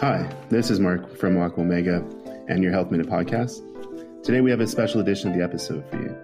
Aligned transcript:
Hi, 0.00 0.32
this 0.48 0.70
is 0.70 0.78
Mark 0.78 1.16
from 1.16 1.36
Aqua 1.36 1.64
Omega 1.64 2.04
and 2.46 2.62
your 2.62 2.70
Health 2.70 2.92
Minute 2.92 3.08
podcast. 3.08 3.64
Today 4.22 4.40
we 4.40 4.48
have 4.48 4.60
a 4.60 4.66
special 4.68 5.00
edition 5.00 5.28
of 5.28 5.36
the 5.36 5.42
episode 5.42 5.84
for 5.90 5.96
you. 5.96 6.16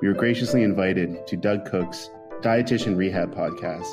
We 0.00 0.08
were 0.08 0.14
graciously 0.14 0.62
invited 0.62 1.26
to 1.26 1.36
Doug 1.36 1.66
Cook's 1.70 2.08
Dietitian 2.40 2.96
Rehab 2.96 3.34
podcast 3.34 3.92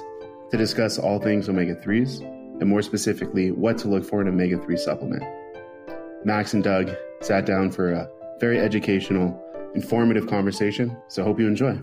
to 0.49 0.57
discuss 0.57 0.97
all 0.97 1.19
things 1.19 1.49
omega 1.49 1.75
3s 1.75 2.21
and 2.21 2.69
more 2.69 2.81
specifically, 2.81 3.51
what 3.51 3.77
to 3.79 3.89
look 3.89 4.05
for 4.05 4.21
in 4.21 4.29
omega 4.29 4.63
3 4.63 4.77
supplement. 4.77 5.23
Max 6.23 6.53
and 6.53 6.63
Doug 6.63 6.95
sat 7.19 7.45
down 7.45 7.69
for 7.69 7.91
a 7.91 8.09
very 8.39 8.61
educational, 8.61 9.37
informative 9.75 10.27
conversation, 10.27 10.95
so 11.09 11.25
hope 11.25 11.37
you 11.37 11.47
enjoy. 11.47 11.77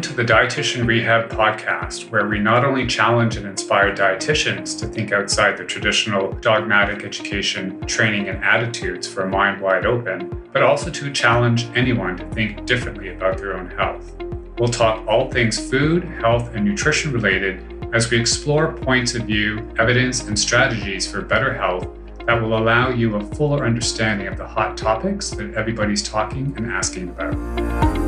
To 0.00 0.14
the 0.14 0.24
Dietitian 0.24 0.86
Rehab 0.86 1.28
Podcast, 1.28 2.10
where 2.10 2.26
we 2.26 2.38
not 2.38 2.64
only 2.64 2.86
challenge 2.86 3.36
and 3.36 3.46
inspire 3.46 3.94
dietitians 3.94 4.78
to 4.78 4.86
think 4.86 5.12
outside 5.12 5.58
the 5.58 5.64
traditional 5.64 6.32
dogmatic 6.32 7.04
education, 7.04 7.78
training, 7.86 8.28
and 8.28 8.42
attitudes 8.42 9.06
for 9.06 9.24
a 9.24 9.28
mind 9.28 9.60
wide 9.60 9.84
open, 9.84 10.48
but 10.52 10.62
also 10.62 10.90
to 10.90 11.12
challenge 11.12 11.66
anyone 11.74 12.16
to 12.16 12.26
think 12.30 12.64
differently 12.64 13.10
about 13.10 13.36
their 13.36 13.54
own 13.54 13.68
health. 13.70 14.14
We'll 14.58 14.68
talk 14.68 15.06
all 15.06 15.30
things 15.30 15.58
food, 15.70 16.04
health, 16.04 16.54
and 16.54 16.64
nutrition 16.64 17.12
related 17.12 17.62
as 17.92 18.10
we 18.10 18.18
explore 18.18 18.72
points 18.72 19.14
of 19.14 19.24
view, 19.24 19.70
evidence, 19.78 20.26
and 20.26 20.38
strategies 20.38 21.10
for 21.10 21.20
better 21.20 21.52
health 21.52 21.86
that 22.26 22.40
will 22.40 22.56
allow 22.56 22.88
you 22.88 23.16
a 23.16 23.24
fuller 23.34 23.66
understanding 23.66 24.28
of 24.28 24.38
the 24.38 24.46
hot 24.46 24.78
topics 24.78 25.28
that 25.30 25.54
everybody's 25.54 26.02
talking 26.02 26.54
and 26.56 26.66
asking 26.70 27.10
about. 27.10 27.99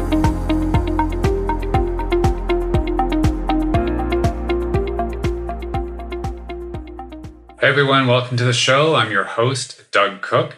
Hey 7.63 7.68
everyone, 7.68 8.09
welcome 8.09 8.37
to 8.38 8.45
the 8.45 8.52
show. 8.52 8.96
I'm 8.96 9.13
your 9.13 9.23
host, 9.23 9.85
Doug 9.93 10.21
Cook. 10.21 10.57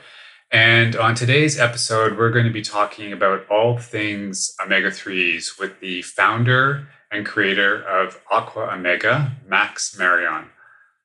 And 0.50 0.96
on 0.96 1.14
today's 1.14 1.60
episode, 1.60 2.16
we're 2.16 2.30
going 2.30 2.46
to 2.46 2.50
be 2.50 2.62
talking 2.62 3.12
about 3.12 3.46
all 3.50 3.76
things 3.76 4.54
omega 4.64 4.90
3s 4.90 5.58
with 5.60 5.80
the 5.80 6.00
founder 6.00 6.88
and 7.12 7.26
creator 7.26 7.82
of 7.82 8.22
Aqua 8.30 8.70
Omega, 8.72 9.32
Max 9.46 9.98
Marion. 9.98 10.46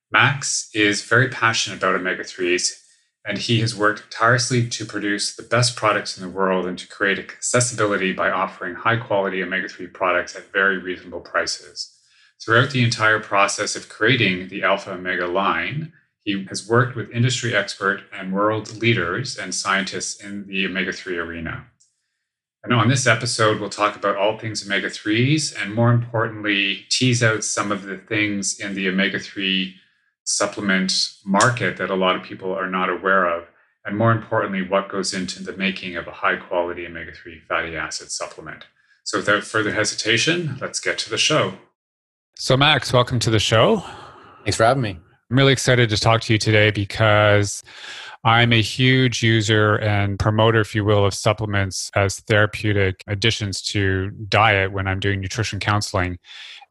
Max 0.09 0.69
is 0.73 1.03
very 1.03 1.27
passionate 1.27 1.79
about 1.79 1.95
omega 1.95 2.23
3s, 2.23 2.81
and 3.25 3.37
he 3.37 3.59
has 3.59 3.75
worked 3.75 4.09
tirelessly 4.09 4.69
to 4.69 4.85
produce 4.85 5.35
the 5.35 5.43
best 5.43 5.75
products 5.75 6.17
in 6.17 6.23
the 6.23 6.33
world 6.33 6.65
and 6.65 6.79
to 6.79 6.87
create 6.87 7.19
accessibility 7.19 8.13
by 8.13 8.31
offering 8.31 8.73
high 8.75 8.95
quality 8.95 9.43
omega 9.43 9.67
3 9.67 9.87
products 9.87 10.33
at 10.33 10.49
very 10.53 10.77
reasonable 10.77 11.19
prices. 11.19 11.98
Throughout 12.43 12.71
the 12.71 12.83
entire 12.83 13.19
process 13.19 13.75
of 13.75 13.89
creating 13.89 14.47
the 14.47 14.63
Aqua 14.63 14.93
Omega 14.93 15.27
line, 15.27 15.91
he 16.23 16.45
has 16.45 16.67
worked 16.67 16.95
with 16.95 17.11
industry 17.11 17.53
expert 17.53 18.03
and 18.13 18.33
world 18.33 18.77
leaders 18.77 19.37
and 19.37 19.53
scientists 19.53 20.23
in 20.23 20.47
the 20.47 20.65
omega 20.65 20.93
3 20.93 21.17
arena. 21.17 21.67
And 22.63 22.73
on 22.73 22.87
this 22.87 23.07
episode, 23.07 23.59
we'll 23.59 23.69
talk 23.69 23.95
about 23.95 24.17
all 24.17 24.37
things 24.37 24.65
omega 24.65 24.89
3s 24.89 25.53
and 25.61 25.73
more 25.73 25.91
importantly, 25.91 26.85
tease 26.89 27.23
out 27.23 27.43
some 27.43 27.71
of 27.71 27.83
the 27.83 27.97
things 27.97 28.59
in 28.59 28.73
the 28.73 28.87
omega 28.87 29.19
3 29.19 29.75
supplement 30.23 30.93
market 31.25 31.77
that 31.77 31.89
a 31.89 31.95
lot 31.95 32.15
of 32.15 32.23
people 32.23 32.53
are 32.53 32.69
not 32.69 32.89
aware 32.89 33.25
of. 33.25 33.47
And 33.83 33.97
more 33.97 34.11
importantly, 34.11 34.61
what 34.61 34.89
goes 34.89 35.13
into 35.13 35.41
the 35.41 35.57
making 35.57 35.95
of 35.95 36.07
a 36.07 36.11
high 36.11 36.35
quality 36.35 36.85
omega 36.85 37.11
3 37.13 37.41
fatty 37.47 37.75
acid 37.75 38.11
supplement. 38.11 38.65
So 39.03 39.17
without 39.17 39.43
further 39.43 39.73
hesitation, 39.73 40.57
let's 40.61 40.79
get 40.79 40.97
to 40.99 41.09
the 41.09 41.17
show. 41.17 41.55
So, 42.41 42.55
Max, 42.55 42.93
welcome 42.93 43.19
to 43.19 43.29
the 43.29 43.37
show. 43.37 43.83
Thanks 44.45 44.55
for 44.55 44.63
having 44.63 44.81
me. 44.81 44.97
I'm 45.29 45.37
really 45.37 45.51
excited 45.51 45.89
to 45.89 45.97
talk 45.97 46.21
to 46.21 46.31
you 46.31 46.39
today 46.39 46.71
because 46.71 47.65
I'm 48.23 48.53
a 48.53 48.61
huge 48.61 49.21
user 49.21 49.75
and 49.79 50.17
promoter, 50.17 50.61
if 50.61 50.73
you 50.73 50.85
will, 50.85 51.05
of 51.05 51.13
supplements 51.13 51.91
as 51.97 52.21
therapeutic 52.21 53.03
additions 53.07 53.61
to 53.63 54.11
diet 54.29 54.71
when 54.71 54.87
I'm 54.87 55.01
doing 55.01 55.19
nutrition 55.19 55.59
counseling. 55.59 56.17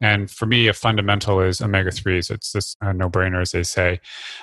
And 0.01 0.31
for 0.31 0.45
me, 0.45 0.67
a 0.67 0.73
fundamental 0.73 1.41
is 1.41 1.61
omega 1.61 1.89
3s. 1.89 2.31
It's 2.31 2.53
just 2.53 2.77
a 2.81 2.93
no 2.93 3.09
brainer, 3.09 3.41
as 3.41 3.51
they 3.51 3.63
say. 3.63 3.99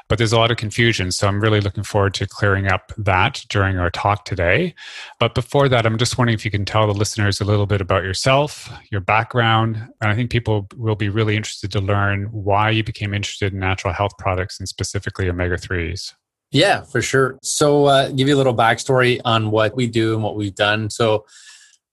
But 0.09 0.19
there's 0.19 0.33
a 0.33 0.39
lot 0.39 0.51
of 0.51 0.59
confusion. 0.59 1.11
So 1.11 1.27
I'm 1.27 1.41
really 1.41 1.61
looking 1.61 1.83
forward 1.83 2.15
to 2.15 2.27
clearing 2.27 2.71
up 2.71 2.93
that 2.99 3.45
during 3.49 3.79
our 3.79 3.91
talk 3.91 4.25
today. 4.25 4.75
But 5.19 5.35
before 5.35 5.69
that, 5.71 5.87
I'm 5.87 5.97
just 5.97 6.19
wondering 6.19 6.35
if 6.35 6.45
you 6.45 6.51
can 6.51 6.65
tell 6.65 6.87
the 6.87 6.93
listeners 6.93 7.41
a 7.41 7.45
little 7.45 7.67
bit 7.67 7.81
about 7.81 8.03
yourself, 8.03 8.71
your 8.91 9.01
background. 9.01 9.77
And 10.01 10.11
I 10.11 10.15
think 10.15 10.31
people 10.31 10.69
will 10.77 10.97
be 10.97 11.09
really 11.09 11.37
interested 11.37 11.73
to 11.73 11.81
learn 11.81 12.25
why 12.25 12.71
you 12.71 12.85
became 12.85 13.15
interested 13.15 13.53
in 13.53 13.59
natural 13.59 13.95
health 13.95 14.13
products 14.19 14.59
and 14.59 14.69
specifically 14.69 15.29
omega 15.29 15.57
3s. 15.57 16.13
Yeah, 16.53 16.83
for 16.83 17.03
sure. 17.03 17.39
So, 17.43 17.87
uh, 17.87 18.11
give 18.11 18.29
you 18.29 18.35
a 18.35 18.39
little 18.39 18.55
backstory 18.55 19.21
on 19.25 19.51
what 19.51 19.75
we 19.75 19.87
do 19.89 20.15
and 20.15 20.23
what 20.23 20.37
we've 20.37 20.55
done. 20.55 20.91
So, 20.91 21.27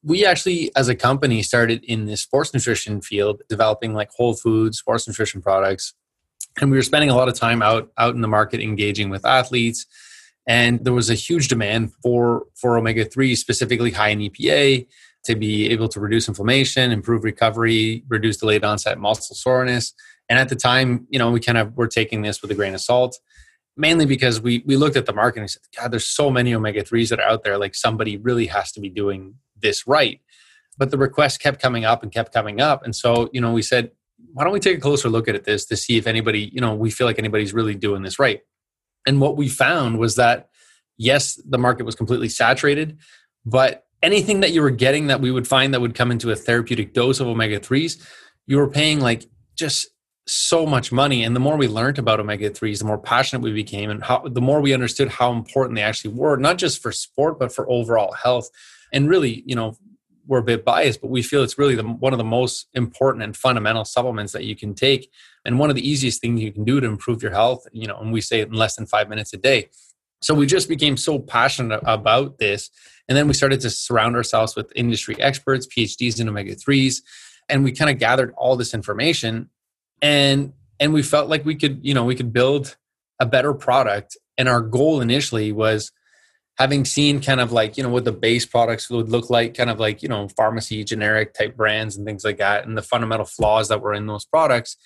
we 0.04 0.26
actually 0.26 0.72
as 0.76 0.90
a 0.90 0.96
company 0.96 1.42
started 1.42 1.84
in 1.86 2.06
the 2.06 2.18
sports 2.18 2.54
nutrition 2.54 3.02
field 3.02 3.42
developing 3.48 3.94
like 3.94 4.12
whole 4.12 4.34
foods 4.34 4.78
sports 4.78 5.08
nutrition 5.08 5.42
products. 5.42 5.94
And 6.62 6.70
we 6.70 6.78
were 6.78 6.84
spending 6.84 7.10
a 7.10 7.16
lot 7.16 7.30
of 7.30 7.36
time 7.36 7.62
out 7.62 7.92
out 7.98 8.14
in 8.14 8.22
the 8.22 8.28
market 8.28 8.60
engaging 8.60 9.10
with 9.10 9.26
athletes. 9.26 9.86
And 10.46 10.84
there 10.84 10.94
was 10.94 11.10
a 11.10 11.16
huge 11.16 11.48
demand 11.48 11.94
for 12.04 12.44
for 12.56 12.78
omega-3 12.78 13.36
specifically 13.38 13.92
high 13.92 14.10
in 14.10 14.20
epa 14.20 14.86
to 15.26 15.36
be 15.36 15.70
able 15.70 15.88
to 15.88 16.02
reduce 16.02 16.28
inflammation 16.28 16.92
improve 16.92 17.24
recovery 17.24 18.04
reduce 18.10 18.38
delayed 18.38 18.64
onset 18.64 19.00
muscle 19.00 19.36
soreness. 19.36 19.94
And 20.30 20.38
at 20.38 20.50
the 20.50 20.56
time 20.56 21.08
you 21.10 21.18
know 21.18 21.32
we 21.32 21.40
kind 21.40 21.58
of 21.58 21.76
were 21.78 21.88
taking 21.88 22.22
this 22.22 22.42
with 22.42 22.52
a 22.52 22.56
grain 22.56 22.74
of 22.74 22.82
salt 22.82 23.18
mainly 23.78 24.06
because 24.06 24.42
we 24.42 24.64
we 24.66 24.76
looked 24.76 24.98
at 24.98 25.06
the 25.06 25.14
market 25.14 25.40
and 25.40 25.50
said 25.50 25.62
god 25.78 25.92
there's 25.92 26.06
so 26.06 26.30
many 26.30 26.54
omega-3s 26.54 27.10
that 27.10 27.20
are 27.20 27.30
out 27.30 27.44
there. 27.44 27.58
Like 27.58 27.74
somebody 27.74 28.18
really 28.18 28.48
has 28.48 28.74
to 28.74 28.82
be 28.82 28.90
doing 28.90 29.36
this 29.64 29.88
right. 29.88 30.22
But 30.78 30.92
the 30.92 30.98
request 31.00 31.42
kept 31.42 31.60
coming 31.60 31.86
up 31.86 32.04
and 32.04 32.12
kept 32.12 32.32
coming 32.32 32.62
up. 32.62 32.84
And 32.84 32.96
so, 32.96 33.30
you 33.34 33.42
know, 33.42 33.52
we 33.52 33.64
said, 33.64 33.92
why 34.34 34.44
don't 34.44 34.54
we 34.54 34.60
take 34.60 34.78
a 34.78 34.82
closer 34.82 35.10
look 35.10 35.28
at 35.28 35.44
this 35.44 35.66
to 35.66 35.76
see 35.76 35.98
if 35.98 36.06
anybody, 36.06 36.52
you 36.54 36.62
know, 36.62 36.76
we 36.76 36.92
feel 36.92 37.08
like 37.08 37.20
anybody's 37.20 37.54
really 37.54 37.76
doing 37.76 38.04
this 38.04 38.20
right. 38.20 38.42
And 39.08 39.20
what 39.20 39.38
we 39.38 39.50
found 39.50 39.98
was 39.98 40.16
that, 40.16 40.50
yes, 40.98 41.40
the 41.48 41.58
market 41.58 41.86
was 41.86 41.96
completely 41.96 42.30
saturated, 42.30 43.00
but 43.46 43.86
anything 44.02 44.42
that 44.42 44.52
you 44.52 44.62
were 44.62 44.72
getting 44.72 45.08
that 45.08 45.22
we 45.22 45.32
would 45.32 45.48
find 45.48 45.74
that 45.74 45.82
would 45.82 45.96
come 45.96 46.12
into 46.12 46.32
a 46.32 46.36
therapeutic 46.36 46.94
dose 46.94 47.20
of 47.20 47.28
omega 47.28 47.60
3s, 47.60 48.06
you 48.46 48.58
were 48.58 48.70
paying 48.70 49.00
like 49.00 49.26
just 49.56 49.88
so 50.26 50.66
much 50.66 50.92
money 50.92 51.24
and 51.24 51.36
the 51.36 51.40
more 51.40 51.58
we 51.58 51.68
learned 51.68 52.00
about 52.00 52.20
omega 52.20 52.50
3s 52.50 52.80
the 52.80 52.86
more 52.86 52.98
passionate 52.98 53.42
we 53.42 53.52
became 53.52 53.90
and 53.90 54.04
how 54.06 54.20
the 54.26 54.40
more 54.40 54.62
we 54.62 54.74
understood 54.74 55.10
how 55.10 55.34
important 55.34 55.76
they 55.76 55.82
actually 55.82 56.14
were 56.14 56.38
not 56.38 56.58
just 56.58 56.82
for 56.82 56.94
sport 56.94 57.38
but 57.38 57.54
for 57.54 57.70
overall 57.70 58.14
health 58.14 58.50
and 58.94 59.10
really 59.10 59.44
you 59.46 59.56
know 59.56 59.76
we're 60.26 60.40
a 60.40 60.44
bit 60.44 60.64
biased 60.64 61.02
but 61.02 61.10
we 61.10 61.22
feel 61.22 61.44
it's 61.44 61.58
really 61.58 61.76
the, 61.76 61.84
one 61.84 62.14
of 62.14 62.18
the 62.18 62.24
most 62.24 62.68
important 62.74 63.24
and 63.24 63.36
fundamental 63.36 63.84
supplements 63.84 64.32
that 64.32 64.46
you 64.46 64.56
can 64.56 64.74
take 64.74 65.10
and 65.44 65.60
one 65.60 65.70
of 65.70 65.76
the 65.76 65.88
easiest 65.88 66.22
things 66.22 66.40
you 66.40 66.54
can 66.54 66.64
do 66.64 66.80
to 66.80 66.88
improve 66.88 67.22
your 67.22 67.32
health 67.32 67.66
you 67.74 67.88
know 67.88 67.98
and 67.98 68.14
we 68.14 68.22
say 68.22 68.40
in 68.40 68.52
less 68.54 68.76
than 68.76 68.86
five 68.86 69.10
minutes 69.10 69.34
a 69.34 69.38
day. 69.38 69.70
So 70.22 70.34
we 70.34 70.46
just 70.46 70.70
became 70.70 70.96
so 70.96 71.20
passionate 71.20 71.82
about 71.86 72.38
this 72.38 72.70
and 73.10 73.18
then 73.18 73.28
we 73.28 73.34
started 73.34 73.60
to 73.62 73.70
surround 73.70 74.16
ourselves 74.16 74.56
with 74.56 74.72
industry 74.76 75.20
experts 75.20 75.68
phds 75.68 76.22
in 76.22 76.30
omega-3s 76.30 77.02
and 77.50 77.64
we 77.64 77.74
kind 77.74 77.92
of 77.92 78.00
gathered 78.00 78.34
all 78.38 78.56
this 78.56 78.74
information 78.74 79.50
and 80.02 80.54
and 80.80 80.94
we 80.94 81.04
felt 81.04 81.28
like 81.28 81.44
we 81.44 81.56
could 81.56 81.80
you 81.82 81.94
know 81.94 82.06
we 82.06 82.16
could 82.16 82.32
build 82.32 82.78
a 83.20 83.26
better 83.26 83.54
product 83.54 84.18
and 84.38 84.48
our 84.48 84.62
goal 84.62 85.02
initially 85.02 85.52
was 85.52 85.92
having 86.58 86.86
seen 86.86 87.20
kind 87.20 87.40
of 87.40 87.52
like 87.52 87.78
you 87.78 87.84
know 87.84 87.90
what 87.90 88.06
the 88.06 88.12
base 88.12 88.46
products 88.46 88.90
would 88.90 89.10
look 89.10 89.30
like 89.30 89.56
kind 89.56 89.70
of 89.70 89.80
like 89.80 90.04
you 90.04 90.10
know 90.10 90.28
pharmacy 90.30 90.84
generic 90.84 91.34
type 91.34 91.56
brands 91.56 91.96
and 91.96 92.06
things 92.06 92.24
like 92.24 92.38
that 92.38 92.66
and 92.66 92.78
the 92.78 92.82
fundamental 92.82 93.26
flaws 93.26 93.70
that 93.70 93.82
were 93.82 93.94
in 93.94 94.08
those 94.08 94.26
products 94.26 94.78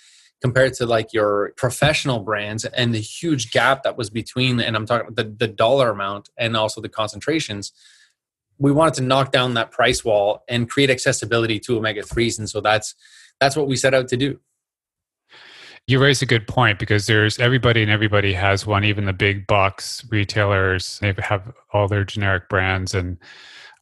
compared 0.41 0.73
to 0.73 0.85
like 0.85 1.13
your 1.13 1.51
professional 1.57 2.19
brands 2.19 2.63
and 2.63 2.93
the 2.93 2.99
huge 2.99 3.51
gap 3.51 3.83
that 3.83 3.97
was 3.97 4.09
between 4.09 4.59
and 4.59 4.75
i'm 4.75 4.85
talking 4.85 5.13
the, 5.13 5.23
the 5.23 5.47
dollar 5.47 5.89
amount 5.89 6.29
and 6.37 6.55
also 6.55 6.79
the 6.79 6.89
concentrations 6.89 7.73
we 8.59 8.71
wanted 8.71 8.93
to 8.93 9.03
knock 9.03 9.31
down 9.31 9.53
that 9.53 9.71
price 9.71 10.03
wall 10.05 10.43
and 10.47 10.69
create 10.69 10.89
accessibility 10.89 11.59
to 11.59 11.77
omega 11.77 12.01
3s 12.01 12.39
and 12.39 12.49
so 12.49 12.61
that's 12.61 12.95
that's 13.39 13.55
what 13.55 13.67
we 13.67 13.75
set 13.75 13.93
out 13.93 14.07
to 14.07 14.17
do 14.17 14.39
you 15.87 15.99
raise 15.99 16.21
a 16.21 16.25
good 16.25 16.47
point 16.47 16.79
because 16.79 17.07
there's 17.07 17.39
everybody 17.39 17.81
and 17.81 17.89
everybody 17.89 18.33
has 18.33 18.65
one, 18.65 18.83
even 18.83 19.05
the 19.05 19.13
big 19.13 19.47
box 19.47 20.05
retailers, 20.09 20.99
they 20.99 21.15
have 21.19 21.53
all 21.71 21.87
their 21.87 22.03
generic 22.03 22.49
brands. 22.49 22.93
And 22.93 23.17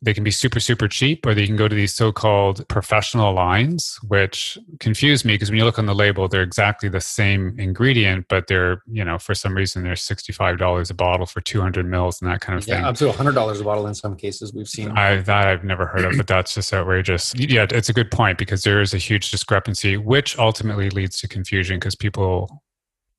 they 0.05 0.13
can 0.13 0.23
be 0.23 0.31
super 0.31 0.59
super 0.59 0.87
cheap 0.87 1.25
or 1.25 1.33
they 1.33 1.47
can 1.47 1.55
go 1.55 1.67
to 1.67 1.75
these 1.75 1.93
so-called 1.93 2.65
professional 2.67 3.33
lines 3.33 3.99
which 4.07 4.57
confuse 4.79 5.25
me 5.25 5.33
because 5.33 5.49
when 5.49 5.57
you 5.57 5.65
look 5.65 5.79
on 5.79 5.87
the 5.87 5.95
label 5.95 6.27
they're 6.27 6.43
exactly 6.43 6.87
the 6.87 7.01
same 7.01 7.59
ingredient 7.59 8.25
but 8.29 8.47
they're 8.47 8.83
you 8.87 9.03
know 9.03 9.17
for 9.17 9.33
some 9.33 9.55
reason 9.55 9.83
they're 9.83 9.93
$65 9.93 10.89
a 10.89 10.93
bottle 10.93 11.25
for 11.25 11.41
200 11.41 11.85
mils 11.85 12.21
and 12.21 12.31
that 12.31 12.39
kind 12.39 12.57
of 12.57 12.63
thing. 12.63 12.75
yeah, 12.75 12.93
thing. 12.93 13.09
up 13.09 13.15
to 13.15 13.23
$100 13.23 13.61
a 13.61 13.63
bottle 13.63 13.87
in 13.87 13.95
some 13.95 14.15
cases 14.15 14.53
we've 14.53 14.67
seen. 14.67 14.91
I, 14.91 15.17
that 15.17 15.47
i've 15.47 15.63
never 15.63 15.87
heard 15.87 16.05
of 16.05 16.15
but 16.15 16.27
that's 16.27 16.53
just 16.53 16.71
outrageous. 16.73 17.33
Yeah 17.35 17.65
it's 17.69 17.89
a 17.89 17.93
good 17.93 18.11
point 18.11 18.37
because 18.37 18.63
there 18.63 18.81
is 18.81 18.93
a 18.93 18.97
huge 18.99 19.31
discrepancy 19.31 19.97
which 19.97 20.37
ultimately 20.37 20.89
leads 20.91 21.19
to 21.21 21.27
confusion 21.27 21.77
because 21.77 21.95
people 21.95 22.63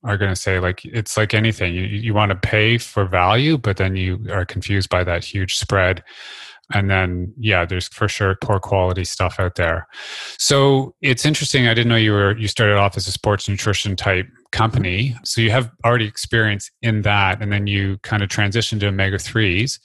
are 0.03 0.17
going 0.17 0.31
to 0.31 0.39
say 0.39 0.59
like 0.59 0.85
it's 0.85 1.17
like 1.17 1.33
anything 1.33 1.73
you, 1.73 1.81
you 1.81 2.13
want 2.13 2.29
to 2.29 2.35
pay 2.35 2.77
for 2.77 3.05
value 3.05 3.57
but 3.57 3.77
then 3.77 3.95
you 3.95 4.25
are 4.31 4.45
confused 4.45 4.89
by 4.89 5.03
that 5.03 5.23
huge 5.23 5.55
spread 5.55 6.03
and 6.73 6.89
then 6.89 7.33
yeah 7.37 7.65
there's 7.65 7.87
for 7.87 8.07
sure 8.07 8.35
poor 8.41 8.59
quality 8.59 9.03
stuff 9.03 9.39
out 9.39 9.55
there. 9.55 9.87
So 10.39 10.93
it's 11.01 11.25
interesting 11.25 11.67
i 11.67 11.73
didn't 11.73 11.89
know 11.89 11.95
you 11.95 12.11
were 12.11 12.37
you 12.37 12.47
started 12.47 12.77
off 12.77 12.97
as 12.97 13.07
a 13.07 13.11
sports 13.11 13.47
nutrition 13.47 13.95
type 13.95 14.27
company. 14.51 15.15
So 15.23 15.41
you 15.41 15.51
have 15.51 15.71
already 15.85 16.05
experience 16.05 16.69
in 16.81 17.01
that 17.01 17.41
and 17.41 17.51
then 17.51 17.67
you 17.67 17.97
kind 17.99 18.23
of 18.23 18.29
transitioned 18.29 18.79
to 18.81 18.87
omega 18.87 19.17
3s 19.17 19.79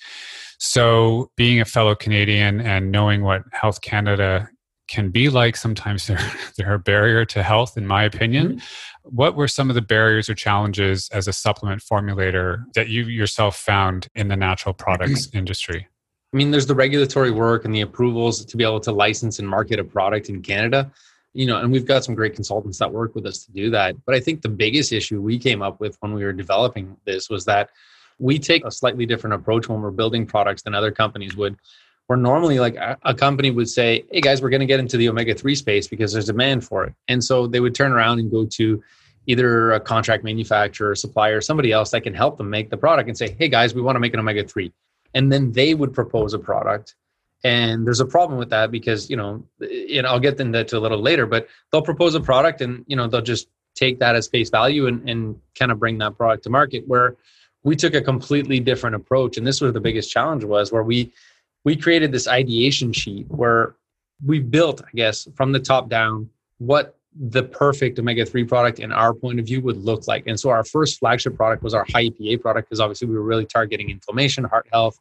so 0.59 1.31
being 1.37 1.61
a 1.61 1.65
fellow 1.65 1.95
canadian 1.95 2.61
and 2.61 2.93
knowing 2.93 3.23
what 3.23 3.43
health 3.53 3.81
canada 3.81 4.49
can 4.89 5.11
be 5.11 5.29
like 5.29 5.57
sometimes 5.57 6.07
they're 6.09 6.33
they're 6.57 6.75
a 6.75 6.79
barrier 6.79 7.25
to 7.25 7.43
health 7.43 7.77
in 7.77 7.87
my 7.87 8.05
opinion. 8.05 8.57
Mm-hmm. 8.57 9.17
what 9.17 9.35
were 9.35 9.49
some 9.49 9.69
of 9.71 9.75
the 9.75 9.83
barriers 9.83 10.29
or 10.29 10.35
challenges 10.35 11.09
as 11.13 11.27
a 11.27 11.33
supplement 11.33 11.83
formulator 11.83 12.63
that 12.75 12.89
you 12.89 13.05
yourself 13.05 13.57
found 13.57 14.09
in 14.15 14.29
the 14.29 14.37
natural 14.37 14.75
products 14.75 15.29
industry 15.35 15.89
i 16.33 16.37
mean 16.37 16.51
there's 16.51 16.67
the 16.67 16.75
regulatory 16.75 17.31
work 17.31 17.65
and 17.65 17.75
the 17.75 17.81
approvals 17.81 18.45
to 18.45 18.57
be 18.57 18.65
able 18.65 18.81
to 18.81 18.93
license 18.93 19.39
and 19.39 19.49
market 19.49 19.79
a 19.79 19.85
product 19.85 20.29
in 20.29 20.43
canada 20.43 20.91
you 21.35 21.47
know 21.47 21.59
and 21.59 21.73
we've 21.73 21.87
got 21.87 22.05
some 22.05 22.15
great 22.15 22.35
consultants 22.35 22.79
that 22.79 22.93
work 22.93 23.15
with 23.15 23.27
us 23.27 23.45
to 23.45 23.53
do 23.53 23.71
that. 23.71 23.95
But 24.05 24.15
i 24.15 24.21
think 24.21 24.43
the 24.43 24.49
biggest 24.49 24.93
issue 24.93 25.21
we 25.21 25.39
came 25.39 25.63
up 25.63 25.81
with 25.81 25.97
when 26.01 26.13
we 26.13 26.25
were 26.25 26.33
developing 26.33 26.97
this 27.05 27.31
was 27.31 27.45
that 27.47 27.71
we 28.19 28.39
take 28.39 28.65
a 28.65 28.71
slightly 28.71 29.07
different 29.07 29.35
approach 29.35 29.69
when 29.69 29.81
we're 29.81 29.91
building 29.91 30.27
products 30.27 30.63
than 30.63 30.75
other 30.75 30.91
companies 30.91 31.37
would 31.37 31.57
where 32.07 32.17
normally 32.17 32.59
like 32.59 32.77
a, 32.77 33.15
company 33.15 33.51
would 33.51 33.69
say 33.69 34.05
hey 34.11 34.21
guys 34.21 34.43
we're 34.43 34.51
going 34.51 34.61
to 34.61 34.67
get 34.67 34.81
into 34.81 34.97
the 34.97 35.09
omega-3 35.09 35.57
space 35.57 35.89
because 35.89 36.13
there's 36.13 36.27
demand 36.27 36.65
for 36.65 36.85
it. 36.85 36.95
And 37.09 37.23
so 37.23 37.47
they 37.47 37.61
would 37.61 37.75
turn 37.75 37.93
around 37.93 38.19
and 38.19 38.31
go 38.31 38.45
to 38.45 38.83
either 39.27 39.73
a 39.73 39.81
contract 39.81 40.25
manufacturer 40.25 40.95
supplier 40.95 41.41
somebody 41.41 41.73
else 41.73 41.91
that 41.91 42.03
can 42.03 42.13
help 42.13 42.37
them 42.39 42.51
make 42.51 42.71
the 42.71 42.77
product 42.77 43.09
and 43.09 43.17
say 43.17 43.35
hey 43.39 43.49
guys 43.49 43.75
we 43.75 43.81
want 43.81 43.97
to 43.97 44.01
make 44.01 44.13
an 44.13 44.21
omega-3 44.21 44.73
and 45.15 45.33
then 45.33 45.53
they 45.53 45.75
would 45.75 45.93
propose 45.93 46.35
a 46.35 46.39
product. 46.39 46.95
And 47.45 47.85
there's 47.87 48.01
a 48.01 48.07
problem 48.07 48.39
with 48.39 48.51
that 48.51 48.71
because 48.71 49.11
you 49.11 49.17
know 49.17 49.45
know 49.59 50.09
i'll 50.09 50.21
get 50.21 50.39
into 50.39 50.59
that 50.59 50.73
a 50.73 50.79
little 50.79 51.01
later 51.01 51.27
but 51.27 51.49
they'll 51.71 51.83
propose 51.83 52.15
a 52.15 52.21
product 52.21 52.61
and 52.61 52.85
you 52.87 52.95
know 52.95 53.09
they'll 53.09 53.21
just 53.21 53.49
take 53.75 53.99
that 53.99 54.15
as 54.15 54.29
face 54.29 54.51
value 54.51 54.87
and, 54.87 55.09
and 55.09 55.41
kind 55.59 55.73
of 55.73 55.79
bring 55.79 55.99
that 55.99 56.17
product 56.17 56.45
to 56.45 56.51
market 56.51 56.87
where 56.87 57.17
we 57.65 57.77
took 57.77 57.95
a 57.95 58.01
completely 58.01 58.61
different 58.61 58.97
approach. 58.97 59.37
And 59.37 59.47
this 59.47 59.61
was 59.61 59.73
the 59.73 59.81
biggest 59.81 60.11
challenge 60.11 60.45
was 60.45 60.73
where 60.73 60.83
we 60.83 61.13
we 61.65 61.77
created 61.77 62.11
this 62.11 62.27
ideation 62.27 62.93
sheet 62.93 63.27
where 63.29 63.77
we 64.25 64.41
built, 64.41 64.83
I 64.83 64.91
guess, 64.95 65.29
from 65.35 65.53
the 65.53 65.61
top 65.61 65.89
down, 65.89 66.29
what 66.59 66.99
the 67.15 67.43
perfect 67.43 67.99
omega 67.99 68.25
3 68.25 68.45
product 68.45 68.79
in 68.79 68.91
our 68.93 69.13
point 69.13 69.39
of 69.39 69.47
view 69.47 69.61
would 69.61 69.77
look 69.77 70.09
like. 70.09 70.27
And 70.27 70.39
so 70.39 70.51
our 70.51 70.65
first 70.65 70.99
flagship 70.99 71.37
product 71.37 71.63
was 71.63 71.75
our 71.75 71.85
high 71.93 72.09
EPA 72.09 72.41
product 72.41 72.69
because 72.69 72.81
obviously 72.81 73.09
we 73.09 73.15
were 73.15 73.23
really 73.23 73.45
targeting 73.45 73.91
inflammation, 73.91 74.45
heart 74.45 74.67
health. 74.73 74.99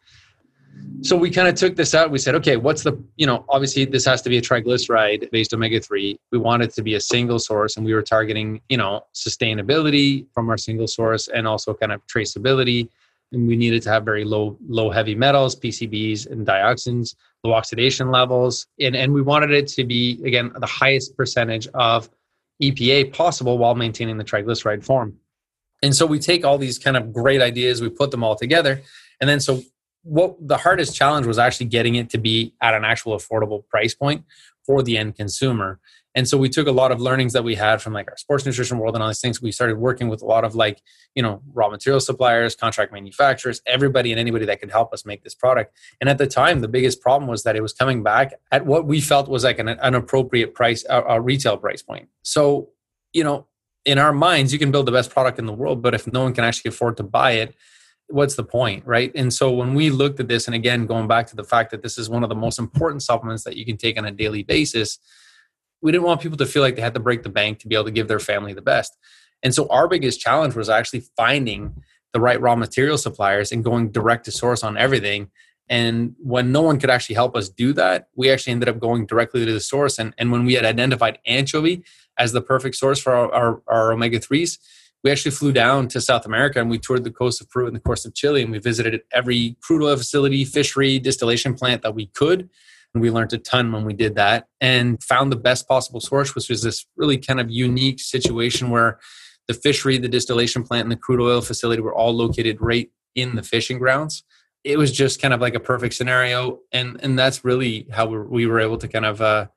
So 1.02 1.16
we 1.18 1.30
kind 1.30 1.48
of 1.48 1.56
took 1.56 1.76
this 1.76 1.94
out. 1.94 2.12
We 2.12 2.18
said, 2.18 2.36
okay, 2.36 2.58
what's 2.58 2.84
the, 2.84 3.02
you 3.18 3.28
know, 3.28 3.46
obviously 3.50 3.86
this 3.86 4.06
has 4.06 4.22
to 4.24 4.30
be 4.30 4.38
a 4.38 4.42
triglyceride 4.42 5.30
based 5.32 5.54
omega 5.54 5.80
3. 5.80 6.20
We 6.32 6.38
want 6.38 6.64
it 6.64 6.74
to 6.74 6.82
be 6.82 6.96
a 6.96 7.02
single 7.02 7.40
source 7.40 7.78
and 7.78 7.86
we 7.86 7.94
were 7.94 8.02
targeting, 8.02 8.62
you 8.70 8.78
know, 8.78 9.06
sustainability 9.14 10.26
from 10.34 10.50
our 10.50 10.58
single 10.58 10.88
source 10.88 11.28
and 11.28 11.48
also 11.48 11.74
kind 11.74 11.92
of 11.92 12.06
traceability 12.08 12.90
and 13.32 13.48
we 13.48 13.56
needed 13.56 13.82
to 13.84 13.90
have 13.90 14.04
very 14.04 14.24
low 14.24 14.58
low 14.68 14.90
heavy 14.90 15.16
metals 15.16 15.56
pcbs 15.56 16.30
and 16.30 16.46
dioxins 16.46 17.16
low 17.44 17.54
oxidation 17.54 18.12
levels 18.12 18.68
and, 18.80 18.96
and 18.96 19.14
we 19.14 19.22
wanted 19.22 19.52
it 19.52 19.68
to 19.68 19.84
be 19.84 20.22
again 20.26 20.52
the 20.60 20.68
highest 20.68 21.16
percentage 21.18 21.68
of 21.74 22.10
epa 22.62 23.12
possible 23.14 23.58
while 23.58 23.76
maintaining 23.76 24.18
the 24.18 24.24
triglyceride 24.24 24.84
form. 24.84 25.18
And 25.84 25.96
so 25.96 26.06
we 26.06 26.20
take 26.20 26.46
all 26.46 26.60
these 26.60 26.78
kind 26.78 26.96
of 26.96 27.12
great 27.12 27.42
ideas 27.42 27.82
we 27.82 27.90
put 27.90 28.12
them 28.12 28.24
all 28.24 28.36
together 28.36 28.82
and 29.20 29.30
then 29.30 29.40
so 29.40 29.62
what 30.04 30.36
the 30.48 30.58
hardest 30.58 30.96
challenge 30.96 31.28
was 31.28 31.38
actually 31.38 31.68
getting 31.68 31.96
it 31.96 32.10
to 32.10 32.18
be 32.18 32.54
at 32.62 32.74
an 32.74 32.84
actual 32.84 33.16
affordable 33.16 33.68
price 33.68 33.94
point 33.94 34.24
for 34.66 34.82
the 34.84 34.98
end 34.98 35.16
consumer 35.16 35.80
and 36.14 36.28
so 36.28 36.38
we 36.38 36.50
took 36.50 36.68
a 36.68 36.72
lot 36.72 36.92
of 36.92 37.00
learnings 37.00 37.34
that 37.34 37.44
we 37.44 37.56
had 37.56 37.82
from 37.82 37.94
like 37.94 38.10
our 38.10 38.18
sports 38.18 38.46
nutrition 38.46 38.78
world 38.78 38.96
and 38.96 39.04
all 39.04 39.10
these 39.10 39.22
things. 39.22 39.42
We 39.42 39.52
started 39.52 39.78
working 39.78 40.10
with 40.10 40.22
a 40.22 40.26
lot 40.26 40.44
of 40.44 40.56
like 40.56 40.82
you 41.16 41.24
know 41.24 41.42
raw 41.54 41.70
material 41.70 42.00
suppliers 42.00 42.56
contract 42.56 42.92
manufacturers 42.92 43.62
everybody 43.66 44.12
and 44.12 44.20
anybody 44.20 44.46
that 44.46 44.60
could 44.60 44.72
help 44.72 44.94
us 44.94 45.06
make 45.06 45.24
this 45.24 45.36
product. 45.36 45.76
And 46.00 46.10
at 46.10 46.18
the 46.18 46.28
time 46.28 46.60
the 46.62 46.68
biggest 46.68 47.02
problem 47.02 47.30
was 47.30 47.44
that 47.44 47.56
it 47.56 47.62
was 47.62 47.74
coming 47.74 48.04
back 48.04 48.34
at 48.52 48.66
what 48.66 48.86
we 48.86 49.00
felt 49.00 49.30
was 49.30 49.44
like 49.44 49.60
an, 49.60 49.70
an 49.70 49.96
appropriate 49.96 50.54
price 50.54 50.86
a, 50.90 51.02
a 51.02 51.22
retail 51.22 51.58
price 51.58 51.82
point. 51.82 52.10
So 52.24 52.70
you 53.14 53.24
know 53.24 53.48
in 53.86 53.98
our 53.98 54.14
minds 54.14 54.52
you 54.54 54.60
can 54.60 54.72
build 54.72 54.86
the 54.86 54.92
best 54.92 55.10
product 55.10 55.40
in 55.40 55.46
the 55.46 55.54
world 55.54 55.82
but 55.82 55.96
if 55.96 56.12
no 56.12 56.24
one 56.24 56.34
can 56.34 56.44
actually 56.44 56.70
afford 56.70 56.98
to 56.98 57.04
buy 57.04 57.32
it 57.32 57.56
what's 58.08 58.36
the 58.36 58.44
point 58.44 58.86
right? 58.86 59.12
And 59.16 59.34
so 59.34 59.52
when 59.52 59.74
we 59.74 59.90
looked 59.90 60.20
at 60.20 60.28
this 60.28 60.48
and 60.48 60.56
again 60.56 60.86
going 60.86 61.08
back 61.08 61.28
to 61.28 61.36
the 61.38 61.46
fact 61.46 61.72
that 61.72 61.82
this 61.82 61.98
is 61.98 62.10
one 62.10 62.24
of 62.24 62.30
the 62.30 62.36
most 62.36 62.60
important 62.60 63.02
supplements 63.02 63.46
that 63.46 63.56
you 63.56 63.66
can 63.66 63.78
take 63.78 63.98
on 63.98 64.06
a 64.06 64.12
daily 64.12 64.44
basis 64.44 65.00
we 65.82 65.92
didn't 65.92 66.04
want 66.04 66.22
people 66.22 66.38
to 66.38 66.46
feel 66.46 66.62
like 66.62 66.76
they 66.76 66.82
had 66.82 66.94
to 66.94 67.00
break 67.00 67.24
the 67.24 67.30
bank 67.30 67.60
to 67.60 67.68
be 67.68 67.76
able 67.76 67.86
to 67.86 67.92
give 67.92 68.08
their 68.08 68.20
family 68.20 68.54
the 68.54 68.62
best. 68.62 68.98
And 69.44 69.54
so 69.54 69.68
our 69.68 69.88
biggest 69.88 70.20
challenge 70.20 70.56
was 70.56 70.70
actually 70.70 71.04
finding 71.16 71.84
the 72.14 72.20
right 72.20 72.40
raw 72.40 72.56
material 72.56 72.98
suppliers 72.98 73.52
and 73.52 73.64
going 73.64 73.92
direct 73.92 74.26
to 74.26 74.32
source 74.32 74.64
on 74.64 74.78
everything. 74.78 75.32
And 75.70 76.16
when 76.20 76.52
no 76.52 76.62
one 76.62 76.80
could 76.80 76.90
actually 76.90 77.16
help 77.16 77.36
us 77.36 77.50
do 77.50 77.74
that, 77.74 78.10
we 78.16 78.30
actually 78.30 78.52
ended 78.52 78.70
up 78.70 78.80
going 78.80 79.06
directly 79.06 79.46
to 79.46 79.54
the 79.54 79.60
source. 79.60 79.98
And, 79.98 80.14
and 80.18 80.32
when 80.32 80.46
we 80.46 80.54
had 80.54 80.66
identified 80.66 81.20
anchovy 81.26 81.84
as 82.18 82.34
the 82.34 82.42
perfect 82.42 82.76
source 82.76 83.00
for 83.00 83.14
our, 83.14 83.32
our, 83.34 83.62
our 83.68 83.92
omega 83.94 84.20
3s, 84.20 84.60
we 85.04 85.10
actually 85.10 85.32
flew 85.32 85.52
down 85.52 85.88
to 85.88 86.02
South 86.02 86.26
America 86.26 86.60
and 86.60 86.70
we 86.70 86.78
toured 86.78 87.04
the 87.04 87.12
coast 87.12 87.42
of 87.42 87.50
Peru 87.50 87.66
and 87.66 87.76
the 87.76 87.80
coast 87.80 88.06
of 88.06 88.14
Chile. 88.14 88.44
And 88.44 88.52
we 88.52 88.60
visited 88.60 89.02
every 89.14 89.56
crude 89.62 89.84
oil 89.84 89.96
facility, 89.96 90.46
fishery, 90.46 91.00
distillation 91.00 91.56
plant 91.56 91.82
that 91.82 91.96
we 91.96 92.08
could 92.08 92.50
we 92.94 93.10
learned 93.10 93.34
a 93.34 93.38
ton 93.38 93.72
when 93.72 93.86
we 93.86 93.94
did 93.94 94.16
that 94.16 94.48
and 94.60 95.02
found 95.04 95.32
the 95.32 95.38
best 95.38 95.68
possible 95.68 96.02
source, 96.02 96.36
which 96.36 96.50
was 96.50 96.62
this 96.62 96.86
really 96.98 97.18
kind 97.18 97.40
of 97.40 97.50
unique 97.50 98.00
situation 98.00 98.70
where 98.70 99.00
the 99.48 99.54
fishery, 99.54 99.98
the 99.98 100.10
distillation 100.10 100.64
plant, 100.64 100.84
and 100.84 100.92
the 100.92 100.98
crude 100.98 101.22
oil 101.22 101.42
facility 101.42 101.82
were 101.82 101.96
all 101.96 102.14
located 102.14 102.58
right 102.60 102.90
in 103.16 103.36
the 103.36 103.44
fishing 103.44 103.78
grounds. 103.78 104.24
It 104.64 104.78
was 104.78 104.92
just 104.92 105.22
kind 105.22 105.34
of 105.34 105.42
like 105.42 105.56
a 105.56 105.60
perfect 105.60 105.96
scenario, 105.96 106.60
and 106.72 107.00
and 107.02 107.18
that's 107.18 107.44
really 107.44 107.88
how 107.92 108.08
we 108.08 108.46
were 108.46 108.60
able 108.60 108.78
to 108.78 108.88
kind 108.88 109.06
of 109.06 109.22
uh, 109.22 109.48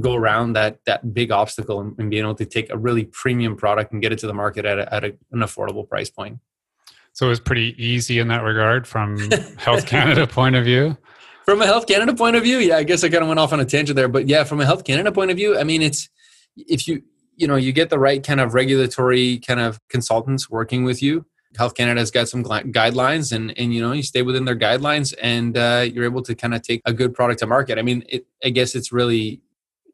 go 0.00 0.14
around 0.14 0.54
that 0.54 0.78
that 0.86 1.14
big 1.14 1.30
obstacle 1.30 1.80
and, 1.80 1.94
and, 1.98 2.10
being 2.10 2.24
able 2.24 2.34
to 2.34 2.44
take 2.44 2.70
a 2.70 2.76
really 2.76 3.04
premium 3.04 3.56
product 3.56 3.92
and 3.92 4.02
get 4.02 4.12
it 4.12 4.18
to 4.18 4.26
the 4.26 4.34
market 4.34 4.64
at, 4.64 4.78
a, 4.78 4.94
at 4.94 5.04
a, 5.04 5.16
an 5.32 5.40
affordable 5.40 5.88
price 5.88 6.10
point. 6.10 6.38
So 7.12 7.26
it 7.26 7.30
was 7.30 7.40
pretty 7.40 7.74
easy 7.82 8.18
in 8.18 8.28
that 8.28 8.42
regard 8.42 8.86
from 8.86 9.18
Health 9.56 9.86
Canada 9.86 10.26
point 10.26 10.56
of 10.56 10.64
view 10.64 10.96
from 11.48 11.62
a 11.62 11.66
Health 11.66 11.86
Canada 11.86 12.12
point 12.12 12.36
of 12.36 12.42
view, 12.42 12.58
yeah, 12.58 12.76
I 12.76 12.82
guess 12.82 13.02
I 13.02 13.08
kind 13.08 13.22
of 13.22 13.28
went 13.28 13.40
off 13.40 13.54
on 13.54 13.60
a 13.60 13.64
tangent 13.64 13.96
there, 13.96 14.06
but 14.06 14.28
yeah, 14.28 14.44
from 14.44 14.60
a 14.60 14.66
Health 14.66 14.84
Canada 14.84 15.10
point 15.10 15.30
of 15.30 15.38
view, 15.38 15.58
I 15.58 15.64
mean, 15.64 15.80
it's 15.80 16.10
if 16.56 16.86
you 16.86 17.02
you 17.36 17.46
know 17.46 17.56
you 17.56 17.72
get 17.72 17.88
the 17.88 17.98
right 17.98 18.22
kind 18.22 18.38
of 18.38 18.52
regulatory 18.52 19.38
kind 19.38 19.58
of 19.58 19.80
consultants 19.88 20.50
working 20.50 20.84
with 20.84 21.02
you. 21.02 21.24
Health 21.56 21.74
Canada's 21.74 22.10
got 22.10 22.28
some 22.28 22.44
guidelines, 22.44 23.32
and 23.32 23.58
and 23.58 23.72
you 23.72 23.80
know 23.80 23.92
you 23.92 24.02
stay 24.02 24.20
within 24.20 24.44
their 24.44 24.58
guidelines, 24.58 25.14
and 25.22 25.56
uh, 25.56 25.86
you're 25.90 26.04
able 26.04 26.20
to 26.24 26.34
kind 26.34 26.54
of 26.54 26.60
take 26.60 26.82
a 26.84 26.92
good 26.92 27.14
product 27.14 27.38
to 27.38 27.46
market. 27.46 27.78
I 27.78 27.82
mean, 27.82 28.04
it, 28.10 28.26
I 28.44 28.50
guess 28.50 28.74
it's 28.74 28.92
really 28.92 29.40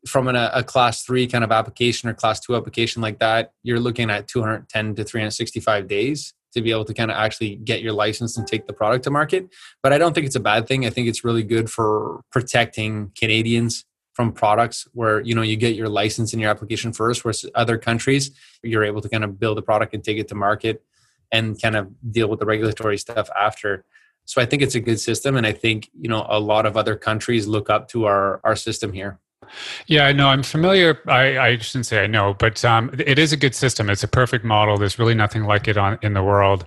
from 0.08 0.26
an, 0.26 0.34
a 0.34 0.64
class 0.64 1.04
three 1.04 1.28
kind 1.28 1.44
of 1.44 1.52
application 1.52 2.08
or 2.08 2.14
class 2.14 2.40
two 2.40 2.56
application 2.56 3.00
like 3.00 3.20
that, 3.20 3.52
you're 3.62 3.78
looking 3.78 4.10
at 4.10 4.26
210 4.26 4.96
to 4.96 5.04
365 5.04 5.86
days 5.86 6.34
to 6.54 6.62
be 6.62 6.70
able 6.70 6.84
to 6.86 6.94
kind 6.94 7.10
of 7.10 7.16
actually 7.16 7.56
get 7.56 7.82
your 7.82 7.92
license 7.92 8.36
and 8.36 8.46
take 8.46 8.66
the 8.66 8.72
product 8.72 9.04
to 9.04 9.10
market. 9.10 9.48
But 9.82 9.92
I 9.92 9.98
don't 9.98 10.14
think 10.14 10.26
it's 10.26 10.36
a 10.36 10.40
bad 10.40 10.66
thing. 10.66 10.86
I 10.86 10.90
think 10.90 11.08
it's 11.08 11.24
really 11.24 11.42
good 11.42 11.70
for 11.70 12.22
protecting 12.30 13.12
Canadians 13.18 13.84
from 14.14 14.32
products 14.32 14.86
where 14.92 15.20
you 15.20 15.34
know 15.34 15.42
you 15.42 15.56
get 15.56 15.74
your 15.74 15.88
license 15.88 16.32
in 16.32 16.38
your 16.38 16.50
application 16.50 16.92
first 16.92 17.24
whereas 17.24 17.44
other 17.54 17.76
countries 17.76 18.30
you're 18.62 18.84
able 18.84 19.00
to 19.00 19.08
kind 19.08 19.24
of 19.24 19.38
build 19.38 19.58
a 19.58 19.62
product 19.62 19.92
and 19.92 20.02
take 20.04 20.18
it 20.18 20.28
to 20.28 20.34
market 20.34 20.82
and 21.32 21.60
kind 21.60 21.76
of 21.76 21.88
deal 22.12 22.28
with 22.28 22.38
the 22.38 22.46
regulatory 22.46 22.96
stuff 22.96 23.28
after 23.36 23.84
so 24.24 24.40
i 24.40 24.46
think 24.46 24.62
it's 24.62 24.76
a 24.76 24.80
good 24.80 25.00
system 25.00 25.36
and 25.36 25.46
i 25.46 25.52
think 25.52 25.90
you 26.00 26.08
know 26.08 26.24
a 26.28 26.38
lot 26.38 26.64
of 26.64 26.76
other 26.76 26.96
countries 26.96 27.46
look 27.48 27.68
up 27.68 27.88
to 27.88 28.04
our 28.04 28.40
our 28.44 28.56
system 28.56 28.92
here 28.92 29.18
Yeah, 29.86 30.10
no, 30.12 30.28
I'm 30.28 30.42
familiar. 30.42 31.00
I, 31.08 31.38
I 31.38 31.58
shouldn't 31.58 31.86
say 31.86 32.02
I 32.02 32.06
know, 32.06 32.34
but 32.34 32.64
um, 32.64 32.90
it 32.98 33.18
is 33.18 33.32
a 33.32 33.36
good 33.36 33.54
system. 33.54 33.90
It's 33.90 34.02
a 34.02 34.08
perfect 34.08 34.44
model. 34.44 34.76
There's 34.76 34.98
really 34.98 35.14
nothing 35.14 35.44
like 35.44 35.68
it 35.68 35.76
on 35.76 35.98
in 36.02 36.14
the 36.14 36.22
world. 36.22 36.66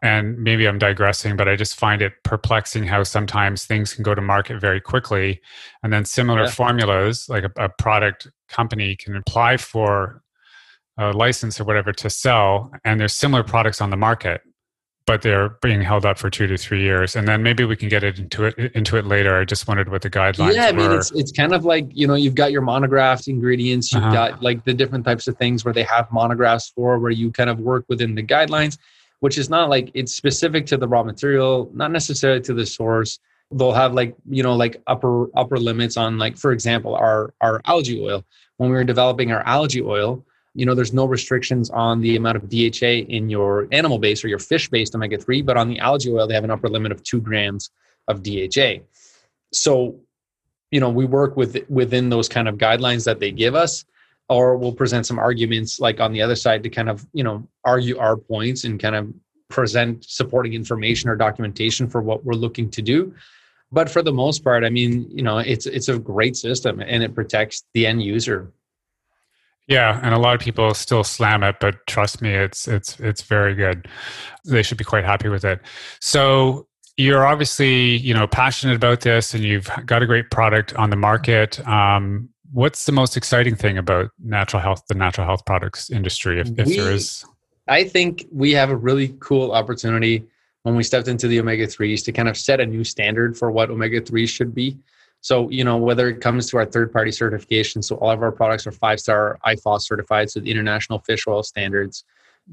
And 0.00 0.38
maybe 0.38 0.68
I'm 0.68 0.78
digressing, 0.78 1.36
but 1.36 1.48
I 1.48 1.56
just 1.56 1.74
find 1.74 2.02
it 2.02 2.12
perplexing 2.22 2.84
how 2.84 3.02
sometimes 3.02 3.64
things 3.64 3.94
can 3.94 4.04
go 4.04 4.14
to 4.14 4.20
market 4.20 4.60
very 4.60 4.80
quickly, 4.80 5.40
and 5.82 5.92
then 5.92 6.04
similar 6.04 6.44
yeah. 6.44 6.50
formulas, 6.50 7.28
like 7.28 7.44
a, 7.44 7.50
a 7.56 7.68
product 7.68 8.28
company, 8.48 8.94
can 8.94 9.16
apply 9.16 9.56
for 9.56 10.22
a 10.98 11.10
license 11.10 11.60
or 11.60 11.64
whatever 11.64 11.92
to 11.92 12.08
sell, 12.08 12.70
and 12.84 13.00
there's 13.00 13.12
similar 13.12 13.42
products 13.42 13.80
on 13.80 13.90
the 13.90 13.96
market 13.96 14.40
but 15.08 15.22
they're 15.22 15.48
being 15.62 15.80
held 15.80 16.04
up 16.04 16.18
for 16.18 16.28
two 16.28 16.46
to 16.46 16.58
three 16.58 16.82
years, 16.82 17.16
and 17.16 17.26
then 17.26 17.42
maybe 17.42 17.64
we 17.64 17.74
can 17.74 17.88
get 17.88 18.04
it 18.04 18.18
into 18.18 18.44
it 18.44 18.58
into 18.74 18.98
it 18.98 19.06
later. 19.06 19.40
I 19.40 19.46
just 19.46 19.66
wondered 19.66 19.88
what 19.88 20.02
the 20.02 20.10
guidelines. 20.10 20.54
Yeah, 20.54 20.66
I 20.66 20.72
mean, 20.72 20.90
were. 20.90 20.98
it's 20.98 21.10
it's 21.12 21.32
kind 21.32 21.54
of 21.54 21.64
like 21.64 21.88
you 21.94 22.06
know 22.06 22.14
you've 22.14 22.34
got 22.34 22.52
your 22.52 22.60
monographed 22.60 23.26
ingredients, 23.26 23.90
you've 23.90 24.02
uh-huh. 24.02 24.12
got 24.12 24.42
like 24.42 24.66
the 24.66 24.74
different 24.74 25.06
types 25.06 25.26
of 25.26 25.38
things 25.38 25.64
where 25.64 25.72
they 25.72 25.84
have 25.84 26.12
monographs 26.12 26.68
for, 26.68 26.98
where 26.98 27.10
you 27.10 27.32
kind 27.32 27.48
of 27.48 27.58
work 27.58 27.86
within 27.88 28.14
the 28.14 28.22
guidelines, 28.22 28.76
which 29.20 29.38
is 29.38 29.48
not 29.48 29.70
like 29.70 29.90
it's 29.94 30.14
specific 30.14 30.66
to 30.66 30.76
the 30.76 30.86
raw 30.86 31.02
material, 31.02 31.70
not 31.72 31.90
necessarily 31.90 32.42
to 32.42 32.52
the 32.52 32.66
source. 32.66 33.18
They'll 33.50 33.72
have 33.72 33.94
like 33.94 34.14
you 34.28 34.42
know 34.42 34.54
like 34.54 34.82
upper 34.86 35.34
upper 35.34 35.56
limits 35.56 35.96
on 35.96 36.18
like 36.18 36.36
for 36.36 36.52
example 36.52 36.94
our 36.94 37.32
our 37.40 37.62
algae 37.64 37.98
oil. 37.98 38.26
When 38.58 38.68
we 38.68 38.76
were 38.76 38.84
developing 38.84 39.32
our 39.32 39.40
algae 39.46 39.80
oil, 39.80 40.22
you 40.54 40.66
know 40.66 40.74
there's 40.74 40.92
no 40.92 41.04
restrictions 41.04 41.70
on 41.70 42.00
the 42.00 42.16
amount 42.16 42.36
of 42.36 42.44
dha 42.44 43.06
in 43.08 43.28
your 43.28 43.68
animal 43.72 43.98
base 43.98 44.24
or 44.24 44.28
your 44.28 44.38
fish 44.38 44.68
based 44.68 44.94
omega-3 44.94 45.44
but 45.44 45.56
on 45.56 45.68
the 45.68 45.78
algae 45.78 46.10
oil 46.10 46.26
they 46.26 46.34
have 46.34 46.44
an 46.44 46.50
upper 46.50 46.68
limit 46.68 46.92
of 46.92 47.02
two 47.02 47.20
grams 47.20 47.70
of 48.08 48.22
dha 48.22 48.82
so 49.52 49.98
you 50.70 50.80
know 50.80 50.90
we 50.90 51.04
work 51.04 51.36
with 51.36 51.64
within 51.68 52.08
those 52.08 52.28
kind 52.28 52.48
of 52.48 52.56
guidelines 52.56 53.04
that 53.04 53.20
they 53.20 53.30
give 53.30 53.54
us 53.54 53.84
or 54.28 54.56
we'll 54.56 54.72
present 54.72 55.06
some 55.06 55.18
arguments 55.18 55.80
like 55.80 56.00
on 56.00 56.12
the 56.12 56.20
other 56.20 56.36
side 56.36 56.62
to 56.62 56.68
kind 56.68 56.88
of 56.88 57.06
you 57.12 57.24
know 57.24 57.46
argue 57.64 57.98
our 57.98 58.16
points 58.16 58.64
and 58.64 58.80
kind 58.80 58.94
of 58.94 59.12
present 59.48 60.04
supporting 60.04 60.52
information 60.52 61.08
or 61.08 61.16
documentation 61.16 61.88
for 61.88 62.02
what 62.02 62.24
we're 62.24 62.34
looking 62.34 62.70
to 62.70 62.82
do. 62.82 63.14
But 63.72 63.88
for 63.90 64.02
the 64.02 64.12
most 64.12 64.44
part 64.44 64.64
i 64.64 64.70
mean 64.70 65.10
you 65.10 65.22
know 65.22 65.38
it's 65.38 65.66
it's 65.66 65.88
a 65.88 65.98
great 65.98 66.36
system 66.36 66.80
and 66.80 67.02
it 67.02 67.14
protects 67.14 67.64
the 67.74 67.86
end 67.86 68.02
user 68.02 68.52
yeah, 69.68 70.00
and 70.02 70.14
a 70.14 70.18
lot 70.18 70.34
of 70.34 70.40
people 70.40 70.72
still 70.72 71.04
slam 71.04 71.42
it, 71.42 71.56
but 71.60 71.86
trust 71.86 72.22
me, 72.22 72.32
it's 72.32 72.66
it's 72.66 72.98
it's 73.00 73.22
very 73.22 73.54
good. 73.54 73.86
They 74.44 74.62
should 74.62 74.78
be 74.78 74.84
quite 74.84 75.04
happy 75.04 75.28
with 75.28 75.44
it. 75.44 75.60
So 76.00 76.66
you're 76.96 77.26
obviously 77.26 77.98
you 77.98 78.14
know 78.14 78.26
passionate 78.26 78.76
about 78.76 79.02
this, 79.02 79.34
and 79.34 79.44
you've 79.44 79.70
got 79.84 80.02
a 80.02 80.06
great 80.06 80.30
product 80.30 80.74
on 80.74 80.88
the 80.88 80.96
market. 80.96 81.66
Um, 81.68 82.30
what's 82.50 82.86
the 82.86 82.92
most 82.92 83.14
exciting 83.14 83.56
thing 83.56 83.76
about 83.76 84.10
natural 84.18 84.62
health, 84.62 84.84
the 84.88 84.94
natural 84.94 85.26
health 85.26 85.44
products 85.44 85.90
industry, 85.90 86.40
if, 86.40 86.48
if 86.58 86.66
we, 86.66 86.78
there 86.78 86.90
is? 86.90 87.26
I 87.68 87.84
think 87.84 88.26
we 88.32 88.52
have 88.52 88.70
a 88.70 88.76
really 88.76 89.14
cool 89.20 89.52
opportunity 89.52 90.24
when 90.62 90.76
we 90.76 90.82
stepped 90.82 91.08
into 91.08 91.28
the 91.28 91.38
omega 91.40 91.66
threes 91.66 92.02
to 92.04 92.12
kind 92.12 92.28
of 92.28 92.38
set 92.38 92.58
a 92.58 92.66
new 92.66 92.84
standard 92.84 93.36
for 93.36 93.50
what 93.50 93.70
omega 93.70 94.00
threes 94.00 94.30
should 94.30 94.54
be. 94.54 94.78
So, 95.20 95.50
you 95.50 95.64
know, 95.64 95.76
whether 95.76 96.08
it 96.08 96.20
comes 96.20 96.48
to 96.50 96.58
our 96.58 96.64
third 96.64 96.92
party 96.92 97.10
certification, 97.10 97.82
so 97.82 97.96
all 97.96 98.10
of 98.10 98.22
our 98.22 98.32
products 98.32 98.66
are 98.66 98.72
five 98.72 99.00
star 99.00 99.38
IFOS 99.46 99.82
certified, 99.82 100.30
so 100.30 100.40
the 100.40 100.50
International 100.50 101.00
Fish 101.00 101.26
Oil 101.26 101.42
Standards. 101.42 102.04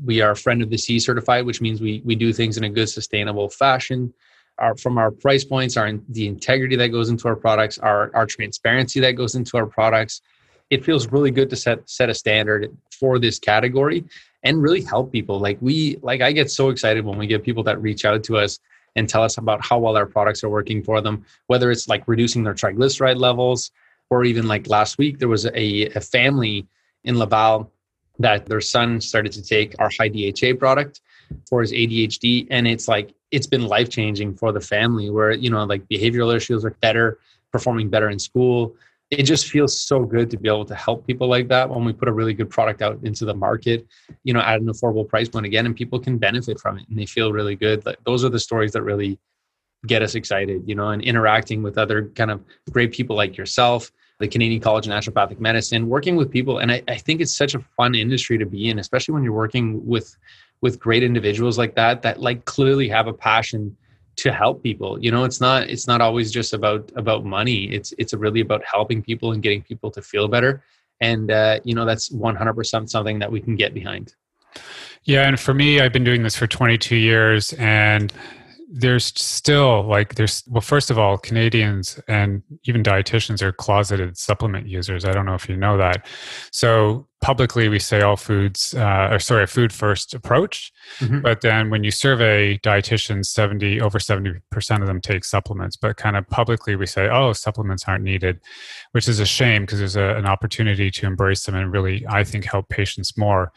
We 0.03 0.19
are 0.21 0.35
Friend 0.35 0.61
of 0.61 0.69
the 0.69 0.77
Sea 0.77 0.99
certified, 0.99 1.45
which 1.45 1.61
means 1.61 1.79
we, 1.79 2.01
we 2.03 2.15
do 2.15 2.33
things 2.33 2.57
in 2.57 2.65
a 2.65 2.69
good, 2.69 2.89
sustainable 2.89 3.49
fashion. 3.49 4.13
Our, 4.57 4.75
from 4.75 4.97
our 4.97 5.11
price 5.11 5.43
points, 5.43 5.77
our 5.77 5.91
the 6.09 6.27
integrity 6.27 6.75
that 6.77 6.87
goes 6.87 7.09
into 7.09 7.27
our 7.27 7.35
products, 7.35 7.77
our, 7.77 8.13
our 8.15 8.25
transparency 8.25 8.99
that 9.01 9.11
goes 9.11 9.35
into 9.35 9.57
our 9.57 9.65
products, 9.65 10.21
it 10.69 10.83
feels 10.83 11.07
really 11.11 11.31
good 11.31 11.49
to 11.51 11.55
set 11.55 11.87
set 11.89 12.09
a 12.09 12.13
standard 12.13 12.75
for 12.91 13.19
this 13.19 13.37
category 13.37 14.05
and 14.43 14.61
really 14.61 14.81
help 14.81 15.11
people. 15.11 15.39
Like 15.39 15.57
we, 15.61 15.97
like 16.01 16.21
I 16.21 16.31
get 16.31 16.49
so 16.49 16.69
excited 16.69 17.05
when 17.05 17.17
we 17.17 17.27
get 17.27 17.43
people 17.43 17.63
that 17.63 17.81
reach 17.81 18.05
out 18.05 18.23
to 18.25 18.37
us 18.37 18.59
and 18.95 19.09
tell 19.09 19.23
us 19.23 19.37
about 19.37 19.63
how 19.63 19.77
well 19.79 19.97
our 19.97 20.05
products 20.05 20.43
are 20.43 20.49
working 20.49 20.83
for 20.83 21.01
them, 21.01 21.25
whether 21.47 21.71
it's 21.71 21.87
like 21.87 22.07
reducing 22.07 22.43
their 22.43 22.53
triglyceride 22.53 23.19
levels, 23.19 23.71
or 24.09 24.23
even 24.23 24.47
like 24.47 24.67
last 24.67 24.97
week, 24.97 25.19
there 25.19 25.27
was 25.27 25.45
a, 25.45 25.85
a 25.95 26.01
family 26.01 26.67
in 27.03 27.17
Laval 27.17 27.71
that 28.19 28.45
their 28.45 28.61
son 28.61 29.01
started 29.01 29.31
to 29.33 29.41
take 29.41 29.75
our 29.79 29.89
high 29.99 30.07
DHA 30.07 30.55
product 30.57 31.01
for 31.49 31.61
his 31.61 31.71
ADHD. 31.71 32.47
And 32.49 32.67
it's 32.67 32.87
like, 32.87 33.13
it's 33.31 33.47
been 33.47 33.65
life 33.65 33.89
changing 33.89 34.35
for 34.35 34.51
the 34.51 34.61
family 34.61 35.09
where, 35.09 35.31
you 35.31 35.49
know, 35.49 35.63
like 35.65 35.87
behavioral 35.89 36.35
issues 36.35 36.63
are 36.63 36.71
better, 36.81 37.19
performing 37.51 37.89
better 37.89 38.09
in 38.09 38.19
school, 38.19 38.75
it 39.11 39.23
just 39.23 39.49
feels 39.49 39.79
so 39.79 40.03
good 40.03 40.31
to 40.31 40.37
be 40.37 40.49
able 40.49 40.65
to 40.65 40.75
help 40.75 41.05
people 41.05 41.27
like 41.27 41.47
that 41.47 41.69
when 41.69 41.85
we 41.85 41.93
put 41.93 42.07
a 42.07 42.13
really 42.13 42.33
good 42.33 42.49
product 42.49 42.81
out 42.81 42.99
into 43.03 43.25
the 43.25 43.33
market 43.33 43.85
you 44.23 44.33
know 44.33 44.39
at 44.39 44.59
an 44.59 44.67
affordable 44.67 45.07
price 45.07 45.29
point 45.29 45.45
again 45.45 45.65
and 45.65 45.75
people 45.75 45.99
can 45.99 46.17
benefit 46.17 46.59
from 46.59 46.77
it 46.77 46.87
and 46.89 46.97
they 46.97 47.05
feel 47.05 47.31
really 47.31 47.55
good. 47.55 47.85
Like 47.85 47.97
those 48.05 48.25
are 48.25 48.29
the 48.29 48.39
stories 48.39 48.71
that 48.73 48.81
really 48.81 49.19
get 49.85 50.01
us 50.01 50.15
excited 50.15 50.63
you 50.65 50.73
know 50.73 50.89
and 50.89 51.03
interacting 51.03 51.61
with 51.61 51.77
other 51.77 52.07
kind 52.15 52.31
of 52.31 52.43
great 52.71 52.91
people 52.91 53.15
like 53.15 53.37
yourself 53.37 53.91
the 54.19 54.27
canadian 54.27 54.61
college 54.61 54.87
of 54.87 54.93
naturopathic 54.93 55.39
medicine 55.39 55.89
working 55.89 56.15
with 56.15 56.31
people. 56.31 56.59
And 56.59 56.71
I, 56.71 56.81
I 56.87 56.95
think 56.95 57.19
it's 57.19 57.35
such 57.35 57.53
a 57.53 57.59
fun 57.59 57.95
industry 57.95 58.37
to 58.37 58.45
be 58.45 58.69
in 58.69 58.79
especially 58.79 59.13
when 59.13 59.23
you're 59.23 59.33
working 59.33 59.85
with 59.85 60.17
with 60.61 60.79
great 60.79 61.03
individuals 61.03 61.57
like 61.57 61.75
that 61.75 62.01
that 62.01 62.21
like 62.21 62.45
clearly 62.45 62.87
have 62.89 63.07
a 63.07 63.13
passion 63.13 63.75
to 64.17 64.31
help 64.31 64.63
people 64.63 64.97
you 65.01 65.11
know 65.11 65.23
it's 65.23 65.41
not 65.41 65.69
it's 65.69 65.87
not 65.87 66.01
always 66.01 66.31
just 66.31 66.53
about 66.53 66.91
about 66.95 67.25
money. 67.25 67.65
It's 67.65 67.93
it's 67.97 68.13
really 68.13 68.41
about 68.41 68.63
helping 68.63 69.01
people 69.01 69.31
and 69.31 69.41
getting 69.41 69.61
people 69.61 69.91
to 69.91 70.01
feel 70.01 70.27
better. 70.27 70.63
And 71.01 71.29
uh, 71.31 71.59
you 71.63 71.75
know 71.75 71.85
that's 71.85 72.09
100% 72.09 72.89
something 72.89 73.19
that 73.19 73.31
we 73.31 73.41
can 73.41 73.55
get 73.55 73.73
behind. 73.73 74.15
Yeah 75.03 75.27
and 75.27 75.39
for 75.39 75.53
me 75.53 75.79
i've 75.81 75.93
been 75.93 76.03
doing 76.03 76.23
this 76.23 76.35
for 76.35 76.47
22 76.47 76.95
years 76.95 77.53
and 77.53 78.11
there's 78.67 79.05
still 79.05 79.83
like 79.83 80.15
there's 80.15 80.43
well 80.47 80.61
first 80.61 80.89
of 80.89 80.97
all 80.97 81.17
canadians 81.17 81.99
and 82.07 82.41
even 82.65 82.81
dietitians 82.81 83.41
are 83.41 83.51
closeted 83.51 84.17
supplement 84.17 84.67
users. 84.67 85.05
I 85.05 85.11
don't 85.11 85.25
know 85.25 85.35
if 85.35 85.47
you 85.47 85.55
know 85.55 85.77
that. 85.77 86.07
So 86.51 87.07
publicly 87.25 87.67
we 87.67 87.79
say 87.79 88.01
all 88.01 88.15
foods 88.15 88.75
uh, 88.75 89.07
or 89.09 89.17
sorry 89.17 89.45
a 89.45 89.47
food 89.47 89.73
first 89.73 90.13
approach 90.13 90.71
mm-hmm. 90.99 91.21
but 91.21 91.41
then 91.41 91.71
when 91.71 91.83
you 91.83 91.89
survey 91.89 92.55
dietitians 92.59 93.25
70 93.25 93.81
over 93.81 93.97
70% 93.97 94.81
of 94.81 94.85
them 94.85 95.01
take 95.01 95.25
supplements 95.25 95.75
but 95.75 95.97
kind 95.97 96.15
of 96.15 96.27
publicly 96.27 96.75
we 96.75 96.85
say 96.85 97.09
oh 97.09 97.33
supplements 97.33 97.85
aren't 97.87 98.03
needed 98.03 98.39
which 98.91 99.07
is 99.07 99.19
a 99.19 99.25
shame 99.25 99.63
because 99.63 99.79
there's 99.79 99.95
a, 99.95 100.15
an 100.17 100.27
opportunity 100.27 100.91
to 100.91 101.07
embrace 101.07 101.43
them 101.45 101.55
and 101.55 101.71
really 101.71 102.05
i 102.09 102.23
think 102.23 102.45
help 102.45 102.69
patients 102.69 103.17
more 103.17 103.51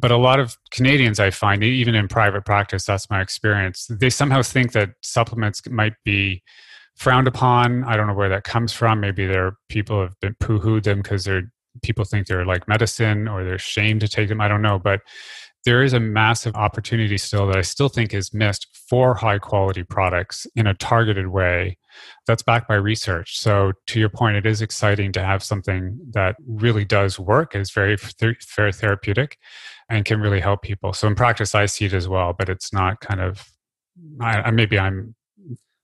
but 0.00 0.12
a 0.12 0.16
lot 0.16 0.38
of 0.38 0.56
Canadians, 0.70 1.18
I 1.18 1.30
find, 1.30 1.64
even 1.64 1.96
in 1.96 2.06
private 2.06 2.44
practice, 2.44 2.84
that's 2.84 3.10
my 3.10 3.20
experience, 3.20 3.88
they 3.90 4.10
somehow 4.10 4.42
think 4.42 4.70
that 4.70 4.90
supplements 5.02 5.68
might 5.68 5.94
be 6.04 6.40
frowned 6.94 7.26
upon. 7.26 7.82
I 7.82 7.96
don't 7.96 8.06
know 8.06 8.14
where 8.14 8.28
that 8.28 8.44
comes 8.44 8.72
from. 8.72 9.00
Maybe 9.00 9.26
there 9.26 9.56
people 9.68 10.00
have 10.00 10.14
been 10.20 10.36
poo 10.38 10.60
hooed 10.60 10.84
them 10.84 11.02
because 11.02 11.24
they're 11.24 11.50
people 11.82 12.04
think 12.04 12.26
they're 12.26 12.46
like 12.46 12.68
medicine 12.68 13.28
or 13.28 13.44
they're 13.44 13.54
ashamed 13.54 14.00
to 14.00 14.08
take 14.08 14.28
them. 14.28 14.40
I 14.40 14.48
don't 14.48 14.62
know. 14.62 14.78
But 14.78 15.00
there 15.64 15.82
is 15.82 15.92
a 15.92 16.00
massive 16.00 16.54
opportunity 16.54 17.18
still 17.18 17.46
that 17.48 17.56
I 17.56 17.62
still 17.62 17.88
think 17.88 18.14
is 18.14 18.32
missed 18.32 18.68
for 18.88 19.14
high 19.14 19.38
quality 19.38 19.82
products 19.82 20.46
in 20.54 20.66
a 20.66 20.74
targeted 20.74 21.28
way 21.28 21.76
that's 22.26 22.42
backed 22.42 22.68
by 22.68 22.76
research. 22.76 23.38
So, 23.38 23.72
to 23.88 23.98
your 24.00 24.08
point, 24.08 24.36
it 24.36 24.46
is 24.46 24.62
exciting 24.62 25.12
to 25.12 25.22
have 25.22 25.42
something 25.42 25.98
that 26.12 26.36
really 26.46 26.84
does 26.84 27.18
work, 27.18 27.54
is 27.54 27.70
very, 27.70 27.96
very 28.56 28.72
therapeutic, 28.72 29.38
and 29.88 30.04
can 30.04 30.20
really 30.20 30.40
help 30.40 30.62
people. 30.62 30.92
So 30.92 31.08
in 31.08 31.14
practice, 31.14 31.54
I 31.54 31.66
see 31.66 31.86
it 31.86 31.94
as 31.94 32.08
well, 32.08 32.32
but 32.32 32.48
it's 32.48 32.72
not 32.72 33.00
kind 33.00 33.20
of. 33.20 33.50
I, 34.20 34.50
maybe 34.52 34.78
I'm 34.78 35.16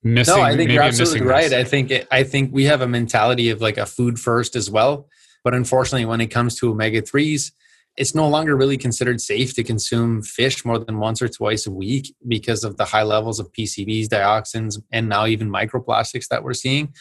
missing. 0.03 0.37
No, 0.37 0.43
I 0.43 0.57
think 0.57 0.71
you're 0.71 0.83
absolutely 0.83 1.23
right. 1.23 1.53
I 1.53 1.65
think 1.65 1.91
it, 1.91 2.07
I 2.11 2.23
think 2.23 2.53
we 2.53 2.65
have 2.65 2.81
a 2.81 2.87
mentality 2.87 3.51
of 3.51 3.61
like 3.61 3.79
a 3.79 3.87
food 3.87 4.21
first 4.21 4.55
as 4.55 4.71
well, 4.71 5.09
but 5.45 5.55
unfortunately, 5.55 6.07
when 6.07 6.21
it 6.21 6.29
comes 6.29 6.59
to 6.59 6.71
omega 6.71 7.03
threes, 7.03 7.53
it's 7.97 8.15
no 8.15 8.29
longer 8.29 8.57
really 8.57 8.77
considered 8.77 9.21
safe 9.21 9.55
to 9.55 9.63
consume 9.63 10.21
fish 10.21 10.65
more 10.65 10.81
than 10.81 10.99
once 10.99 11.23
or 11.23 11.29
twice 11.29 11.65
a 11.67 11.71
week 11.71 12.13
because 12.27 12.65
of 12.65 12.77
the 12.77 12.87
high 12.87 13.05
levels 13.05 13.39
of 13.39 13.53
PCBs, 13.53 14.09
dioxins, 14.09 14.83
and 14.91 15.09
now 15.09 15.27
even 15.27 15.49
microplastics 15.49 16.27
that 16.29 16.43
we're 16.43 16.55
seeing 16.55 16.93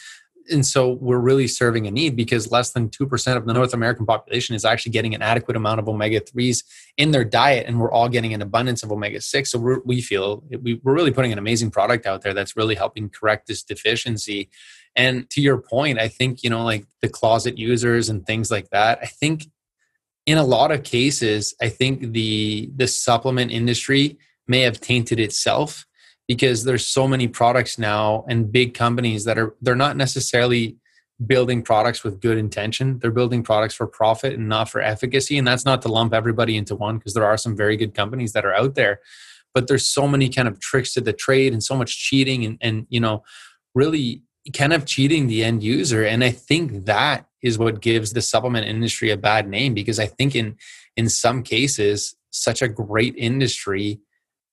and 0.49 0.65
so 0.65 0.93
we're 0.93 1.19
really 1.19 1.47
serving 1.47 1.87
a 1.87 1.91
need 1.91 2.15
because 2.15 2.51
less 2.51 2.71
than 2.71 2.89
2% 2.89 3.37
of 3.37 3.45
the 3.45 3.53
North 3.53 3.73
American 3.73 4.05
population 4.05 4.55
is 4.55 4.65
actually 4.65 4.91
getting 4.91 5.15
an 5.15 5.21
adequate 5.21 5.57
amount 5.57 5.79
of 5.79 5.87
omega 5.87 6.19
3s 6.19 6.63
in 6.97 7.11
their 7.11 7.23
diet, 7.23 7.65
and 7.67 7.79
we're 7.79 7.91
all 7.91 8.09
getting 8.09 8.33
an 8.33 8.41
abundance 8.41 8.83
of 8.83 8.91
omega 8.91 9.21
6. 9.21 9.51
So 9.51 9.81
we 9.85 10.01
feel 10.01 10.43
we, 10.61 10.79
we're 10.83 10.93
really 10.93 11.11
putting 11.11 11.31
an 11.31 11.39
amazing 11.39 11.71
product 11.71 12.05
out 12.05 12.21
there 12.21 12.33
that's 12.33 12.57
really 12.57 12.75
helping 12.75 13.09
correct 13.09 13.47
this 13.47 13.63
deficiency. 13.63 14.49
And 14.95 15.29
to 15.31 15.41
your 15.41 15.57
point, 15.57 15.99
I 15.99 16.07
think, 16.07 16.43
you 16.43 16.49
know, 16.49 16.63
like 16.63 16.85
the 17.01 17.09
closet 17.09 17.57
users 17.57 18.09
and 18.09 18.25
things 18.25 18.51
like 18.51 18.69
that, 18.69 18.99
I 19.01 19.07
think 19.07 19.47
in 20.25 20.37
a 20.37 20.43
lot 20.43 20.71
of 20.71 20.83
cases, 20.83 21.53
I 21.61 21.69
think 21.69 22.13
the 22.13 22.71
the 22.75 22.87
supplement 22.87 23.51
industry 23.51 24.17
may 24.47 24.61
have 24.61 24.79
tainted 24.79 25.19
itself 25.19 25.85
because 26.27 26.63
there's 26.63 26.85
so 26.85 27.07
many 27.07 27.27
products 27.27 27.77
now 27.77 28.23
and 28.29 28.51
big 28.51 28.73
companies 28.73 29.25
that 29.25 29.37
are 29.37 29.55
they're 29.61 29.75
not 29.75 29.97
necessarily 29.97 30.77
building 31.25 31.61
products 31.61 32.03
with 32.03 32.21
good 32.21 32.37
intention. 32.37 32.99
They're 32.99 33.11
building 33.11 33.43
products 33.43 33.75
for 33.75 33.87
profit 33.87 34.33
and 34.33 34.49
not 34.49 34.69
for 34.69 34.81
efficacy. 34.81 35.37
And 35.37 35.47
that's 35.47 35.65
not 35.65 35.81
to 35.83 35.87
lump 35.87 36.13
everybody 36.13 36.57
into 36.57 36.75
one 36.75 36.97
because 36.97 37.13
there 37.13 37.25
are 37.25 37.37
some 37.37 37.55
very 37.55 37.77
good 37.77 37.93
companies 37.93 38.33
that 38.33 38.45
are 38.45 38.53
out 38.53 38.75
there. 38.75 38.99
But 39.53 39.67
there's 39.67 39.87
so 39.87 40.07
many 40.07 40.29
kind 40.29 40.47
of 40.47 40.59
tricks 40.59 40.93
to 40.93 41.01
the 41.01 41.13
trade 41.13 41.53
and 41.53 41.63
so 41.63 41.75
much 41.75 41.97
cheating 41.97 42.43
and, 42.45 42.57
and 42.61 42.87
you 42.89 42.99
know, 42.99 43.23
really 43.75 44.23
kind 44.51 44.73
of 44.73 44.85
cheating 44.85 45.27
the 45.27 45.43
end 45.43 45.63
user. 45.63 46.03
And 46.03 46.23
I 46.23 46.31
think 46.31 46.85
that 46.85 47.27
is 47.41 47.57
what 47.57 47.81
gives 47.81 48.13
the 48.13 48.21
supplement 48.21 48.67
industry 48.67 49.09
a 49.09 49.17
bad 49.17 49.47
name 49.47 49.73
because 49.73 49.99
I 49.99 50.07
think 50.07 50.35
in 50.35 50.57
in 50.95 51.09
some 51.09 51.43
cases, 51.43 52.15
such 52.29 52.61
a 52.61 52.67
great 52.67 53.15
industry 53.17 53.99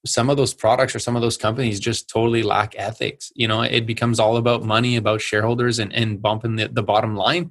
some 0.07 0.31
of 0.31 0.37
those 0.37 0.55
products 0.55 0.95
or 0.95 0.99
some 0.99 1.17
of 1.17 1.23
those 1.23 1.37
companies 1.37 1.79
just 1.79 2.09
totally 2.09 2.43
lack 2.43 2.75
ethics. 2.77 3.31
You 3.35 3.49
know, 3.49 3.63
it 3.63 3.87
becomes 3.87 4.19
all 4.19 4.37
about 4.37 4.63
money, 4.63 4.97
about 4.97 5.21
shareholders 5.21 5.79
and, 5.79 5.93
and 5.93 6.23
bumping 6.23 6.57
the, 6.57 6.69
the 6.69 6.83
bottom 6.83 7.17
line. 7.17 7.51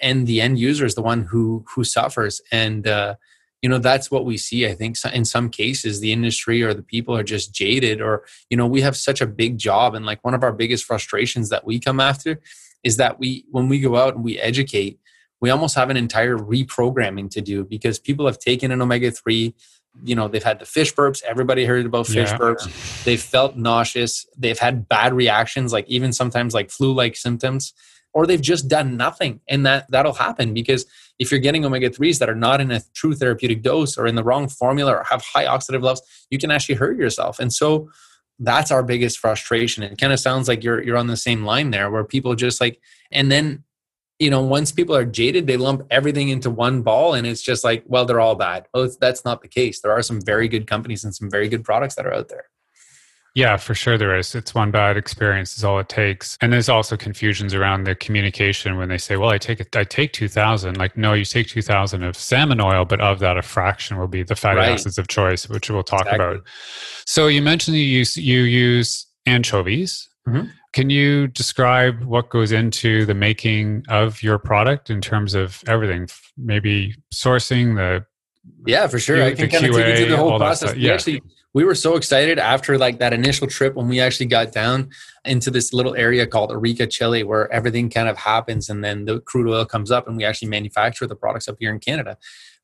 And 0.00 0.26
the 0.26 0.40
end 0.40 0.58
user 0.58 0.84
is 0.84 0.96
the 0.96 1.02
one 1.02 1.22
who 1.22 1.64
who 1.74 1.84
suffers. 1.84 2.40
And 2.50 2.86
uh, 2.86 3.14
you 3.64 3.70
know, 3.70 3.78
that's 3.78 4.10
what 4.10 4.26
we 4.26 4.36
see. 4.36 4.66
I 4.66 4.74
think 4.74 4.98
in 5.10 5.24
some 5.24 5.48
cases 5.48 6.00
the 6.00 6.12
industry 6.12 6.62
or 6.62 6.74
the 6.74 6.82
people 6.82 7.16
are 7.16 7.22
just 7.22 7.54
jaded 7.54 8.02
or, 8.02 8.26
you 8.50 8.58
know, 8.58 8.66
we 8.66 8.82
have 8.82 8.94
such 8.94 9.22
a 9.22 9.26
big 9.26 9.56
job. 9.56 9.94
And 9.94 10.04
like 10.04 10.22
one 10.22 10.34
of 10.34 10.42
our 10.42 10.52
biggest 10.52 10.84
frustrations 10.84 11.48
that 11.48 11.64
we 11.64 11.80
come 11.80 11.98
after 11.98 12.42
is 12.82 12.98
that 12.98 13.18
we 13.18 13.46
when 13.52 13.70
we 13.70 13.80
go 13.80 13.96
out 13.96 14.16
and 14.16 14.22
we 14.22 14.38
educate, 14.38 15.00
we 15.40 15.48
almost 15.48 15.76
have 15.76 15.88
an 15.88 15.96
entire 15.96 16.36
reprogramming 16.36 17.30
to 17.30 17.40
do 17.40 17.64
because 17.64 17.98
people 17.98 18.26
have 18.26 18.38
taken 18.38 18.70
an 18.70 18.82
omega 18.82 19.10
3 19.10 19.54
you 20.02 20.14
know 20.14 20.28
they've 20.28 20.44
had 20.44 20.58
the 20.58 20.66
fish 20.66 20.92
burps 20.92 21.22
everybody 21.22 21.64
heard 21.64 21.86
about 21.86 22.06
fish 22.06 22.30
yeah. 22.30 22.36
burps 22.36 23.04
they've 23.04 23.22
felt 23.22 23.56
nauseous 23.56 24.26
they've 24.36 24.58
had 24.58 24.88
bad 24.88 25.14
reactions 25.14 25.72
like 25.72 25.88
even 25.88 26.12
sometimes 26.12 26.52
like 26.52 26.68
flu 26.68 26.92
like 26.92 27.14
symptoms 27.14 27.72
or 28.12 28.26
they've 28.26 28.42
just 28.42 28.66
done 28.66 28.96
nothing 28.96 29.40
and 29.48 29.64
that 29.64 29.88
that'll 29.90 30.14
happen 30.14 30.52
because 30.52 30.84
if 31.18 31.30
you're 31.30 31.40
getting 31.40 31.64
omega-3s 31.64 32.18
that 32.18 32.28
are 32.28 32.34
not 32.34 32.60
in 32.60 32.70
a 32.70 32.80
true 32.94 33.14
therapeutic 33.14 33.62
dose 33.62 33.96
or 33.96 34.06
in 34.06 34.14
the 34.14 34.24
wrong 34.24 34.48
formula 34.48 34.92
or 34.92 35.04
have 35.04 35.22
high 35.22 35.44
oxidative 35.44 35.82
levels 35.82 36.02
you 36.30 36.38
can 36.38 36.50
actually 36.50 36.74
hurt 36.74 36.96
yourself 36.96 37.38
and 37.38 37.52
so 37.52 37.88
that's 38.40 38.70
our 38.70 38.82
biggest 38.82 39.18
frustration 39.18 39.82
it 39.82 39.98
kind 39.98 40.12
of 40.12 40.20
sounds 40.20 40.48
like 40.48 40.64
you're 40.64 40.82
you're 40.82 40.96
on 40.96 41.06
the 41.06 41.16
same 41.16 41.44
line 41.44 41.70
there 41.70 41.90
where 41.90 42.04
people 42.04 42.34
just 42.34 42.60
like 42.60 42.80
and 43.12 43.30
then 43.30 43.62
you 44.18 44.30
know, 44.30 44.42
once 44.42 44.70
people 44.70 44.94
are 44.94 45.04
jaded, 45.04 45.46
they 45.46 45.56
lump 45.56 45.86
everything 45.90 46.28
into 46.28 46.50
one 46.50 46.82
ball 46.82 47.14
and 47.14 47.26
it's 47.26 47.42
just 47.42 47.64
like, 47.64 47.82
well, 47.86 48.04
they're 48.04 48.20
all 48.20 48.36
bad. 48.36 48.66
Well, 48.72 48.88
that's 49.00 49.24
not 49.24 49.42
the 49.42 49.48
case. 49.48 49.80
There 49.80 49.92
are 49.92 50.02
some 50.02 50.20
very 50.20 50.48
good 50.48 50.66
companies 50.66 51.04
and 51.04 51.14
some 51.14 51.30
very 51.30 51.48
good 51.48 51.64
products 51.64 51.96
that 51.96 52.06
are 52.06 52.14
out 52.14 52.28
there. 52.28 52.46
Yeah, 53.34 53.56
for 53.56 53.74
sure 53.74 53.98
there 53.98 54.16
is. 54.16 54.32
It's 54.36 54.54
one 54.54 54.70
bad 54.70 54.96
experience 54.96 55.56
is 55.56 55.64
all 55.64 55.80
it 55.80 55.88
takes. 55.88 56.38
And 56.40 56.52
there's 56.52 56.68
also 56.68 56.96
confusions 56.96 57.52
around 57.52 57.82
the 57.82 57.96
communication 57.96 58.76
when 58.76 58.88
they 58.88 58.98
say, 58.98 59.16
"Well, 59.16 59.30
I 59.30 59.38
take 59.38 59.58
it, 59.58 59.74
I 59.74 59.82
take 59.82 60.12
2000." 60.12 60.76
Like, 60.76 60.96
no, 60.96 61.14
you 61.14 61.24
take 61.24 61.48
2000 61.48 62.04
of 62.04 62.16
salmon 62.16 62.60
oil, 62.60 62.84
but 62.84 63.00
of 63.00 63.18
that 63.18 63.36
a 63.36 63.42
fraction 63.42 63.98
will 63.98 64.06
be 64.06 64.22
the 64.22 64.36
fatty 64.36 64.58
right. 64.58 64.68
acids 64.70 64.98
of 64.98 65.08
choice, 65.08 65.48
which 65.48 65.68
we'll 65.68 65.82
talk 65.82 66.02
exactly. 66.02 66.26
about. 66.26 66.42
So 67.06 67.26
you 67.26 67.42
mentioned 67.42 67.76
you 67.76 67.82
use 67.82 68.16
you 68.16 68.42
use 68.42 69.04
anchovies. 69.26 70.08
Mm-hmm. 70.28 70.50
Can 70.72 70.90
you 70.90 71.26
describe 71.26 72.04
what 72.04 72.30
goes 72.30 72.52
into 72.52 73.04
the 73.04 73.14
making 73.14 73.84
of 73.88 74.22
your 74.22 74.38
product 74.38 74.90
in 74.90 75.00
terms 75.00 75.34
of 75.34 75.62
everything? 75.66 76.08
Maybe 76.36 76.94
sourcing 77.12 77.74
the 77.74 78.06
yeah, 78.64 78.86
for 78.86 79.00
sure. 79.00 79.22
I 79.22 79.34
can 79.34 79.48
kind 79.50 79.66
of 79.66 79.74
take 79.74 79.88
you 79.88 79.96
through 79.96 80.10
the 80.10 80.16
whole 80.16 80.38
process. 80.38 80.76
Yeah. 80.76 80.92
Actually 80.92 81.20
we 81.54 81.64
were 81.64 81.76
so 81.76 81.94
excited 81.94 82.38
after 82.38 82.76
like 82.76 82.98
that 82.98 83.12
initial 83.12 83.46
trip 83.46 83.76
when 83.76 83.88
we 83.88 84.00
actually 84.00 84.26
got 84.26 84.52
down 84.52 84.90
into 85.24 85.52
this 85.52 85.72
little 85.72 85.94
area 85.94 86.26
called 86.26 86.50
Arica, 86.50 86.88
Chile, 86.88 87.22
where 87.22 87.50
everything 87.52 87.88
kind 87.88 88.08
of 88.08 88.18
happens 88.18 88.68
and 88.68 88.82
then 88.82 89.04
the 89.04 89.20
crude 89.20 89.48
oil 89.48 89.64
comes 89.64 89.92
up 89.92 90.08
and 90.08 90.16
we 90.16 90.24
actually 90.24 90.48
manufacture 90.48 91.06
the 91.06 91.14
products 91.14 91.48
up 91.48 91.56
here 91.60 91.72
in 91.72 91.78
Canada. 91.78 92.18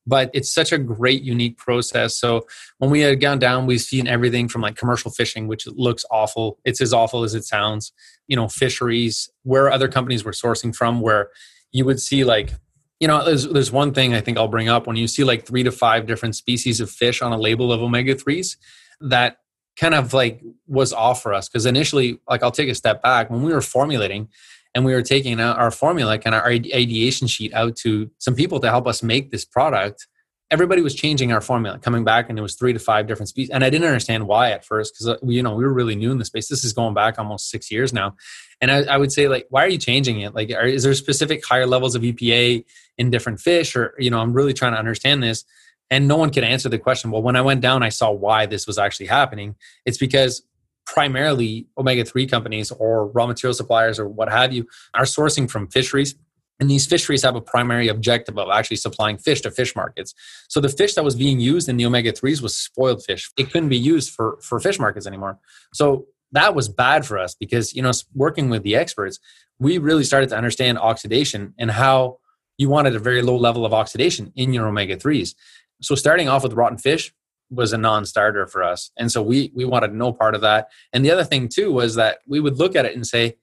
But 0.07 0.31
it's 0.35 0.53
such 0.53 0.73
a 0.73 0.79
great 0.79 1.23
unique 1.23 1.57
process. 1.57 2.17
So 2.17 2.47
when 2.79 2.91
we 2.91 3.01
had 3.01 3.21
gone 3.21 3.39
down 3.39 3.67
we've 3.67 3.81
seen 3.81 4.09
everything 4.09 4.49
from 4.49 4.63
like 4.63 4.77
commercial 4.77 5.13
fishing 5.13 5.47
which 5.47 5.69
looks 5.69 6.05
awful. 6.11 6.59
It's 6.65 6.81
as 6.81 6.93
awful 6.93 7.23
as 7.23 7.35
it 7.35 7.45
sounds. 7.45 7.93
You 8.27 8.37
know 8.37 8.49
fisheries 8.49 9.31
where 9.45 9.71
other 9.71 9.89
companies 9.89 10.25
were 10.25 10.33
sourcing 10.33 10.75
from 10.75 11.01
where 11.01 11.31
you 11.71 11.85
would 11.85 12.01
see 12.01 12.25
like 12.25 12.55
you 13.01 13.09
know 13.09 13.25
there's 13.25 13.49
there's 13.49 13.73
one 13.73 13.93
thing 13.93 14.15
i 14.15 14.21
think 14.21 14.39
i'll 14.39 14.47
bring 14.47 14.69
up. 14.69 14.87
When 14.87 14.97
you 14.97 15.09
see 15.09 15.25
like 15.25 15.47
3 15.47 15.65
to 15.65 15.73
5 15.73 16.07
different 16.07 16.37
species 16.37 16.81
of 16.81 16.91
fish 16.91 17.23
on 17.23 17.33
a 17.33 17.39
label 17.39 17.73
of 17.73 17.83
omega 17.83 18.15
3s 18.15 18.57
that 19.01 19.39
kind 19.77 19.95
of 19.95 20.13
like 20.13 20.43
was 20.67 20.93
off 20.93 21.23
for 21.23 21.33
us. 21.33 21.49
Because 21.49 21.67
initially 21.67 22.21
like 22.29 22.43
i'll 22.43 22.51
take 22.51 22.69
a 22.69 22.75
step 22.75 23.03
back. 23.03 23.31
When 23.31 23.43
we 23.43 23.53
were 23.53 23.63
formulating 23.63 24.29
and 24.75 24.85
we 24.85 24.93
were 24.93 25.03
taking 25.03 25.41
our 25.41 25.71
formula 25.71 26.19
kind 26.19 26.35
of 26.35 26.43
our 26.43 26.51
ideation 26.51 27.27
sheet 27.27 27.53
out 27.55 27.75
to 27.77 28.11
some 28.19 28.35
people 28.35 28.61
to 28.61 28.69
help 28.69 28.87
us 28.87 29.03
make 29.03 29.31
this 29.31 29.45
product 29.45 30.07
everybody 30.51 30.83
was 30.83 30.95
changing 30.95 31.33
our 31.33 31.41
formula 31.41 31.79
coming 31.79 32.03
back 32.03 32.29
and 32.29 32.39
it 32.39 32.43
was 32.43 32.57
three 32.57 32.73
to 32.73 32.79
five 32.79 33.07
different 33.07 33.29
species. 33.29 33.51
And 33.51 33.65
i 33.65 33.71
didn't 33.71 33.87
understand 33.87 34.27
why 34.27 34.51
at 34.51 34.65
first 34.65 34.95
because 34.95 35.09
uh, 35.09 35.17
you 35.23 35.43
know 35.43 35.55
we 35.55 35.65
were 35.65 35.73
really 35.73 35.95
new 35.95 36.11
in 36.11 36.19
the 36.19 36.25
space. 36.25 36.49
This 36.49 36.65
is 36.65 36.73
going 36.73 36.95
back 36.95 37.19
almost 37.19 37.51
six 37.51 37.71
years 37.71 37.93
now. 37.93 38.17
And 38.61 38.71
i, 38.71 38.83
I 38.83 38.97
would 38.97 39.13
say 39.13 39.29
like 39.29 39.47
why 39.51 39.65
are 39.65 39.69
you 39.69 39.79
changing 39.79 40.21
it? 40.21 40.35
Like 40.35 40.51
are, 40.51 40.67
is 40.67 40.83
there 40.83 40.95
specific 40.95 41.45
higher 41.47 41.67
levels 41.67 41.95
of 41.95 42.03
epa 42.03 42.65
in 42.99 43.11
different 43.11 43.41
fish? 43.41 43.77
Or 43.77 43.95
you 43.99 44.11
know 44.11 44.19
i'm 44.19 44.33
really 44.33 44.53
trying 44.53 44.73
to 44.73 44.79
understand 44.79 45.23
this. 45.23 45.45
And 45.93 46.07
no 46.07 46.17
one 46.17 46.31
could 46.31 46.45
answer 46.45 46.69
the 46.69 46.79
question 46.79 47.11
well 47.11 47.23
when 47.23 47.37
i 47.37 47.43
went 47.43 47.61
down 47.61 47.83
i 47.83 47.89
saw 47.89 48.11
why 48.11 48.47
this 48.47 48.67
was 48.67 48.79
actually 48.79 49.07
happening. 49.07 49.55
It's 49.87 49.99
because 49.99 50.43
primarily 50.87 51.69
omega 51.79 52.05
3 52.05 52.27
companies 52.27 52.73
or 52.73 53.07
raw 53.09 53.27
material 53.27 53.55
suppliers 53.55 54.01
or 54.01 54.09
what 54.09 54.29
have 54.29 54.53
you 54.53 54.67
are 54.95 55.05
sourcing 55.05 55.49
from 55.49 55.69
fisheries. 55.69 56.17
And 56.61 56.71
these 56.71 56.87
fisheries 56.87 57.23
have 57.23 57.35
a 57.35 57.41
primary 57.41 57.89
objective 57.89 58.39
of 58.39 58.49
actually 58.51 58.77
supplying 58.77 59.17
fish 59.17 59.41
to 59.41 59.51
fish 59.51 59.75
markets. 59.75 60.15
So 60.49 60.61
the 60.61 60.69
fish 60.69 60.95
that 60.95 61.05
was 61.05 61.17
being 61.17 61.41
used 61.41 61.69
in 61.69 61.79
the 61.79 61.87
omega 61.87 62.13
3s 62.13 62.43
was 62.43 62.57
spoiled 62.57 63.03
fish. 63.03 63.31
It 63.39 63.51
couldn't 63.51 63.71
be 63.71 63.79
used 63.79 64.11
for, 64.11 64.39
for 64.43 64.61
fish 64.61 64.79
markets 64.79 65.07
anymore. 65.07 65.39
So 65.73 66.07
that 66.33 66.55
was 66.55 66.69
bad 66.69 67.07
for 67.07 67.19
us 67.19 67.35
because, 67.35 67.75
you 67.75 67.83
know, 67.83 67.93
working 68.15 68.51
with 68.51 68.63
the 68.63 68.77
experts, 68.77 69.19
we 69.59 69.79
really 69.79 70.05
started 70.05 70.29
to 70.29 70.37
understand 70.37 70.79
oxidation 70.79 71.55
and 71.59 71.71
how 71.71 72.19
you 72.59 72.69
wanted 72.69 72.95
a 72.95 72.99
very 72.99 73.23
low 73.23 73.37
level 73.37 73.65
of 73.65 73.73
oxidation 73.73 74.33
in 74.37 74.53
your 74.53 74.69
omega 74.69 74.97
3s. 74.97 75.35
So 75.81 75.95
starting 75.95 76.29
off 76.29 76.43
with 76.43 76.53
rotten 76.53 76.79
fish, 76.79 77.13
was 77.51 77.73
a 77.73 77.79
non-starter 77.79 78.47
for 78.47 78.63
us 78.63 78.93
and 78.97 79.11
so 79.11 79.21
we 79.21 79.51
we 79.57 79.65
wanted 79.65 79.93
no 79.93 80.13
part 80.13 80.37
of 80.37 80.41
that 80.41 80.69
and 80.93 81.05
the 81.05 81.11
other 81.11 81.25
thing 81.25 81.49
too 81.49 81.73
was 81.73 81.97
that 81.97 82.19
we 82.27 82.39
would 82.39 82.59
look 82.59 82.77
at 82.77 82.85
it 82.85 82.95
and 82.95 83.05
say 83.07 83.37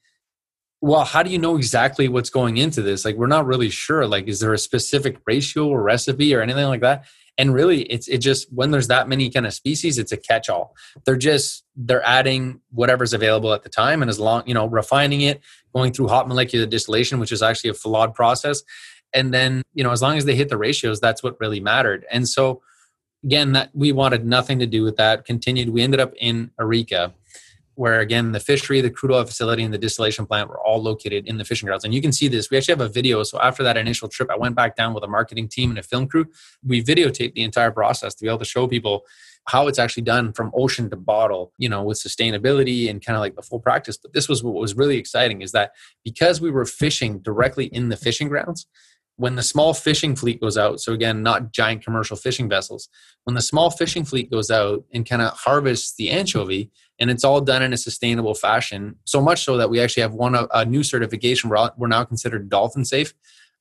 well 0.88 1.04
how 1.04 1.23
do 1.23 1.30
you 1.30 1.38
know 1.38 1.58
exactly 1.58 2.08
what's 2.08 2.30
going 2.30 2.58
into 2.58 2.82
this? 2.82 3.06
Like 3.06 3.15
we're 3.15 3.28
not 3.28 3.45
really 3.45 3.69
sure. 3.69 4.08
Like 4.08 4.28
is 4.28 4.39
there 4.39 4.54
a 4.54 4.58
specific 4.58 5.17
ratio 5.26 5.67
or 5.67 5.82
recipe 5.82 6.34
or 6.34 6.41
anything 6.41 6.65
like 6.65 6.82
that? 6.82 7.06
And 7.38 7.54
really 7.54 7.84
it's 7.84 8.08
it 8.08 8.19
just 8.19 8.52
when 8.52 8.71
there's 8.71 8.88
that 8.88 9.08
many 9.08 9.30
kind 9.30 9.45
of 9.45 9.54
species 9.54 9.97
it's 9.97 10.12
a 10.12 10.17
catch-all. 10.17 10.76
They're 11.06 11.15
just 11.17 11.63
they're 11.76 12.06
adding 12.06 12.62
whatever's 12.71 13.13
available 13.13 13.54
at 13.54 13.63
the 13.63 13.69
time 13.69 14.02
and 14.02 14.10
as 14.10 14.19
long 14.19 14.43
you 14.45 14.54
know 14.54 14.65
refining 14.67 15.21
it 15.21 15.41
going 15.76 15.93
through 15.93 16.08
hot 16.08 16.28
molecular 16.28 16.65
distillation 16.65 17.19
which 17.19 17.32
is 17.32 17.43
actually 17.43 17.69
a 17.69 17.76
flawed 17.76 18.15
process. 18.15 18.63
And 19.13 19.34
then 19.34 19.62
you 19.73 19.84
know 19.84 19.91
as 19.91 20.02
long 20.02 20.17
as 20.17 20.26
they 20.26 20.36
hit 20.36 20.50
the 20.50 20.58
ratios 20.58 21.00
that's 21.00 21.21
what 21.21 21.39
really 21.39 21.60
mattered. 21.60 22.06
And 22.12 22.28
so 22.28 22.62
again, 23.23 23.54
that 23.54 23.69
we 23.73 23.91
wanted 23.91 24.26
nothing 24.26 24.60
to 24.60 24.65
do 24.65 24.84
with 24.84 24.95
that. 24.97 25.26
Continued. 25.26 25.69
We 25.69 25.82
ended 25.82 26.00
up 26.00 26.13
in 26.17 26.52
Arica, 26.60 27.13
where 27.78 28.00
again 28.00 28.32
the 28.32 28.40
fishery, 28.40 28.82
the 28.82 28.90
crude 28.90 29.12
oil 29.12 29.24
facility, 29.24 29.62
and 29.62 29.72
the 29.72 29.78
distillation 29.78 30.26
plant 30.26 30.50
were 30.50 30.60
all 30.60 30.82
located 30.82 31.28
in 31.28 31.38
the 31.38 31.46
fishing 31.46 31.68
grounds. 31.68 31.84
And 31.84 31.94
you 31.94 32.02
can 32.02 32.12
see 32.12 32.28
this. 32.28 32.50
We 32.50 32.58
actually 32.58 32.74
have 32.74 32.82
a 32.82 32.90
video. 32.90 33.22
So 33.22 33.40
after 33.40 33.62
that 33.62 33.78
initial 33.78 34.10
trip, 34.10 34.32
I 34.32 34.36
went 34.36 34.56
back 34.56 34.76
down 34.76 34.96
with 34.96 35.04
a 35.04 35.08
marketing 35.08 35.48
team 35.48 35.70
and 35.70 35.78
a 35.78 35.84
film 35.84 36.08
crew. 36.08 36.26
We 36.66 36.84
videotaped 36.84 37.36
the 37.36 37.44
entire 37.44 37.70
process 37.70 38.16
to 38.16 38.24
be 38.24 38.30
able 38.30 38.40
to 38.40 38.46
show 38.46 38.68
people 38.68 39.04
how 39.46 39.68
it's 39.68 39.78
actually 39.78 40.04
done 40.04 40.34
from 40.34 40.52
ocean 40.56 40.90
to 40.90 40.96
bottle, 40.96 41.54
you 41.60 41.70
know, 41.70 41.84
with 41.84 42.00
sustainability 42.00 42.90
and 42.90 43.06
kind 43.06 43.16
of 43.16 43.22
like 43.22 43.36
the 43.36 43.44
full 43.44 43.60
practice. 43.60 43.96
But 43.96 44.12
this 44.12 44.28
was 44.28 44.44
what 44.44 44.56
was 44.56 44.76
really 44.76 44.98
exciting 44.98 45.44
is 45.44 45.52
that 45.52 45.72
because 46.04 46.42
we 46.42 46.50
were 46.50 46.66
fishing 46.66 47.20
directly 47.20 47.66
in 47.68 47.90
the 47.90 47.96
fishing 47.96 48.28
grounds, 48.28 48.66
when 49.18 49.36
the 49.36 49.44
small 49.44 49.74
fishing 49.74 50.16
fleet 50.16 50.40
goes 50.40 50.58
out, 50.58 50.80
so 50.80 50.94
again, 50.94 51.24
not 51.24 51.52
giant 51.52 51.84
commercial 51.84 52.16
fishing 52.16 52.48
vessels, 52.48 52.88
when 53.24 53.36
the 53.36 53.42
small 53.42 53.70
fishing 53.70 54.06
fleet 54.06 54.32
goes 54.32 54.52
out 54.52 54.84
and 54.94 55.08
kind 55.08 55.22
of 55.22 55.34
harvests 55.34 55.96
the 55.96 56.10
anchovy, 56.10 56.72
and 56.99 57.10
it's 57.10 57.23
all 57.23 57.41
done 57.41 57.62
in 57.62 57.73
a 57.73 57.77
sustainable 57.77 58.33
fashion, 58.33 58.95
so 59.05 59.21
much 59.21 59.43
so 59.43 59.57
that 59.57 59.69
we 59.69 59.79
actually 59.79 60.01
have 60.01 60.13
one 60.13 60.36
a 60.51 60.65
new 60.65 60.83
certification. 60.83 61.49
We're, 61.49 61.69
we're 61.77 61.88
now 61.88 62.03
considered 62.03 62.49
dolphin 62.49 62.86
safe. 62.86 63.13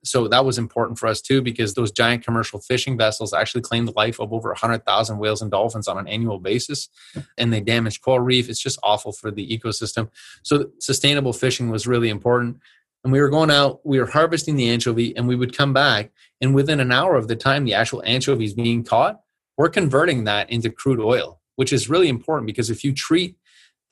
So 0.05 0.29
that 0.29 0.45
was 0.45 0.57
important 0.57 0.99
for 0.99 1.09
us 1.09 1.21
too, 1.21 1.43
because 1.43 1.75
those 1.75 1.91
giant 1.91 2.25
commercial 2.25 2.61
fishing 2.61 2.97
vessels 2.97 3.33
actually 3.33 3.63
claim 3.63 3.87
the 3.87 3.93
life 3.97 4.21
of 4.21 4.33
over 4.33 4.51
100,000 4.51 5.19
whales 5.19 5.43
and 5.43 5.51
dolphins 5.51 5.89
on 5.89 5.99
an 5.99 6.07
annual 6.07 6.39
basis, 6.39 6.89
and 7.37 7.53
they 7.53 7.61
damage 7.61 8.01
coral 8.01 8.21
reef. 8.21 8.49
It's 8.49 8.61
just 8.61 8.79
awful 8.83 9.13
for 9.13 9.31
the 9.31 9.47
ecosystem. 9.47 10.11
So 10.43 10.71
sustainable 10.79 11.33
fishing 11.33 11.71
was 11.71 11.87
really 11.87 12.09
important 12.09 12.59
and 13.07 13.13
we 13.13 13.21
were 13.21 13.29
going 13.29 13.53
out, 13.53 13.87
we 13.87 14.01
were 14.01 14.07
harvesting 14.07 14.57
the 14.57 14.69
anchovy, 14.69 15.17
and 15.17 15.29
we 15.29 15.37
would 15.37 15.57
come 15.57 15.73
back. 15.73 16.11
And 16.41 16.57
within 16.57 16.81
an 16.81 16.91
hour 16.91 17.15
of 17.15 17.29
the 17.29 17.37
time 17.37 17.65
the 17.65 17.73
actual 17.73 18.03
anchovy 18.05 18.47
is 18.47 18.53
being 18.53 18.83
caught, 18.83 19.21
we're 19.57 19.69
converting 19.69 20.25
that 20.25 20.51
into 20.51 20.71
crude 20.71 20.99
oil, 20.99 21.41
which 21.57 21.73
is 21.73 21.91
really 21.91 22.09
important 22.09 22.47
because 22.47 22.71
if 22.71 22.85
you 22.85 22.93
treat 22.93 23.37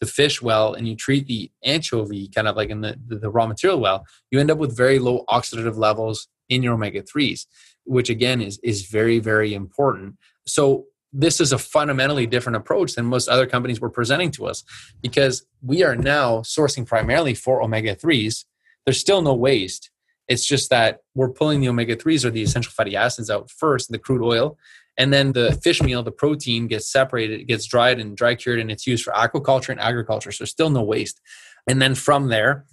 the 0.00 0.06
fish 0.06 0.40
well 0.42 0.74
and 0.74 0.86
you 0.86 0.94
treat 0.94 1.26
the 1.26 1.50
anchovy 1.64 2.28
kind 2.28 2.48
of 2.48 2.56
like 2.56 2.70
in 2.70 2.80
the, 2.80 2.98
the, 3.06 3.16
the 3.16 3.30
raw 3.30 3.46
material 3.46 3.80
well, 3.80 4.06
you 4.30 4.38
end 4.38 4.50
up 4.50 4.58
with 4.58 4.76
very 4.76 4.98
low 4.98 5.24
oxidative 5.28 5.76
levels 5.76 6.28
in 6.48 6.62
your 6.62 6.74
omega 6.74 7.02
3s, 7.02 7.46
which 7.84 8.10
again 8.10 8.40
is, 8.40 8.58
is 8.62 8.86
very, 8.86 9.18
very 9.18 9.54
important. 9.54 10.16
So 10.46 10.86
this 11.12 11.40
is 11.40 11.52
a 11.52 11.58
fundamentally 11.58 12.26
different 12.26 12.56
approach 12.56 12.94
than 12.94 13.06
most 13.06 13.28
other 13.28 13.46
companies 13.46 13.80
were 13.80 13.90
presenting 13.90 14.30
to 14.32 14.46
us 14.46 14.64
because 15.00 15.46
we 15.62 15.84
are 15.84 15.94
now 15.94 16.40
sourcing 16.40 16.84
primarily 16.84 17.34
for 17.34 17.62
omega 17.62 17.94
3s. 17.94 18.44
There's 18.84 19.00
still 19.00 19.22
no 19.22 19.32
waste. 19.32 19.90
It's 20.26 20.44
just 20.44 20.70
that 20.70 21.00
we're 21.14 21.30
pulling 21.30 21.60
the 21.60 21.68
omega 21.68 21.96
3s 21.96 22.24
or 22.24 22.30
the 22.30 22.42
essential 22.42 22.72
fatty 22.72 22.96
acids 22.96 23.30
out 23.30 23.50
first, 23.50 23.88
in 23.88 23.92
the 23.92 23.98
crude 23.98 24.22
oil, 24.22 24.58
and 24.96 25.12
then 25.12 25.32
the 25.32 25.52
fish 25.62 25.82
meal, 25.82 26.02
the 26.02 26.12
protein 26.12 26.66
gets 26.66 26.90
separated, 26.90 27.40
it 27.40 27.44
gets 27.44 27.66
dried 27.66 27.98
and 27.98 28.16
dry 28.16 28.34
cured, 28.34 28.60
and 28.60 28.70
it's 28.70 28.86
used 28.86 29.04
for 29.04 29.12
aquaculture 29.12 29.70
and 29.70 29.80
agriculture. 29.80 30.32
So 30.32 30.44
still 30.44 30.70
no 30.70 30.82
waste. 30.82 31.20
And 31.66 31.82
then 31.82 31.94
from 31.94 32.28
there, 32.28 32.66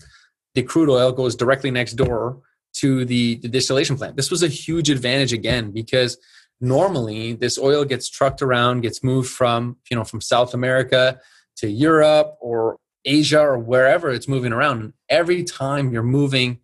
the 0.53 0.63
crude 0.63 0.89
oil 0.89 1.11
goes 1.11 1.35
directly 1.35 1.71
next 1.71 1.93
door 1.93 2.41
to 2.73 3.05
the, 3.05 3.35
the 3.35 3.47
distillation 3.47 3.97
plant. 3.97 4.15
This 4.15 4.31
was 4.31 4.43
a 4.43 4.47
huge 4.47 4.89
advantage 4.89 5.33
again 5.33 5.71
because 5.71 6.17
normally 6.59 7.33
this 7.33 7.57
oil 7.57 7.83
gets 7.85 8.09
trucked 8.09 8.41
around, 8.41 8.81
gets 8.81 9.03
moved 9.03 9.29
from 9.29 9.77
you 9.89 9.97
know 9.97 10.03
from 10.03 10.21
South 10.21 10.53
America 10.53 11.19
to 11.57 11.69
Europe 11.69 12.37
or 12.39 12.77
Asia 13.03 13.41
or 13.41 13.57
wherever 13.57 14.11
it's 14.11 14.27
moving 14.27 14.53
around. 14.53 14.93
Every 15.09 15.43
time 15.43 15.91
you're 15.91 16.03
moving 16.03 16.59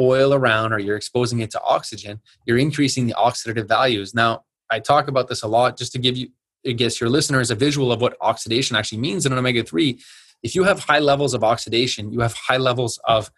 oil 0.00 0.32
around 0.32 0.72
or 0.72 0.78
you're 0.78 0.96
exposing 0.96 1.40
it 1.40 1.50
to 1.50 1.62
oxygen, 1.62 2.20
you're 2.46 2.58
increasing 2.58 3.06
the 3.06 3.14
oxidative 3.14 3.68
values. 3.68 4.14
Now, 4.14 4.44
I 4.72 4.80
talk 4.80 5.08
about 5.08 5.28
this 5.28 5.42
a 5.42 5.48
lot 5.48 5.76
just 5.76 5.92
to 5.92 5.98
give 5.98 6.16
you, 6.16 6.28
I 6.66 6.72
guess, 6.72 7.00
your 7.00 7.10
listeners 7.10 7.50
a 7.50 7.54
visual 7.54 7.92
of 7.92 8.00
what 8.00 8.16
oxidation 8.20 8.74
actually 8.74 8.98
means 8.98 9.26
in 9.26 9.32
an 9.32 9.38
omega 9.38 9.62
3. 9.62 9.98
If 10.42 10.54
you 10.54 10.64
have 10.64 10.80
high 10.80 10.98
levels 10.98 11.34
of 11.34 11.44
oxidation, 11.44 12.12
you 12.12 12.20
have 12.20 12.32
high 12.32 12.56
levels 12.56 12.98
of, 13.06 13.30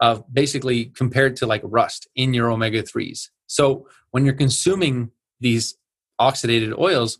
of 0.00 0.22
basically 0.32 0.86
compared 0.86 1.36
to 1.36 1.46
like 1.46 1.62
rust 1.64 2.06
in 2.14 2.34
your 2.34 2.50
omega 2.50 2.82
3s. 2.82 3.30
So 3.46 3.88
when 4.10 4.24
you're 4.24 4.34
consuming 4.34 5.10
these 5.40 5.76
oxidated 6.20 6.78
oils, 6.78 7.18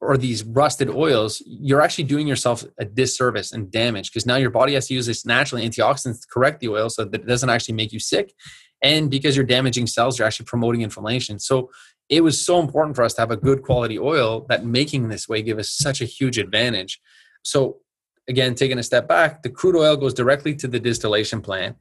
or 0.00 0.16
these 0.16 0.44
rusted 0.44 0.88
oils, 0.88 1.42
you're 1.44 1.80
actually 1.80 2.04
doing 2.04 2.28
yourself 2.28 2.64
a 2.78 2.84
disservice 2.84 3.52
and 3.52 3.70
damage 3.70 4.10
because 4.10 4.26
now 4.26 4.36
your 4.36 4.50
body 4.50 4.74
has 4.74 4.86
to 4.86 4.94
use 4.94 5.06
this 5.06 5.26
naturally 5.26 5.68
antioxidants 5.68 6.20
to 6.20 6.26
correct 6.32 6.60
the 6.60 6.68
oil 6.68 6.88
so 6.88 7.04
that 7.04 7.22
it 7.22 7.26
doesn't 7.26 7.50
actually 7.50 7.74
make 7.74 7.92
you 7.92 7.98
sick. 7.98 8.32
And 8.80 9.10
because 9.10 9.34
you're 9.34 9.44
damaging 9.44 9.88
cells, 9.88 10.18
you're 10.18 10.26
actually 10.26 10.46
promoting 10.46 10.82
inflammation. 10.82 11.40
So 11.40 11.70
it 12.08 12.22
was 12.22 12.44
so 12.44 12.58
important 12.60 12.96
for 12.96 13.02
us 13.02 13.14
to 13.14 13.20
have 13.20 13.30
a 13.30 13.36
good 13.36 13.62
quality 13.62 13.98
oil 13.98 14.46
that 14.48 14.64
making 14.64 15.08
this 15.08 15.28
way 15.28 15.42
gave 15.42 15.58
us 15.58 15.70
such 15.70 16.00
a 16.00 16.06
huge 16.06 16.38
advantage. 16.38 17.00
So, 17.42 17.78
again, 18.28 18.54
taking 18.54 18.78
a 18.78 18.82
step 18.82 19.06
back, 19.08 19.42
the 19.42 19.50
crude 19.50 19.76
oil 19.76 19.96
goes 19.96 20.14
directly 20.14 20.54
to 20.56 20.68
the 20.68 20.80
distillation 20.80 21.40
plant. 21.40 21.76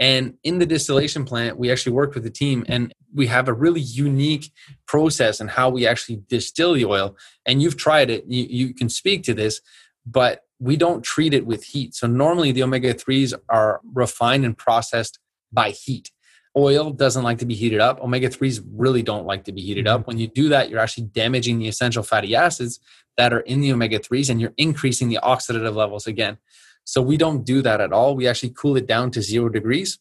And 0.00 0.34
in 0.42 0.58
the 0.58 0.66
distillation 0.66 1.24
plant, 1.24 1.58
we 1.58 1.70
actually 1.70 1.92
worked 1.92 2.14
with 2.14 2.24
the 2.24 2.30
team 2.30 2.64
and 2.68 2.92
we 3.14 3.26
have 3.26 3.46
a 3.46 3.52
really 3.52 3.80
unique 3.80 4.50
process 4.86 5.38
and 5.38 5.50
how 5.50 5.68
we 5.68 5.86
actually 5.86 6.22
distill 6.28 6.74
the 6.74 6.86
oil. 6.86 7.16
And 7.44 7.60
you've 7.60 7.76
tried 7.76 8.08
it, 8.08 8.24
you, 8.26 8.46
you 8.48 8.74
can 8.74 8.88
speak 8.88 9.22
to 9.24 9.34
this, 9.34 9.60
but 10.06 10.42
we 10.58 10.76
don't 10.76 11.02
treat 11.02 11.34
it 11.34 11.44
with 11.44 11.64
heat. 11.64 11.94
So 11.94 12.06
normally 12.06 12.52
the 12.52 12.62
omega 12.62 12.94
3s 12.94 13.34
are 13.48 13.80
refined 13.92 14.44
and 14.44 14.56
processed 14.56 15.18
by 15.52 15.70
heat 15.70 16.10
oil 16.56 16.90
doesn't 16.90 17.22
like 17.22 17.38
to 17.38 17.46
be 17.46 17.54
heated 17.54 17.80
up. 17.80 18.00
Omega 18.00 18.28
3s 18.28 18.62
really 18.74 19.02
don't 19.02 19.26
like 19.26 19.44
to 19.44 19.52
be 19.52 19.62
heated 19.62 19.86
up. 19.86 20.02
Mm-hmm. 20.02 20.08
When 20.08 20.18
you 20.18 20.26
do 20.28 20.48
that, 20.50 20.68
you're 20.68 20.80
actually 20.80 21.04
damaging 21.04 21.58
the 21.58 21.68
essential 21.68 22.02
fatty 22.02 22.34
acids 22.34 22.80
that 23.16 23.32
are 23.32 23.40
in 23.40 23.60
the 23.60 23.72
omega 23.72 23.98
3s 23.98 24.30
and 24.30 24.40
you're 24.40 24.54
increasing 24.56 25.08
the 25.08 25.18
oxidative 25.22 25.74
levels 25.74 26.06
again. 26.06 26.38
So 26.84 27.00
we 27.00 27.16
don't 27.16 27.44
do 27.44 27.62
that 27.62 27.80
at 27.80 27.92
all. 27.92 28.16
We 28.16 28.26
actually 28.26 28.50
cool 28.50 28.76
it 28.76 28.86
down 28.86 29.10
to 29.12 29.22
zero 29.22 29.48
degrees 29.48 29.98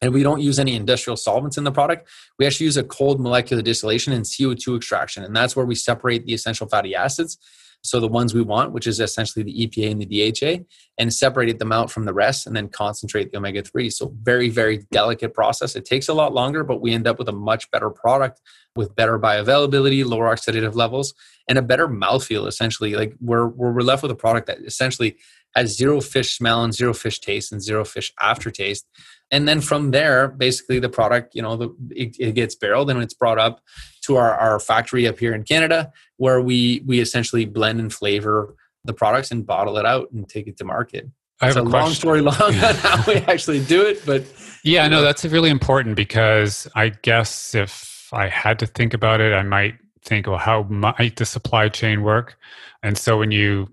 and 0.00 0.12
we 0.12 0.22
don't 0.22 0.40
use 0.40 0.58
any 0.58 0.74
industrial 0.74 1.16
solvents 1.16 1.56
in 1.56 1.64
the 1.64 1.72
product. 1.72 2.08
We 2.38 2.46
actually 2.46 2.66
use 2.66 2.76
a 2.76 2.84
cold 2.84 3.20
molecular 3.20 3.62
distillation 3.62 4.12
and 4.12 4.24
CO2 4.24 4.76
extraction. 4.76 5.22
And 5.22 5.34
that's 5.34 5.54
where 5.54 5.66
we 5.66 5.74
separate 5.74 6.26
the 6.26 6.34
essential 6.34 6.68
fatty 6.68 6.94
acids 6.94 7.38
so 7.82 7.98
the 7.98 8.08
ones 8.08 8.32
we 8.32 8.42
want, 8.42 8.72
which 8.72 8.86
is 8.86 9.00
essentially 9.00 9.42
the 9.42 9.66
EPA 9.66 9.90
and 9.90 10.00
the 10.00 10.32
DHA, 10.32 10.64
and 10.98 11.12
separated 11.12 11.58
them 11.58 11.72
out 11.72 11.90
from 11.90 12.04
the 12.04 12.14
rest 12.14 12.46
and 12.46 12.54
then 12.54 12.68
concentrate 12.68 13.32
the 13.32 13.38
omega 13.38 13.62
3. 13.62 13.90
So 13.90 14.14
very, 14.22 14.48
very 14.48 14.86
delicate 14.92 15.34
process. 15.34 15.74
It 15.74 15.84
takes 15.84 16.08
a 16.08 16.14
lot 16.14 16.32
longer, 16.32 16.62
but 16.62 16.80
we 16.80 16.92
end 16.92 17.06
up 17.06 17.18
with 17.18 17.28
a 17.28 17.32
much 17.32 17.70
better 17.70 17.90
product 17.90 18.40
with 18.76 18.94
better 18.94 19.18
bioavailability, 19.18 20.04
lower 20.04 20.32
oxidative 20.34 20.74
levels, 20.74 21.12
and 21.48 21.58
a 21.58 21.62
better 21.62 21.88
mouthfeel, 21.88 22.46
essentially. 22.46 22.94
Like 22.94 23.14
we're, 23.20 23.48
we're 23.48 23.80
left 23.80 24.02
with 24.02 24.12
a 24.12 24.16
product 24.16 24.46
that 24.46 24.58
essentially 24.60 25.16
has 25.56 25.76
zero 25.76 26.00
fish 26.00 26.36
smell 26.36 26.64
and 26.64 26.72
zero 26.72 26.94
fish 26.94 27.18
taste 27.18 27.52
and 27.52 27.60
zero 27.60 27.84
fish 27.84 28.12
aftertaste 28.22 28.86
and 29.32 29.48
then 29.48 29.60
from 29.60 29.90
there 29.90 30.28
basically 30.28 30.78
the 30.78 30.88
product 30.88 31.34
you 31.34 31.42
know 31.42 31.56
the, 31.56 31.74
it, 31.90 32.16
it, 32.20 32.34
gets 32.34 32.54
barreled 32.54 32.90
and 32.90 33.02
it's 33.02 33.14
brought 33.14 33.38
up 33.38 33.60
to 34.02 34.16
our, 34.16 34.34
our 34.34 34.60
factory 34.60 35.06
up 35.06 35.18
here 35.18 35.34
in 35.34 35.42
canada 35.42 35.92
where 36.16 36.40
we 36.40 36.82
we 36.86 37.00
essentially 37.00 37.44
blend 37.44 37.80
and 37.80 37.92
flavor 37.92 38.54
the 38.84 38.92
products 38.92 39.30
and 39.30 39.46
bottle 39.46 39.78
it 39.78 39.86
out 39.86 40.10
and 40.10 40.28
take 40.28 40.48
it 40.48 40.56
to 40.56 40.64
market. 40.64 41.08
I 41.40 41.46
have 41.46 41.56
it's 41.56 41.64
a, 41.64 41.68
a 41.68 41.70
long 41.70 41.90
story 41.90 42.20
long 42.20 42.34
on 42.40 42.52
how 42.52 43.04
we 43.06 43.14
actually 43.14 43.64
do 43.64 43.82
it 43.82 44.04
but 44.04 44.24
yeah 44.64 44.86
no 44.88 45.02
that's 45.02 45.24
really 45.24 45.50
important 45.50 45.96
because 45.96 46.68
i 46.74 46.90
guess 46.90 47.54
if 47.54 48.08
i 48.12 48.28
had 48.28 48.58
to 48.60 48.66
think 48.66 48.94
about 48.94 49.20
it 49.20 49.32
i 49.32 49.42
might 49.42 49.74
think 50.04 50.26
well 50.26 50.38
how 50.38 50.62
might 50.64 51.16
the 51.16 51.24
supply 51.24 51.68
chain 51.68 52.02
work? 52.02 52.36
And 52.82 52.98
so 52.98 53.18
when 53.18 53.30
you 53.30 53.68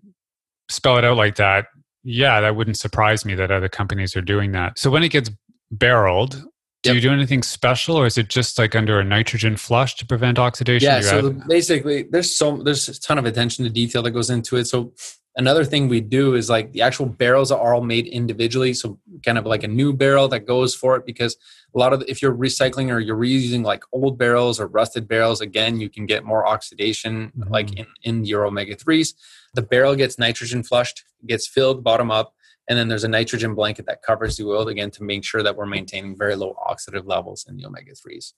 spell 0.69 0.97
it 0.97 1.03
out 1.03 1.17
like 1.17 1.35
that 1.35 1.65
yeah, 2.03 2.39
that 2.41 2.55
wouldn't 2.55 2.77
surprise 2.77 3.25
me 3.25 3.35
that 3.35 3.51
other 3.51 3.67
companies 3.67 4.15
are 4.15 4.21
doing 4.21 4.53
that. 4.53 4.79
So 4.79 4.89
when 4.89 5.03
it 5.03 5.09
gets 5.09 5.29
barreled 5.69 6.41
do 6.83 6.89
yep. 6.89 6.95
you 6.95 7.01
do 7.01 7.11
anything 7.11 7.43
special 7.43 7.97
or 7.97 8.05
is 8.05 8.17
it 8.17 8.29
just 8.29 8.57
like 8.57 8.75
under 8.75 8.99
a 8.99 9.03
nitrogen 9.03 9.57
flush 9.57 9.95
to 9.95 10.05
prevent 10.05 10.39
oxidation 10.39 10.85
yeah 10.85 11.01
so 11.01 11.31
basically 11.47 12.03
there's 12.03 12.33
so 12.33 12.57
there's 12.57 12.87
a 12.87 12.99
ton 13.01 13.17
of 13.17 13.25
attention 13.25 13.65
to 13.65 13.71
detail 13.71 14.01
that 14.01 14.11
goes 14.11 14.29
into 14.29 14.55
it 14.55 14.65
so 14.65 14.93
another 15.35 15.63
thing 15.63 15.87
we 15.87 16.01
do 16.01 16.35
is 16.35 16.49
like 16.49 16.71
the 16.73 16.81
actual 16.81 17.05
barrels 17.05 17.51
are 17.51 17.73
all 17.73 17.81
made 17.81 18.07
individually 18.07 18.73
so 18.73 18.99
kind 19.25 19.37
of 19.37 19.45
like 19.45 19.63
a 19.63 19.67
new 19.67 19.93
barrel 19.93 20.27
that 20.27 20.41
goes 20.41 20.73
for 20.73 20.95
it 20.95 21.05
because 21.05 21.37
a 21.75 21.77
lot 21.77 21.93
of 21.93 22.03
if 22.07 22.21
you're 22.21 22.35
recycling 22.35 22.91
or 22.91 22.99
you're 22.99 23.17
reusing 23.17 23.63
like 23.63 23.83
old 23.91 24.17
barrels 24.17 24.59
or 24.59 24.67
rusted 24.67 25.07
barrels 25.07 25.41
again 25.41 25.79
you 25.79 25.89
can 25.89 26.05
get 26.05 26.23
more 26.23 26.47
oxidation 26.47 27.31
mm-hmm. 27.37 27.51
like 27.51 27.77
in, 27.77 27.85
in 28.03 28.25
your 28.25 28.45
omega 28.45 28.75
3s 28.75 29.13
the 29.53 29.61
barrel 29.61 29.95
gets 29.95 30.17
nitrogen 30.17 30.63
flushed 30.63 31.03
gets 31.25 31.47
filled 31.47 31.83
bottom 31.83 32.09
up 32.09 32.33
and 32.69 32.77
then 32.77 32.87
there's 32.87 33.03
a 33.03 33.07
nitrogen 33.07 33.55
blanket 33.55 33.87
that 33.87 34.03
covers 34.03 34.37
the 34.37 34.45
oil 34.45 34.67
again 34.67 34.91
to 34.91 35.03
make 35.03 35.25
sure 35.25 35.41
that 35.41 35.57
we're 35.57 35.65
maintaining 35.65 36.15
very 36.15 36.35
low 36.35 36.55
oxidative 36.69 37.07
levels 37.07 37.45
in 37.49 37.57
the 37.57 37.65
omega 37.65 37.93
3s. 37.93 38.33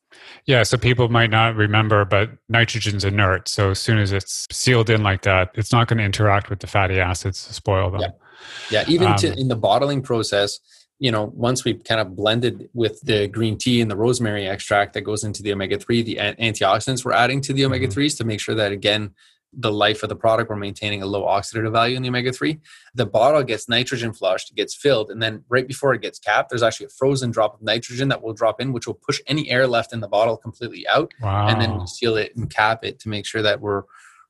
Yeah, 0.46 0.64
so 0.64 0.78
people 0.78 1.10
might 1.10 1.30
not 1.30 1.56
remember, 1.58 2.06
but 2.06 2.30
nitrogen's 2.48 3.04
inert. 3.04 3.50
So 3.50 3.72
as 3.72 3.80
soon 3.80 3.98
as 3.98 4.14
it's 4.14 4.48
sealed 4.50 4.90
in 4.90 5.04
like 5.04 5.24
that, 5.24 5.52
it's 5.56 5.74
not 5.74 5.90
going 5.90 5.98
to 5.98 6.06
interact 6.06 6.50
with 6.50 6.60
the 6.60 6.68
fatty 6.68 6.98
acids 6.98 7.46
to 7.48 7.54
spoil 7.54 7.92
them. 7.92 8.00
Yeah, 8.00 8.10
yeah 8.72 8.84
even 8.88 9.08
um, 9.08 9.18
to, 9.18 9.38
in 9.38 9.50
the 9.50 9.58
bottling 9.58 10.02
process, 10.02 10.62
you 10.98 11.12
know, 11.12 11.32
once 11.36 11.66
we've 11.66 11.84
kind 11.84 12.00
of 12.00 12.16
blended 12.16 12.70
with 12.74 13.02
the 13.02 13.28
green 13.28 13.58
tea 13.58 13.82
and 13.82 13.92
the 13.92 13.98
rosemary 13.98 14.48
extract 14.48 14.94
that 14.94 15.02
goes 15.02 15.26
into 15.26 15.44
the 15.44 15.52
omega 15.52 15.78
3, 15.78 16.04
the 16.04 16.16
antioxidants 16.16 17.04
we're 17.04 17.12
adding 17.12 17.42
to 17.42 17.52
the 17.52 17.66
omega 17.66 17.88
3s 17.88 17.92
mm-hmm. 17.92 18.18
to 18.18 18.24
make 18.24 18.40
sure 18.40 18.56
that, 18.56 18.72
again, 18.72 19.14
the 19.54 19.72
life 19.72 20.04
of 20.04 20.10
the 20.10 20.16
product. 20.16 20.50
We're 20.50 20.56
maintaining 20.56 21.02
a 21.02 21.06
low 21.06 21.26
oxidative 21.26 21.72
value 21.72 21.96
in 21.96 22.04
the 22.04 22.10
omega 22.10 22.32
3. 22.32 22.60
The 22.96 23.06
bottle 23.06 23.44
gets 23.44 23.68
nitrogen 23.68 24.14
flushed, 24.14 24.56
gets 24.56 24.76
filled, 24.76 25.12
and 25.12 25.22
then 25.22 25.44
right 25.50 25.68
before 25.68 25.94
it 25.94 26.02
gets 26.02 26.20
capped, 26.20 26.50
there's 26.50 26.64
actually 26.64 26.88
a 26.88 26.90
frozen 26.90 27.32
drop 27.32 27.56
of 27.56 27.62
nitrogen 27.62 28.08
that 28.10 28.22
will 28.22 28.34
drop 28.34 28.62
in, 28.62 28.74
which 28.74 28.88
will 28.88 28.94
push 28.94 29.20
any 29.28 29.50
air 29.50 29.68
left 29.68 29.94
in 29.94 30.00
the 30.00 30.08
bottle 30.08 30.38
completely 30.38 30.88
out. 30.88 31.12
Wow. 31.22 31.48
And 31.48 31.62
then 31.62 31.80
we 31.80 31.88
seal 31.88 32.16
it 32.16 32.36
and 32.36 32.50
cap 32.50 32.84
it 32.84 33.00
to 33.00 33.10
make 33.10 33.26
sure 33.26 33.42
that 33.42 33.62
we're 33.62 33.84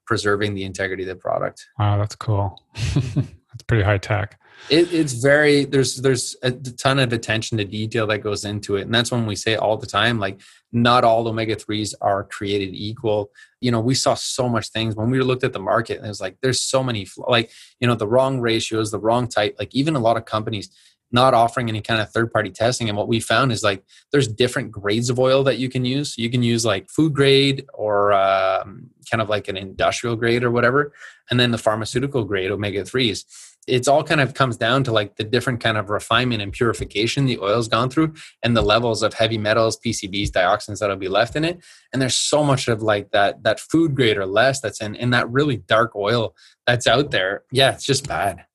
preserving 0.05 0.55
the 0.55 0.63
integrity 0.63 1.03
of 1.03 1.09
the 1.09 1.15
product. 1.15 1.67
Wow, 1.77 1.97
that's 1.97 2.15
cool. 2.15 2.61
that's 2.73 3.63
pretty 3.67 3.83
high 3.83 3.97
tech. 3.97 4.39
It, 4.69 4.93
it's 4.93 5.13
very 5.13 5.65
there's 5.65 5.97
there's 5.97 6.35
a 6.43 6.51
ton 6.51 6.99
of 6.99 7.13
attention 7.13 7.57
to 7.57 7.65
detail 7.65 8.05
that 8.07 8.19
goes 8.19 8.45
into 8.45 8.75
it, 8.75 8.83
and 8.83 8.93
that's 8.93 9.11
when 9.11 9.25
we 9.25 9.35
say 9.35 9.55
all 9.55 9.77
the 9.77 9.87
time 9.87 10.19
like 10.19 10.39
not 10.71 11.03
all 11.03 11.27
omega 11.27 11.55
3s 11.55 11.93
are 12.01 12.23
created 12.23 12.73
equal. 12.73 13.31
You 13.59 13.71
know 13.71 13.79
we 13.79 13.95
saw 13.95 14.13
so 14.13 14.49
much 14.49 14.69
things 14.69 14.95
when 14.95 15.09
we 15.09 15.21
looked 15.21 15.43
at 15.43 15.53
the 15.53 15.59
market 15.59 15.97
and 15.97 16.05
it 16.05 16.09
was 16.09 16.21
like 16.21 16.37
there's 16.41 16.61
so 16.61 16.83
many 16.83 17.07
like 17.27 17.51
you 17.79 17.87
know 17.87 17.95
the 17.95 18.07
wrong 18.07 18.39
ratios 18.39 18.91
the 18.91 18.99
wrong 18.99 19.27
type 19.27 19.55
like 19.59 19.73
even 19.75 19.95
a 19.95 19.99
lot 19.99 20.17
of 20.17 20.25
companies 20.25 20.69
not 21.13 21.33
offering 21.33 21.67
any 21.67 21.81
kind 21.81 21.99
of 21.99 22.09
third 22.09 22.31
party 22.31 22.49
testing. 22.49 22.87
And 22.87 22.97
what 22.97 23.09
we 23.09 23.19
found 23.19 23.51
is 23.51 23.63
like 23.63 23.83
there's 24.13 24.29
different 24.29 24.71
grades 24.71 25.09
of 25.09 25.19
oil 25.19 25.43
that 25.43 25.57
you 25.57 25.67
can 25.67 25.83
use. 25.83 26.17
You 26.17 26.29
can 26.29 26.41
use 26.41 26.63
like 26.65 26.89
food 26.89 27.13
grade 27.13 27.65
or 27.73 28.13
um, 28.13 28.89
kind 29.09 29.21
of 29.21 29.27
like 29.27 29.49
an 29.49 29.57
industrial 29.57 30.15
grade 30.15 30.43
or 30.43 30.51
whatever 30.51 30.93
and 31.29 31.39
then 31.39 31.51
the 31.51 31.57
pharmaceutical 31.57 32.23
grade 32.23 32.51
omega 32.51 32.83
3s 32.83 33.23
it's 33.67 33.87
all 33.87 34.03
kind 34.03 34.21
of 34.21 34.33
comes 34.33 34.57
down 34.57 34.83
to 34.83 34.91
like 34.91 35.17
the 35.17 35.23
different 35.23 35.59
kind 35.59 35.77
of 35.77 35.89
refinement 35.89 36.41
and 36.41 36.51
purification 36.51 37.25
the 37.25 37.39
oil's 37.39 37.67
gone 37.67 37.89
through 37.89 38.13
and 38.41 38.57
the 38.57 38.61
levels 38.61 39.03
of 39.03 39.13
heavy 39.13 39.37
metals 39.37 39.79
pcbs 39.85 40.29
dioxins 40.29 40.79
that'll 40.79 40.95
be 40.95 41.07
left 41.07 41.35
in 41.35 41.45
it. 41.45 41.63
And 41.93 42.01
there's 42.01 42.15
so 42.15 42.43
much 42.43 42.67
of 42.67 42.81
like 42.81 43.11
that 43.11 43.43
that 43.43 43.59
food 43.59 43.95
grade 43.95 44.17
or 44.17 44.25
less 44.25 44.59
that's 44.61 44.81
in 44.81 44.95
in 44.95 45.11
that 45.11 45.29
really 45.29 45.57
dark 45.57 45.95
oil 45.95 46.35
that's 46.65 46.87
out 46.87 47.11
there. 47.11 47.43
Yeah 47.51 47.73
it's 47.73 47.85
just 47.85 48.07
bad. 48.07 48.45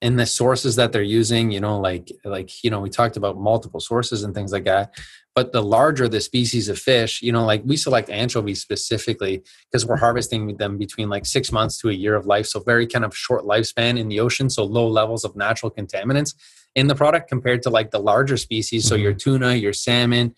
And 0.00 0.18
the 0.18 0.26
sources 0.26 0.76
that 0.76 0.92
they're 0.92 1.02
using 1.02 1.50
you 1.50 1.60
know 1.60 1.78
like 1.80 2.10
like 2.24 2.64
you 2.64 2.70
know 2.70 2.80
we 2.80 2.90
talked 2.90 3.16
about 3.16 3.38
multiple 3.38 3.80
sources 3.80 4.24
and 4.24 4.34
things 4.34 4.52
like 4.52 4.64
that 4.64 4.94
but 5.38 5.52
the 5.52 5.62
larger 5.62 6.08
the 6.08 6.20
species 6.20 6.68
of 6.68 6.76
fish 6.76 7.22
you 7.22 7.30
know 7.30 7.44
like 7.44 7.62
we 7.64 7.76
select 7.76 8.10
anchovies 8.10 8.60
specifically 8.60 9.40
because 9.70 9.86
we're 9.86 9.96
harvesting 9.96 10.56
them 10.56 10.76
between 10.76 11.08
like 11.08 11.24
six 11.24 11.52
months 11.52 11.78
to 11.78 11.88
a 11.88 11.92
year 11.92 12.16
of 12.16 12.26
life 12.26 12.44
so 12.44 12.58
very 12.58 12.88
kind 12.88 13.04
of 13.04 13.16
short 13.16 13.44
lifespan 13.44 13.96
in 13.96 14.08
the 14.08 14.18
ocean 14.18 14.50
so 14.50 14.64
low 14.64 14.88
levels 14.88 15.24
of 15.24 15.36
natural 15.36 15.70
contaminants 15.70 16.34
in 16.74 16.88
the 16.88 16.94
product 16.96 17.28
compared 17.28 17.62
to 17.62 17.70
like 17.70 17.92
the 17.92 18.00
larger 18.00 18.36
species 18.36 18.84
so 18.88 18.96
your 18.96 19.12
mm-hmm. 19.12 19.30
tuna 19.38 19.54
your 19.54 19.72
salmon 19.72 20.34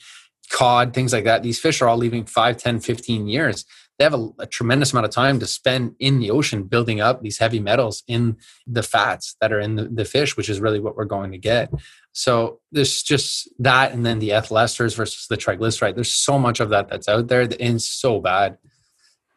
cod 0.53 0.93
things 0.93 1.15
like 1.15 1.25
that 1.25 1.43
these 1.43 1.59
fish 1.59 1.81
are 1.81 1.89
all 1.89 1.97
leaving 1.97 2.27
5 2.27 2.59
10 2.59 2.81
15 2.81 3.27
years 3.27 3.65
they 4.01 4.05
have 4.05 4.15
a, 4.15 4.31
a, 4.39 4.47
tremendous 4.47 4.93
amount 4.93 5.05
of 5.05 5.13
time 5.13 5.39
to 5.39 5.47
spend 5.47 5.95
in 5.99 6.21
the 6.21 6.31
ocean 6.31 6.63
building 6.63 7.03
up 7.03 7.21
these 7.21 7.37
heavy 7.37 7.61
metals 7.61 8.03
in 8.09 8.39
the 8.67 8.83
fats 8.83 9.37
that 9.43 9.53
are 9.53 9.61
in 9.61 9.75
the, 9.75 9.85
the 9.89 10.07
fish, 10.07 10.39
which 10.39 10.49
is 10.49 10.59
really 10.59 10.81
what 10.81 10.97
we're 10.97 11.05
going 11.05 11.33
to 11.33 11.37
get. 11.37 11.71
So 12.13 12.61
there's 12.73 13.03
just 13.03 13.51
that, 13.59 13.93
and 13.93 14.07
then 14.07 14.19
the 14.19 14.33
ethyl 14.33 14.57
esters 14.57 14.97
versus 14.97 15.27
the 15.29 15.37
triglyceride. 15.37 15.97
There's 15.97 16.11
so 16.11 16.39
much 16.39 16.61
of 16.61 16.71
that 16.71 16.89
that's 16.89 17.11
out 17.11 17.29
there, 17.29 17.47
and 17.61 17.81
so 17.81 18.23
bad. 18.23 18.57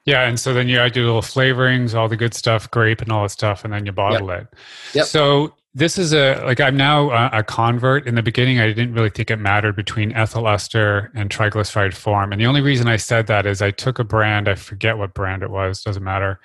Yeah, 0.05 0.29
and 0.29 0.39
so 0.39 0.53
then 0.53 0.69
you 0.69 0.79
add 0.79 0.95
your 0.95 1.07
little 1.07 1.21
flavorings, 1.21 1.93
all 1.93 2.07
the 2.07 2.15
good 2.15 2.33
stuff, 2.33 2.71
grape 2.71 3.01
and 3.01 3.11
all 3.11 3.23
that 3.23 3.31
stuff, 3.31 3.65
and 3.65 3.73
then 3.73 3.85
you 3.85 3.91
bottle 3.91 4.29
yep. 4.29 4.43
it. 4.43 4.59
Yep. 4.93 5.05
So 5.07 5.53
this 5.75 5.97
is 5.97 6.13
a 6.13 6.41
like 6.45 6.59
i'm 6.59 6.77
now 6.77 7.09
a, 7.11 7.39
a, 7.39 7.43
convert. 7.43 8.07
In 8.07 8.15
the 8.15 8.21
beginning 8.21 8.59
i 8.59 8.67
didn't 8.67 8.93
really 8.93 9.09
think 9.09 9.31
it 9.31 9.37
mattered 9.37 9.75
between 9.75 10.13
ethyl 10.13 10.47
ester 10.47 11.11
and 11.15 11.29
triglyceride 11.29 11.93
form. 11.93 12.31
And 12.31 12.39
the 12.39 12.45
only 12.45 12.61
reason 12.61 12.87
i 12.87 12.95
said 12.95 13.27
that 13.27 13.45
is 13.45 13.61
i 13.61 13.71
took 13.71 13.99
a 13.99 14.03
brand 14.03 14.47
i 14.47 14.55
forget 14.55 14.97
what 14.97 15.13
brand 15.13 15.41
it 15.41 15.49
was 15.49 15.81
doesn't 15.81 16.03
matter. 16.03 16.39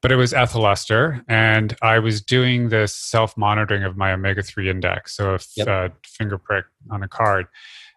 But 0.00 0.12
it 0.12 0.16
was 0.16 0.32
ethyl 0.32 0.66
ester 0.68 1.24
and 1.28 1.76
i 1.82 1.98
was 1.98 2.20
doing 2.22 2.68
this 2.68 2.94
self-monitoring 2.94 3.82
of 3.82 3.96
my 3.96 4.12
omega-3 4.12 4.68
index 4.68 5.16
so 5.16 5.34
a 5.34 5.38
yep. 5.56 5.68
uh, 5.68 5.88
finger 6.04 6.38
prick 6.38 6.66
on 6.90 7.02
a 7.02 7.08
card. 7.08 7.46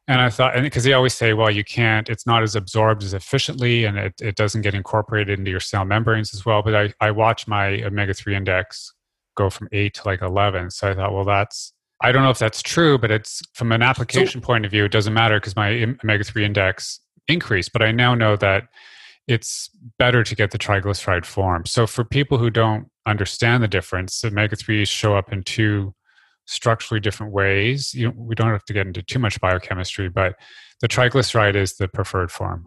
And 0.07 0.19
i 0.19 0.31
thought 0.31 0.55
and 0.55 0.63
because 0.63 0.83
they 0.83 0.93
always 0.93 1.13
say 1.13 1.33
well 1.33 1.51
you 1.51 1.63
can't 1.63 2.09
it's 2.09 2.25
not 2.25 2.41
as 2.41 2.55
absorbed 2.55 3.03
as 3.03 3.13
efficiently 3.13 3.85
and 3.85 3.99
it, 3.99 4.19
it 4.19 4.35
doesn't 4.35 4.63
get 4.63 4.73
incorporated 4.73 5.37
into 5.37 5.51
your 5.51 5.59
cell 5.59 5.85
membranes 5.85 6.33
as 6.33 6.43
well. 6.43 6.63
But 6.63 6.75
i, 6.75 6.93
I 6.99 7.11
watch 7.11 7.47
my 7.47 7.83
omega-3 7.83 8.33
index 8.33 8.95
go 9.35 9.49
from 9.49 9.67
eight 9.71 9.95
to 9.95 10.01
like 10.05 10.21
11. 10.21 10.71
So 10.71 10.89
I 10.89 10.95
thought, 10.95 11.13
well, 11.13 11.25
that's, 11.25 11.73
I 12.01 12.11
don't 12.11 12.23
know 12.23 12.29
if 12.29 12.39
that's 12.39 12.61
true, 12.61 12.97
but 12.97 13.11
it's 13.11 13.41
from 13.53 13.71
an 13.71 13.81
application 13.81 14.41
so, 14.41 14.45
point 14.45 14.65
of 14.65 14.71
view, 14.71 14.85
it 14.85 14.91
doesn't 14.91 15.13
matter 15.13 15.39
because 15.39 15.55
my 15.55 15.95
omega 16.03 16.23
3 16.23 16.45
index 16.45 16.99
increased. 17.27 17.73
But 17.73 17.83
I 17.83 17.91
now 17.91 18.15
know 18.15 18.35
that 18.37 18.63
it's 19.27 19.69
better 19.99 20.23
to 20.23 20.35
get 20.35 20.51
the 20.51 20.57
triglyceride 20.57 21.25
form. 21.25 21.65
So 21.65 21.85
for 21.85 22.03
people 22.03 22.37
who 22.37 22.49
don't 22.49 22.87
understand 23.05 23.63
the 23.63 23.67
difference, 23.67 24.23
omega 24.23 24.55
3s 24.55 24.87
show 24.87 25.15
up 25.15 25.31
in 25.31 25.43
two 25.43 25.93
structurally 26.45 26.99
different 26.99 27.31
ways. 27.31 27.93
You, 27.93 28.11
we 28.15 28.35
don't 28.35 28.49
have 28.49 28.65
to 28.65 28.73
get 28.73 28.87
into 28.87 29.01
too 29.01 29.19
much 29.19 29.39
biochemistry, 29.39 30.09
but 30.09 30.35
the 30.81 30.87
triglyceride 30.87 31.55
is 31.55 31.75
the 31.75 31.87
preferred 31.87 32.31
form. 32.31 32.65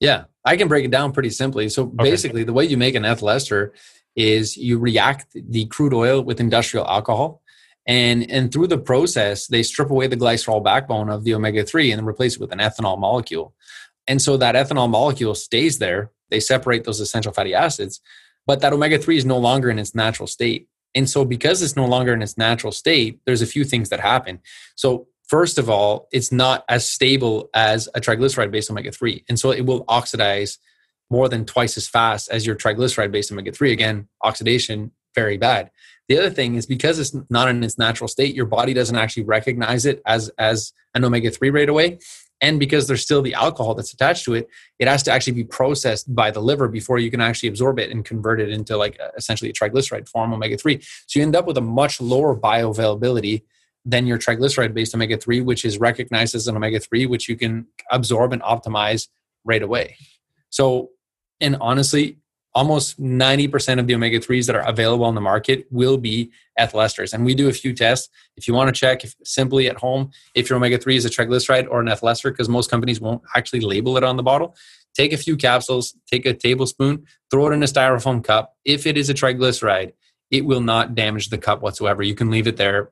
Yeah, 0.00 0.24
I 0.44 0.56
can 0.56 0.68
break 0.68 0.84
it 0.84 0.90
down 0.90 1.12
pretty 1.12 1.30
simply. 1.30 1.68
So 1.68 1.84
okay. 1.84 2.10
basically, 2.10 2.44
the 2.44 2.52
way 2.52 2.64
you 2.64 2.76
make 2.76 2.94
an 2.94 3.04
ethyl 3.04 3.30
ester 3.30 3.74
is 4.18 4.56
you 4.56 4.78
react 4.78 5.28
the 5.32 5.64
crude 5.66 5.94
oil 5.94 6.20
with 6.20 6.40
industrial 6.40 6.86
alcohol. 6.86 7.40
And 7.86 8.30
and 8.30 8.52
through 8.52 8.66
the 8.66 8.76
process 8.78 9.46
they 9.46 9.62
strip 9.62 9.90
away 9.90 10.08
the 10.08 10.16
glycerol 10.16 10.62
backbone 10.62 11.08
of 11.08 11.24
the 11.24 11.34
omega-3 11.34 11.92
and 11.92 12.06
replace 12.06 12.34
it 12.34 12.40
with 12.40 12.52
an 12.52 12.58
ethanol 12.58 12.98
molecule. 12.98 13.54
And 14.06 14.20
so 14.20 14.36
that 14.36 14.56
ethanol 14.56 14.90
molecule 14.90 15.34
stays 15.34 15.78
there. 15.78 16.10
They 16.30 16.40
separate 16.40 16.84
those 16.84 17.00
essential 17.00 17.32
fatty 17.32 17.54
acids 17.54 18.00
but 18.46 18.60
that 18.60 18.72
omega-3 18.72 19.14
is 19.14 19.26
no 19.26 19.36
longer 19.36 19.68
in 19.68 19.78
its 19.78 19.94
natural 19.94 20.26
state. 20.26 20.68
And 20.94 21.08
so 21.08 21.22
because 21.26 21.62
it's 21.62 21.76
no 21.76 21.84
longer 21.84 22.14
in 22.14 22.22
its 22.22 22.36
natural 22.36 22.72
state 22.72 23.20
there's 23.24 23.42
a 23.42 23.46
few 23.46 23.62
things 23.62 23.90
that 23.90 24.00
happen. 24.00 24.40
So 24.74 25.06
first 25.28 25.58
of 25.58 25.70
all 25.70 26.08
it's 26.10 26.32
not 26.32 26.64
as 26.68 26.88
stable 26.88 27.50
as 27.54 27.88
a 27.94 28.00
triglyceride 28.00 28.50
based 28.50 28.70
omega-3 28.70 29.24
and 29.28 29.38
so 29.38 29.52
it 29.52 29.64
will 29.64 29.84
oxidize 29.86 30.58
more 31.10 31.28
than 31.28 31.44
twice 31.44 31.76
as 31.76 31.88
fast 31.88 32.28
as 32.30 32.46
your 32.46 32.56
triglyceride 32.56 33.10
based 33.10 33.32
omega 33.32 33.52
3. 33.52 33.72
Again, 33.72 34.08
oxidation, 34.22 34.92
very 35.14 35.38
bad. 35.38 35.70
The 36.08 36.18
other 36.18 36.30
thing 36.30 36.54
is 36.54 36.66
because 36.66 36.98
it's 36.98 37.14
not 37.28 37.48
in 37.48 37.62
its 37.62 37.78
natural 37.78 38.08
state, 38.08 38.34
your 38.34 38.46
body 38.46 38.72
doesn't 38.72 38.96
actually 38.96 39.24
recognize 39.24 39.84
it 39.84 40.00
as, 40.06 40.30
as 40.38 40.72
an 40.94 41.04
omega 41.04 41.30
3 41.30 41.50
right 41.50 41.68
away. 41.68 41.98
And 42.40 42.60
because 42.60 42.86
there's 42.86 43.02
still 43.02 43.20
the 43.20 43.34
alcohol 43.34 43.74
that's 43.74 43.92
attached 43.92 44.24
to 44.26 44.34
it, 44.34 44.48
it 44.78 44.86
has 44.86 45.02
to 45.04 45.12
actually 45.12 45.32
be 45.32 45.44
processed 45.44 46.14
by 46.14 46.30
the 46.30 46.40
liver 46.40 46.68
before 46.68 46.98
you 46.98 47.10
can 47.10 47.20
actually 47.20 47.48
absorb 47.48 47.78
it 47.78 47.90
and 47.90 48.04
convert 48.04 48.40
it 48.40 48.50
into 48.50 48.76
like 48.76 48.98
uh, 49.00 49.08
essentially 49.16 49.50
a 49.50 49.52
triglyceride 49.52 50.08
form 50.08 50.32
omega 50.32 50.56
3. 50.56 50.80
So 50.80 51.18
you 51.18 51.22
end 51.24 51.34
up 51.34 51.46
with 51.46 51.58
a 51.58 51.62
much 51.62 52.00
lower 52.00 52.36
bioavailability 52.36 53.42
than 53.84 54.06
your 54.06 54.18
triglyceride 54.18 54.72
based 54.72 54.94
omega 54.94 55.16
3, 55.16 55.40
which 55.40 55.64
is 55.64 55.78
recognized 55.78 56.34
as 56.34 56.46
an 56.46 56.56
omega 56.56 56.78
3, 56.78 57.06
which 57.06 57.28
you 57.28 57.36
can 57.36 57.66
absorb 57.90 58.32
and 58.32 58.42
optimize 58.42 59.08
right 59.44 59.62
away. 59.62 59.96
So 60.50 60.90
and 61.40 61.56
honestly, 61.60 62.18
almost 62.54 63.00
90% 63.00 63.78
of 63.78 63.86
the 63.86 63.94
omega 63.94 64.18
3s 64.18 64.46
that 64.46 64.56
are 64.56 64.66
available 64.66 65.04
on 65.04 65.14
the 65.14 65.20
market 65.20 65.66
will 65.70 65.96
be 65.96 66.30
ethyl 66.56 66.80
esters. 66.80 67.12
And 67.12 67.24
we 67.24 67.34
do 67.34 67.48
a 67.48 67.52
few 67.52 67.72
tests. 67.72 68.08
If 68.36 68.48
you 68.48 68.54
want 68.54 68.74
to 68.74 68.78
check 68.78 69.04
if, 69.04 69.14
simply 69.22 69.68
at 69.68 69.76
home 69.76 70.10
if 70.34 70.48
your 70.48 70.56
omega 70.56 70.78
3 70.78 70.96
is 70.96 71.04
a 71.04 71.10
triglyceride 71.10 71.68
or 71.70 71.80
an 71.80 71.88
ethyl 71.88 72.08
ester, 72.08 72.30
because 72.30 72.48
most 72.48 72.70
companies 72.70 73.00
won't 73.00 73.22
actually 73.36 73.60
label 73.60 73.96
it 73.96 74.02
on 74.02 74.16
the 74.16 74.22
bottle, 74.22 74.56
take 74.94 75.12
a 75.12 75.16
few 75.16 75.36
capsules, 75.36 75.94
take 76.10 76.26
a 76.26 76.34
tablespoon, 76.34 77.06
throw 77.30 77.48
it 77.48 77.54
in 77.54 77.62
a 77.62 77.66
styrofoam 77.66 78.24
cup. 78.24 78.56
If 78.64 78.86
it 78.86 78.96
is 78.96 79.08
a 79.08 79.14
triglyceride, 79.14 79.92
it 80.30 80.44
will 80.44 80.60
not 80.60 80.94
damage 80.94 81.28
the 81.28 81.38
cup 81.38 81.62
whatsoever. 81.62 82.02
You 82.02 82.14
can 82.14 82.30
leave 82.30 82.46
it 82.46 82.56
there 82.56 82.90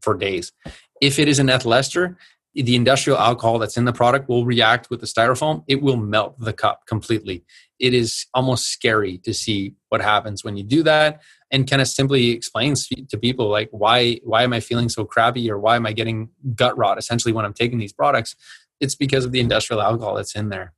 for 0.00 0.14
days. 0.14 0.52
If 1.00 1.18
it 1.18 1.28
is 1.28 1.38
an 1.38 1.50
ethyl 1.50 1.74
ester, 1.74 2.16
the 2.54 2.76
industrial 2.76 3.18
alcohol 3.18 3.58
that's 3.58 3.76
in 3.76 3.84
the 3.84 3.92
product 3.92 4.28
will 4.28 4.44
react 4.44 4.88
with 4.88 5.00
the 5.00 5.06
styrofoam. 5.06 5.64
It 5.66 5.82
will 5.82 5.96
melt 5.96 6.38
the 6.38 6.52
cup 6.52 6.86
completely. 6.86 7.44
It 7.80 7.94
is 7.94 8.26
almost 8.32 8.66
scary 8.66 9.18
to 9.18 9.34
see 9.34 9.74
what 9.88 10.00
happens 10.00 10.44
when 10.44 10.56
you 10.56 10.62
do 10.62 10.82
that 10.84 11.20
and 11.50 11.68
kind 11.68 11.82
of 11.82 11.88
simply 11.88 12.30
explains 12.30 12.88
to 12.88 13.18
people 13.18 13.48
like 13.48 13.68
why 13.70 14.20
why 14.24 14.42
am 14.42 14.52
I 14.52 14.60
feeling 14.60 14.88
so 14.88 15.04
crappy 15.04 15.50
or 15.50 15.58
why 15.58 15.76
am 15.76 15.86
I 15.86 15.92
getting 15.92 16.30
gut 16.54 16.76
rot 16.78 16.98
essentially 16.98 17.32
when 17.32 17.44
I'm 17.44 17.54
taking 17.54 17.78
these 17.78 17.92
products? 17.92 18.36
It's 18.80 18.94
because 18.94 19.24
of 19.24 19.32
the 19.32 19.40
industrial 19.40 19.82
alcohol 19.82 20.14
that's 20.14 20.34
in 20.34 20.48
there. 20.48 20.74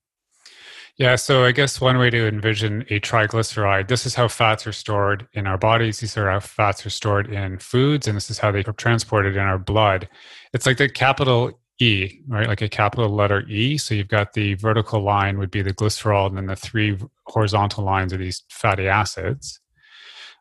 Yeah, 0.99 1.17
so 1.17 1.45
I 1.45 1.53
guess 1.53 1.79
one 1.79 1.99
way 1.99 2.09
to 2.09 2.27
envision 2.27 2.83
a 2.89 2.99
triglyceride, 3.01 3.89
this 3.89 4.07
is 4.07 4.15
how 4.15 4.29
fats 4.29 4.67
are 4.67 4.73
stored 4.73 5.29
in 5.35 5.47
our 5.47 5.59
bodies. 5.59 6.01
These 6.01 6.17
are 6.17 6.31
how 6.31 6.41
fats 6.41 6.87
are 6.87 6.91
stored 6.91 7.31
in 7.31 7.59
foods, 7.59 8.09
and 8.09 8.17
this 8.17 8.31
is 8.31 8.39
how 8.39 8.51
they 8.51 8.65
are 8.65 8.73
transported 8.73 9.37
in 9.37 9.43
our 9.43 9.59
blood. 9.59 10.09
It's 10.55 10.65
like 10.65 10.79
the 10.79 10.89
capital 10.89 11.61
E, 11.79 12.21
right? 12.27 12.49
Like 12.49 12.63
a 12.63 12.69
capital 12.69 13.09
letter 13.11 13.47
E. 13.49 13.77
So 13.79 13.95
you've 13.95 14.09
got 14.09 14.33
the 14.33 14.55
vertical 14.55 15.03
line 15.03 15.39
would 15.39 15.51
be 15.51 15.63
the 15.63 15.75
glycerol, 15.75 16.27
and 16.27 16.37
then 16.37 16.47
the 16.47 16.57
three 16.57 16.99
horizontal 17.27 17.85
lines 17.85 18.13
are 18.13 18.19
these 18.19 18.45
fatty 18.51 18.89
acids. 18.89 19.61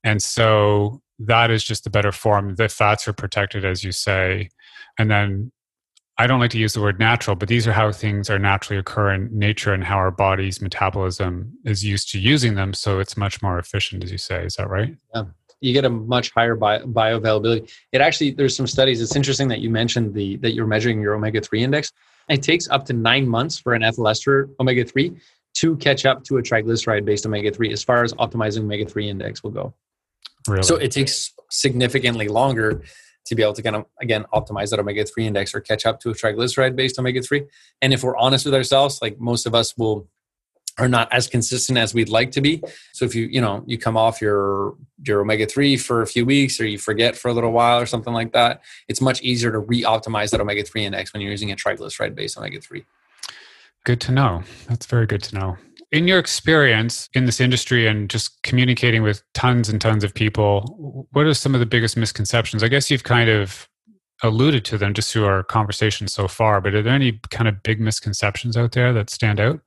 And 0.04 0.22
so 0.22 1.02
that 1.20 1.52
is 1.52 1.64
just 1.64 1.84
the 1.84 1.90
better 1.90 2.12
form. 2.12 2.56
The 2.56 2.70
fats 2.70 3.08
are 3.08 3.14
protected, 3.14 3.66
as 3.66 3.84
you 3.84 3.92
say. 3.92 4.50
And 4.98 5.10
then 5.10 5.52
I 6.18 6.28
don't 6.28 6.40
like 6.40 6.52
to 6.52 6.60
use 6.60 6.74
the 6.74 6.82
word 6.82 7.00
natural, 7.00 7.36
but 7.36 7.50
these 7.50 7.68
are 7.68 7.74
how 7.74 7.92
things 7.92 8.30
are 8.30 8.40
naturally 8.40 8.80
occur 8.80 9.14
in 9.14 9.30
nature 9.38 9.74
and 9.74 9.84
how 9.84 9.98
our 9.98 10.12
body's 10.12 10.62
metabolism 10.62 11.52
is 11.66 11.84
used 11.84 12.10
to 12.12 12.20
using 12.20 12.56
them. 12.56 12.74
So 12.74 13.00
it's 13.00 13.18
much 13.18 13.42
more 13.42 13.60
efficient, 13.60 14.04
as 14.04 14.12
you 14.12 14.18
say. 14.18 14.46
Is 14.46 14.56
that 14.56 14.70
right? 14.70 14.96
Yeah 15.14 15.24
you 15.62 15.74
get 15.74 15.86
a 15.86 15.90
much 15.90 16.32
higher 16.32 16.56
bio, 16.56 16.86
bioavailability. 16.86 17.72
It 17.92 18.02
actually 18.02 18.32
there's 18.32 18.56
some 18.56 18.68
studies. 18.68 19.02
It's 19.02 19.16
interesting 19.16 19.48
that 19.50 19.60
you 19.60 19.70
mentioned 19.70 20.14
the 20.14 20.38
that 20.38 20.54
you're 20.54 20.68
measuring 20.68 21.02
your 21.02 21.16
omega 21.16 21.42
three 21.42 21.64
index. 21.64 21.92
It 22.30 22.42
takes 22.42 22.70
up 22.70 22.86
to 22.86 22.94
nine 22.94 23.28
months 23.28 23.60
for 23.60 23.74
an 23.74 23.84
ethyl 23.84 24.08
ester 24.08 24.50
omega 24.60 24.84
three 24.86 25.16
to 25.56 25.76
catch 25.78 26.06
up 26.06 26.24
to 26.26 26.38
a 26.38 26.42
triglyceride 26.42 27.06
based 27.06 27.26
omega 27.26 27.52
three 27.52 27.72
as 27.72 27.84
far 27.84 28.04
as 28.04 28.14
optimizing 28.14 28.64
omega 28.64 28.86
three 28.86 29.10
index 29.10 29.44
will 29.44 29.52
go. 29.52 29.74
Really? 30.48 30.64
So 30.64 30.76
it 30.76 30.92
takes 30.92 31.34
significantly 31.50 32.28
longer 32.28 32.84
to 33.26 33.36
be 33.36 33.42
able 33.42 33.54
to 33.54 33.64
kind 33.64 33.76
of 33.76 33.86
again 34.02 34.26
optimize 34.34 34.70
that 34.70 34.80
omega 34.80 35.06
three 35.06 35.26
index 35.26 35.56
or 35.56 35.62
catch 35.62 35.86
up 35.86 36.00
to 36.02 36.10
a 36.10 36.14
triglyceride 36.14 36.76
based 36.76 37.00
omega 37.00 37.22
three. 37.22 37.46
And 37.82 37.94
if 37.94 38.04
we're 38.04 38.18
honest 38.18 38.46
with 38.46 38.54
ourselves, 38.54 39.00
like 39.02 39.20
most 39.20 39.46
of 39.46 39.56
us 39.56 39.76
will 39.78 40.08
are 40.78 40.88
not 40.90 41.12
as 41.14 41.28
consistent 41.28 41.78
as 41.78 41.94
we'd 41.94 42.10
like 42.10 42.32
to 42.32 42.42
be. 42.42 42.62
So 42.94 43.06
if 43.06 43.16
you, 43.16 43.26
you 43.26 43.40
know, 43.40 43.64
you 43.66 43.78
come 43.78 43.96
off 43.96 44.22
your 44.22 44.76
your 45.06 45.22
omega 45.22 45.46
3 45.46 45.78
for 45.78 46.02
a 46.02 46.08
few 46.08 46.26
weeks 46.26 46.60
or 46.60 46.66
you 46.66 46.78
forget 46.78 47.16
for 47.16 47.30
a 47.30 47.34
little 47.34 47.52
while 47.52 47.80
or 47.80 47.86
something 47.86 48.14
like 48.14 48.34
that, 48.34 48.62
it's 48.88 49.02
much 49.02 49.22
easier 49.22 49.52
to 49.52 49.60
re-optimize 49.60 50.32
that 50.32 50.42
omega 50.42 50.64
3 50.64 50.86
index 50.86 51.14
when 51.14 51.22
you're 51.22 51.32
using 51.32 51.52
a 51.52 51.56
triglyceride 51.56 52.16
based 52.16 52.38
omega 52.38 52.60
3. 52.60 52.84
Good 53.84 54.02
to 54.02 54.12
know. 54.12 54.44
That's 54.68 54.86
very 54.86 55.06
good 55.06 55.24
to 55.24 55.36
know. 55.36 55.58
In 55.92 56.08
your 56.08 56.20
experience 56.20 57.08
in 57.14 57.26
this 57.26 57.40
industry 57.40 57.88
and 57.88 58.10
just 58.10 58.42
communicating 58.42 59.04
with 59.04 59.24
tons 59.34 59.70
and 59.70 59.80
tons 59.80 60.04
of 60.04 60.14
people, 60.14 61.08
what 61.12 61.26
are 61.26 61.34
some 61.34 61.54
of 61.54 61.60
the 61.60 61.66
biggest 61.66 61.96
misconceptions? 61.96 62.64
I 62.64 62.68
guess 62.68 62.90
you've 62.90 63.04
kind 63.04 63.30
of 63.30 63.70
alluded 64.24 64.66
to 64.66 64.78
them 64.78 64.94
just 64.94 65.14
through 65.14 65.26
our 65.26 65.44
conversation 65.44 66.08
so 66.08 66.28
far, 66.28 66.60
but 66.60 66.74
are 66.74 66.82
there 66.82 66.94
any 66.94 67.20
kind 67.30 67.48
of 67.48 67.62
big 67.64 67.80
misconceptions 67.80 68.58
out 68.58 68.72
there 68.72 68.92
that 68.94 69.10
stand 69.10 69.40
out? 69.40 69.62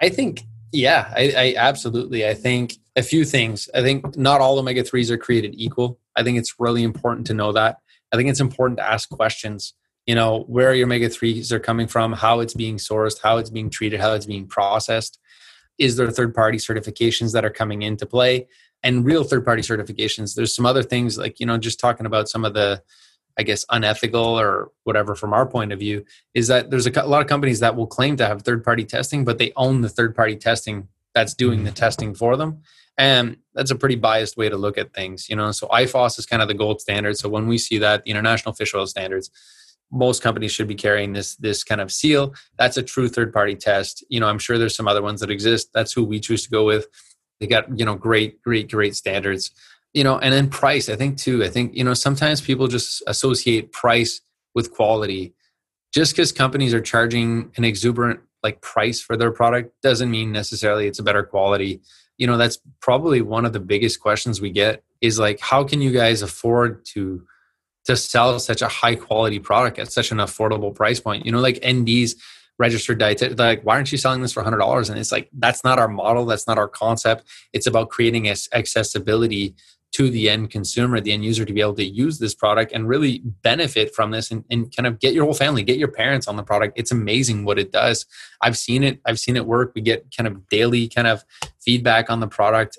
I 0.00 0.08
think 0.08 0.44
Yeah, 0.72 1.12
I, 1.16 1.32
I 1.36 1.54
absolutely. 1.56 2.26
I 2.26 2.34
think 2.34 2.76
a 2.96 3.02
few 3.02 3.24
things. 3.24 3.68
I 3.74 3.82
think 3.82 4.16
not 4.16 4.40
all 4.40 4.58
omega 4.58 4.82
3s 4.82 5.10
are 5.10 5.18
created 5.18 5.54
equal. 5.56 5.98
I 6.16 6.22
think 6.22 6.38
it's 6.38 6.54
really 6.58 6.82
important 6.82 7.26
to 7.28 7.34
know 7.34 7.52
that. 7.52 7.78
I 8.12 8.16
think 8.16 8.28
it's 8.28 8.40
important 8.40 8.78
to 8.78 8.88
ask 8.88 9.08
questions. 9.08 9.74
You 10.06 10.14
know, 10.14 10.44
where 10.48 10.74
your 10.74 10.86
omega 10.86 11.08
3s 11.08 11.52
are 11.52 11.60
coming 11.60 11.86
from, 11.86 12.14
how 12.14 12.40
it's 12.40 12.54
being 12.54 12.76
sourced, 12.76 13.18
how 13.22 13.36
it's 13.36 13.50
being 13.50 13.68
treated, 13.68 14.00
how 14.00 14.14
it's 14.14 14.26
being 14.26 14.46
processed. 14.46 15.18
Is 15.76 15.96
there 15.96 16.10
third 16.10 16.34
party 16.34 16.58
certifications 16.58 17.32
that 17.32 17.44
are 17.44 17.50
coming 17.50 17.82
into 17.82 18.06
play? 18.06 18.48
And 18.82 19.04
real 19.04 19.22
third 19.24 19.44
party 19.44 19.62
certifications. 19.62 20.34
There's 20.34 20.54
some 20.54 20.64
other 20.64 20.82
things 20.82 21.18
like, 21.18 21.40
you 21.40 21.46
know, 21.46 21.58
just 21.58 21.78
talking 21.78 22.06
about 22.06 22.28
some 22.28 22.44
of 22.44 22.54
the 22.54 22.82
I 23.38 23.44
guess, 23.44 23.64
unethical 23.70 24.38
or 24.38 24.72
whatever 24.82 25.14
from 25.14 25.32
our 25.32 25.46
point 25.46 25.72
of 25.72 25.78
view 25.78 26.04
is 26.34 26.48
that 26.48 26.70
there's 26.70 26.86
a, 26.88 26.92
a 26.96 27.06
lot 27.06 27.22
of 27.22 27.28
companies 27.28 27.60
that 27.60 27.76
will 27.76 27.86
claim 27.86 28.16
to 28.16 28.26
have 28.26 28.42
third 28.42 28.64
party 28.64 28.84
testing, 28.84 29.24
but 29.24 29.38
they 29.38 29.52
own 29.54 29.80
the 29.80 29.88
third 29.88 30.16
party 30.16 30.36
testing 30.36 30.88
that's 31.14 31.34
doing 31.34 31.62
the 31.62 31.70
mm-hmm. 31.70 31.74
testing 31.74 32.14
for 32.14 32.36
them. 32.36 32.62
And 32.98 33.36
that's 33.54 33.70
a 33.70 33.76
pretty 33.76 33.94
biased 33.94 34.36
way 34.36 34.48
to 34.48 34.56
look 34.56 34.76
at 34.76 34.92
things, 34.92 35.28
you 35.28 35.36
know. 35.36 35.52
So 35.52 35.68
IFOS 35.68 36.18
is 36.18 36.26
kind 36.26 36.42
of 36.42 36.48
the 36.48 36.54
gold 36.54 36.80
standard. 36.80 37.16
So 37.16 37.28
when 37.28 37.46
we 37.46 37.56
see 37.56 37.78
that, 37.78 38.02
the 38.04 38.10
International 38.10 38.52
Fish 38.52 38.74
Oil 38.74 38.88
Standards, 38.88 39.30
most 39.92 40.20
companies 40.20 40.50
should 40.50 40.66
be 40.66 40.74
carrying 40.74 41.12
this 41.12 41.36
this 41.36 41.62
kind 41.62 41.80
of 41.80 41.92
seal. 41.92 42.34
That's 42.58 42.76
a 42.76 42.82
true 42.82 43.08
third 43.08 43.32
party 43.32 43.54
test. 43.54 44.04
You 44.08 44.18
know, 44.18 44.26
I'm 44.26 44.40
sure 44.40 44.58
there's 44.58 44.74
some 44.74 44.88
other 44.88 45.00
ones 45.00 45.20
that 45.20 45.30
exist. 45.30 45.70
That's 45.72 45.92
who 45.92 46.04
we 46.04 46.18
choose 46.18 46.42
to 46.42 46.50
go 46.50 46.64
with. 46.64 46.88
They 47.38 47.46
got 47.46 47.78
you 47.78 47.84
know 47.84 47.94
great, 47.94 48.42
great, 48.42 48.68
great 48.68 48.96
standards 48.96 49.52
you 49.98 50.04
know 50.04 50.16
and 50.20 50.32
then 50.32 50.48
price 50.48 50.88
i 50.88 50.94
think 50.94 51.18
too. 51.18 51.42
I 51.42 51.48
think 51.48 51.74
you 51.74 51.82
know 51.82 51.92
sometimes 51.92 52.40
people 52.40 52.68
just 52.68 53.02
associate 53.08 53.72
price 53.72 54.20
with 54.54 54.72
quality. 54.72 55.34
Just 55.92 56.12
because 56.12 56.30
companies 56.30 56.72
are 56.72 56.80
charging 56.80 57.50
an 57.56 57.64
exuberant 57.64 58.20
like 58.44 58.60
price 58.60 59.00
for 59.00 59.16
their 59.16 59.32
product 59.32 59.74
doesn't 59.82 60.08
mean 60.08 60.30
necessarily 60.30 60.86
it's 60.86 61.00
a 61.00 61.02
better 61.02 61.24
quality. 61.24 61.80
You 62.16 62.28
know 62.28 62.36
that's 62.36 62.58
probably 62.80 63.22
one 63.22 63.44
of 63.44 63.52
the 63.52 63.58
biggest 63.58 64.00
questions 64.00 64.40
we 64.40 64.52
get 64.52 64.84
is 65.00 65.18
like 65.18 65.40
how 65.40 65.64
can 65.64 65.80
you 65.82 65.90
guys 65.90 66.22
afford 66.22 66.84
to 66.92 67.26
to 67.86 67.96
sell 67.96 68.38
such 68.38 68.62
a 68.62 68.68
high 68.68 68.94
quality 68.94 69.40
product 69.40 69.80
at 69.80 69.90
such 69.90 70.12
an 70.12 70.18
affordable 70.18 70.72
price 70.72 71.00
point? 71.00 71.26
You 71.26 71.32
know 71.32 71.40
like 71.40 71.58
nd's 71.60 72.14
registered 72.60 73.00
dietitian 73.00 73.38
like 73.38 73.62
why 73.62 73.74
aren't 73.74 73.90
you 73.90 73.98
selling 73.98 74.20
this 74.20 74.32
for 74.32 74.42
$100 74.44 74.90
and 74.90 74.98
it's 74.98 75.12
like 75.12 75.28
that's 75.32 75.64
not 75.64 75.80
our 75.80 75.88
model. 75.88 76.24
That's 76.24 76.46
not 76.46 76.58
our 76.58 76.68
concept. 76.68 77.24
It's 77.52 77.66
about 77.66 77.88
creating 77.88 78.28
accessibility 78.28 79.56
to 79.92 80.10
the 80.10 80.28
end 80.28 80.50
consumer, 80.50 81.00
the 81.00 81.12
end 81.12 81.24
user 81.24 81.44
to 81.44 81.52
be 81.52 81.60
able 81.60 81.74
to 81.74 81.84
use 81.84 82.18
this 82.18 82.34
product 82.34 82.72
and 82.72 82.88
really 82.88 83.22
benefit 83.42 83.94
from 83.94 84.10
this 84.10 84.30
and, 84.30 84.44
and 84.50 84.74
kind 84.74 84.86
of 84.86 85.00
get 85.00 85.14
your 85.14 85.24
whole 85.24 85.34
family, 85.34 85.62
get 85.62 85.78
your 85.78 85.88
parents 85.88 86.28
on 86.28 86.36
the 86.36 86.42
product. 86.42 86.78
It's 86.78 86.92
amazing 86.92 87.44
what 87.44 87.58
it 87.58 87.72
does. 87.72 88.04
I've 88.42 88.58
seen 88.58 88.84
it, 88.84 89.00
I've 89.06 89.18
seen 89.18 89.36
it 89.36 89.46
work. 89.46 89.72
We 89.74 89.80
get 89.80 90.06
kind 90.14 90.26
of 90.26 90.46
daily 90.48 90.88
kind 90.88 91.08
of 91.08 91.24
feedback 91.60 92.10
on 92.10 92.20
the 92.20 92.28
product. 92.28 92.78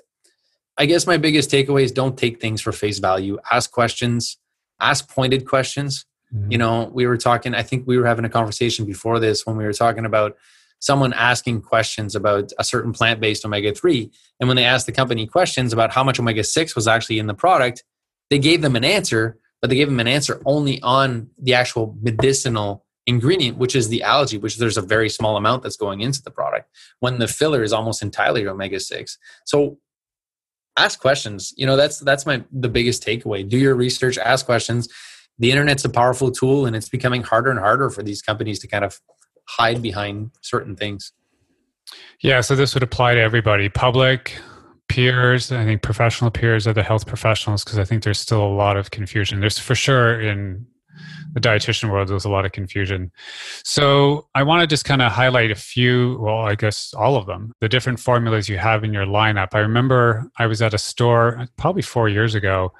I 0.77 0.85
guess 0.85 1.07
my 1.07 1.17
biggest 1.17 1.49
takeaway 1.49 1.83
is 1.83 1.91
don't 1.91 2.17
take 2.17 2.39
things 2.39 2.61
for 2.61 2.71
face 2.71 2.99
value. 2.99 3.39
Ask 3.51 3.71
questions, 3.71 4.37
ask 4.79 5.09
pointed 5.09 5.47
questions. 5.47 6.05
Mm-hmm. 6.33 6.51
You 6.51 6.57
know, 6.59 6.91
we 6.93 7.07
were 7.07 7.17
talking, 7.17 7.55
I 7.55 7.63
think 7.63 7.87
we 7.87 7.97
were 7.97 8.05
having 8.05 8.23
a 8.23 8.29
conversation 8.29 8.85
before 8.85 9.19
this 9.19 9.45
when 9.45 9.57
we 9.57 9.65
were 9.65 9.73
talking 9.73 10.05
about 10.05 10.37
someone 10.79 11.13
asking 11.13 11.61
questions 11.61 12.15
about 12.15 12.51
a 12.57 12.63
certain 12.63 12.91
plant 12.91 13.19
based 13.19 13.45
omega 13.45 13.73
3. 13.73 14.11
And 14.39 14.47
when 14.47 14.55
they 14.55 14.65
asked 14.65 14.85
the 14.85 14.91
company 14.91 15.27
questions 15.27 15.73
about 15.73 15.91
how 15.91 16.03
much 16.03 16.19
omega 16.19 16.43
6 16.43 16.75
was 16.75 16.87
actually 16.87 17.19
in 17.19 17.27
the 17.27 17.33
product, 17.33 17.83
they 18.29 18.39
gave 18.39 18.61
them 18.61 18.75
an 18.75 18.83
answer, 18.83 19.37
but 19.61 19.69
they 19.69 19.75
gave 19.75 19.89
them 19.89 19.99
an 19.99 20.07
answer 20.07 20.41
only 20.45 20.81
on 20.81 21.29
the 21.37 21.53
actual 21.53 21.97
medicinal 22.01 22.85
ingredient, 23.07 23.57
which 23.57 23.75
is 23.75 23.89
the 23.89 24.03
algae, 24.03 24.37
which 24.37 24.57
there's 24.57 24.77
a 24.77 24.81
very 24.81 25.09
small 25.09 25.35
amount 25.35 25.63
that's 25.63 25.77
going 25.77 26.01
into 26.01 26.21
the 26.21 26.31
product, 26.31 26.69
when 26.99 27.19
the 27.19 27.27
filler 27.27 27.63
is 27.63 27.73
almost 27.73 28.01
entirely 28.01 28.47
omega 28.47 28.79
6. 28.79 29.17
So 29.45 29.77
ask 30.77 30.99
questions. 30.99 31.53
You 31.57 31.65
know, 31.65 31.75
that's 31.75 31.99
that's 31.99 32.25
my 32.25 32.43
the 32.51 32.69
biggest 32.69 33.05
takeaway. 33.05 33.47
Do 33.47 33.57
your 33.57 33.75
research, 33.75 34.17
ask 34.17 34.45
questions. 34.45 34.87
The 35.39 35.51
internet's 35.51 35.85
a 35.85 35.89
powerful 35.89 36.31
tool 36.31 36.65
and 36.65 36.75
it's 36.75 36.89
becoming 36.89 37.23
harder 37.23 37.49
and 37.49 37.59
harder 37.59 37.89
for 37.89 38.03
these 38.03 38.21
companies 38.21 38.59
to 38.59 38.67
kind 38.67 38.83
of 38.83 38.99
hide 39.57 39.81
behind 39.81 40.31
certain 40.41 40.75
things. 40.75 41.11
Yeah, 42.21 42.41
so 42.41 42.55
this 42.55 42.73
would 42.73 42.83
apply 42.83 43.15
to 43.15 43.21
everybody 43.21 43.67
public, 43.69 44.39
peers, 44.89 45.51
I 45.51 45.65
think 45.65 45.81
professional 45.81 46.29
peers, 46.29 46.67
are 46.67 46.73
the 46.73 46.83
health 46.83 47.07
professionals, 47.07 47.63
because 47.63 47.79
I 47.79 47.83
think 47.83 48.03
there's 48.03 48.19
still 48.19 48.43
a 48.43 48.53
lot 48.53 48.77
of 48.77 48.91
confusion. 48.91 49.39
There's 49.39 49.57
for 49.57 49.75
sure 49.75 50.21
in 50.21 50.65
the 51.33 51.39
dietitian 51.39 51.91
world, 51.91 52.09
there's 52.09 52.25
a 52.25 52.29
lot 52.29 52.45
of 52.45 52.51
confusion. 52.51 53.11
So 53.63 54.27
I 54.35 54.43
want 54.43 54.61
to 54.61 54.67
just 54.67 54.85
kind 54.85 55.01
of 55.01 55.11
highlight 55.11 55.51
a 55.51 55.55
few, 55.55 56.17
well, 56.19 56.39
I 56.39 56.55
guess 56.55 56.93
all 56.93 57.15
of 57.17 57.25
them, 57.25 57.53
the 57.61 57.69
different 57.69 57.99
formulas 57.99 58.49
you 58.49 58.57
have 58.57 58.83
in 58.83 58.93
your 58.93 59.05
lineup. 59.05 59.49
I 59.53 59.59
remember 59.59 60.29
I 60.37 60.47
was 60.47 60.61
at 60.61 60.73
a 60.73 60.79
store 60.79 61.47
probably 61.57 61.83
four 61.83 62.09
years 62.09 62.35
ago 62.35 62.73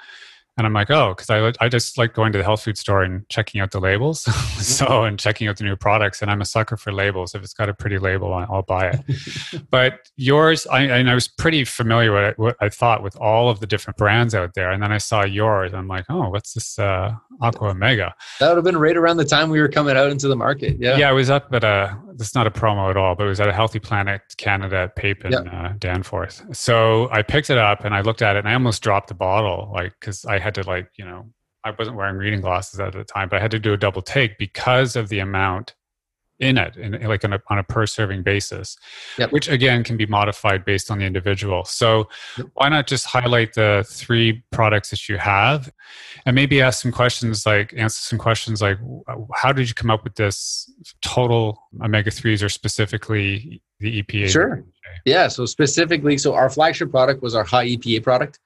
and 0.59 0.67
I'm 0.67 0.73
like, 0.73 0.91
oh, 0.91 1.15
because 1.15 1.29
I 1.29 1.53
I 1.63 1.69
just 1.69 1.97
like 1.97 2.13
going 2.13 2.31
to 2.33 2.37
the 2.37 2.43
health 2.43 2.63
food 2.63 2.77
store 2.77 3.01
and 3.01 3.27
checking 3.29 3.61
out 3.61 3.71
the 3.71 3.79
labels, 3.79 4.23
mm-hmm. 4.25 4.61
so 4.61 5.03
and 5.05 5.17
checking 5.17 5.47
out 5.47 5.57
the 5.57 5.63
new 5.63 5.75
products. 5.75 6.21
And 6.21 6.29
I'm 6.29 6.41
a 6.41 6.45
sucker 6.45 6.77
for 6.77 6.91
labels. 6.91 7.33
If 7.33 7.43
it's 7.43 7.53
got 7.53 7.69
a 7.69 7.73
pretty 7.73 7.97
label, 7.97 8.33
I'll 8.33 8.61
buy 8.61 8.91
it. 8.91 9.63
but 9.71 10.09
yours, 10.17 10.67
I 10.67 10.81
and 10.81 11.09
I 11.09 11.15
was 11.15 11.27
pretty 11.27 11.63
familiar 11.65 12.11
with 12.11 12.37
what 12.37 12.57
I 12.59 12.69
thought 12.69 13.01
with 13.01 13.15
all 13.15 13.49
of 13.49 13.59
the 13.59 13.67
different 13.67 13.97
brands 13.97 14.35
out 14.35 14.53
there. 14.53 14.71
And 14.71 14.83
then 14.83 14.91
I 14.91 14.97
saw 14.97 15.23
yours. 15.23 15.73
I'm 15.73 15.87
like, 15.87 16.05
oh, 16.09 16.29
what's 16.29 16.53
this 16.53 16.77
uh, 16.77 17.15
Aqua 17.41 17.69
Omega? 17.69 18.13
That 18.39 18.49
would 18.49 18.57
have 18.57 18.65
been 18.65 18.77
right 18.77 18.97
around 18.97 19.17
the 19.17 19.25
time 19.25 19.49
we 19.49 19.61
were 19.61 19.69
coming 19.69 19.95
out 19.95 20.11
into 20.11 20.27
the 20.27 20.35
market. 20.35 20.77
Yeah, 20.79 20.97
yeah. 20.97 21.09
I 21.09 21.13
was 21.13 21.29
up 21.29 21.53
at 21.53 21.63
a. 21.63 21.97
It's 22.19 22.35
not 22.35 22.47
a 22.47 22.51
promo 22.51 22.89
at 22.89 22.97
all, 22.97 23.15
but 23.15 23.25
it 23.25 23.29
was 23.29 23.39
at 23.39 23.47
a 23.47 23.53
Healthy 23.53 23.79
Planet 23.79 24.21
Canada 24.37 24.77
at 24.77 24.95
Pape 24.95 25.25
in 25.25 25.33
uh, 25.33 25.73
Danforth. 25.79 26.43
So 26.55 27.09
I 27.11 27.21
picked 27.21 27.49
it 27.49 27.57
up 27.57 27.85
and 27.85 27.95
I 27.95 28.01
looked 28.01 28.21
at 28.21 28.35
it 28.35 28.39
and 28.39 28.49
I 28.49 28.53
almost 28.53 28.83
dropped 28.83 29.07
the 29.07 29.15
bottle, 29.15 29.71
like 29.73 29.93
because 29.99 30.25
I 30.25 30.39
had 30.39 30.55
to 30.55 30.63
like 30.63 30.89
you 30.97 31.05
know 31.05 31.25
I 31.63 31.71
wasn't 31.77 31.97
wearing 31.97 32.17
reading 32.17 32.41
glasses 32.41 32.79
at 32.79 32.93
the 32.93 33.03
time, 33.03 33.29
but 33.29 33.37
I 33.37 33.41
had 33.41 33.51
to 33.51 33.59
do 33.59 33.73
a 33.73 33.77
double 33.77 34.01
take 34.01 34.37
because 34.37 34.95
of 34.95 35.09
the 35.09 35.19
amount 35.19 35.75
in 36.39 36.57
it, 36.57 36.77
in, 36.77 36.93
like 37.07 37.23
on 37.25 37.33
a, 37.33 37.41
on 37.49 37.59
a 37.59 37.63
per 37.63 37.85
serving 37.85 38.23
basis, 38.23 38.77
yep. 39.17 39.31
which 39.31 39.49
again 39.49 39.83
can 39.83 39.97
be 39.97 40.05
modified 40.05 40.63
based 40.63 40.89
on 40.89 40.99
the 40.99 41.05
individual. 41.05 41.65
So 41.65 42.07
yep. 42.37 42.47
why 42.53 42.69
not 42.69 42.87
just 42.87 43.05
highlight 43.05 43.53
the 43.53 43.85
three 43.87 44.43
products 44.51 44.89
that 44.91 45.09
you 45.09 45.17
have, 45.17 45.71
and 46.25 46.35
maybe 46.35 46.61
ask 46.61 46.81
some 46.81 46.91
questions 46.91 47.45
like 47.45 47.73
answer 47.75 47.99
some 48.01 48.19
questions 48.19 48.61
like 48.61 48.77
uh, 49.07 49.15
how 49.35 49.51
did 49.51 49.67
you 49.67 49.75
come 49.75 49.89
up 49.89 50.03
with 50.03 50.15
this 50.15 50.71
total 51.01 51.61
omega 51.83 52.11
threes 52.11 52.41
or 52.41 52.49
specifically 52.49 53.61
the 53.79 54.01
EPA? 54.01 54.29
Sure. 54.29 54.63
Yeah. 55.05 55.27
So 55.27 55.45
specifically, 55.45 56.17
so 56.17 56.33
our 56.33 56.49
flagship 56.49 56.91
product 56.91 57.21
was 57.21 57.35
our 57.35 57.43
high 57.43 57.67
EPA 57.67 58.03
product. 58.03 58.39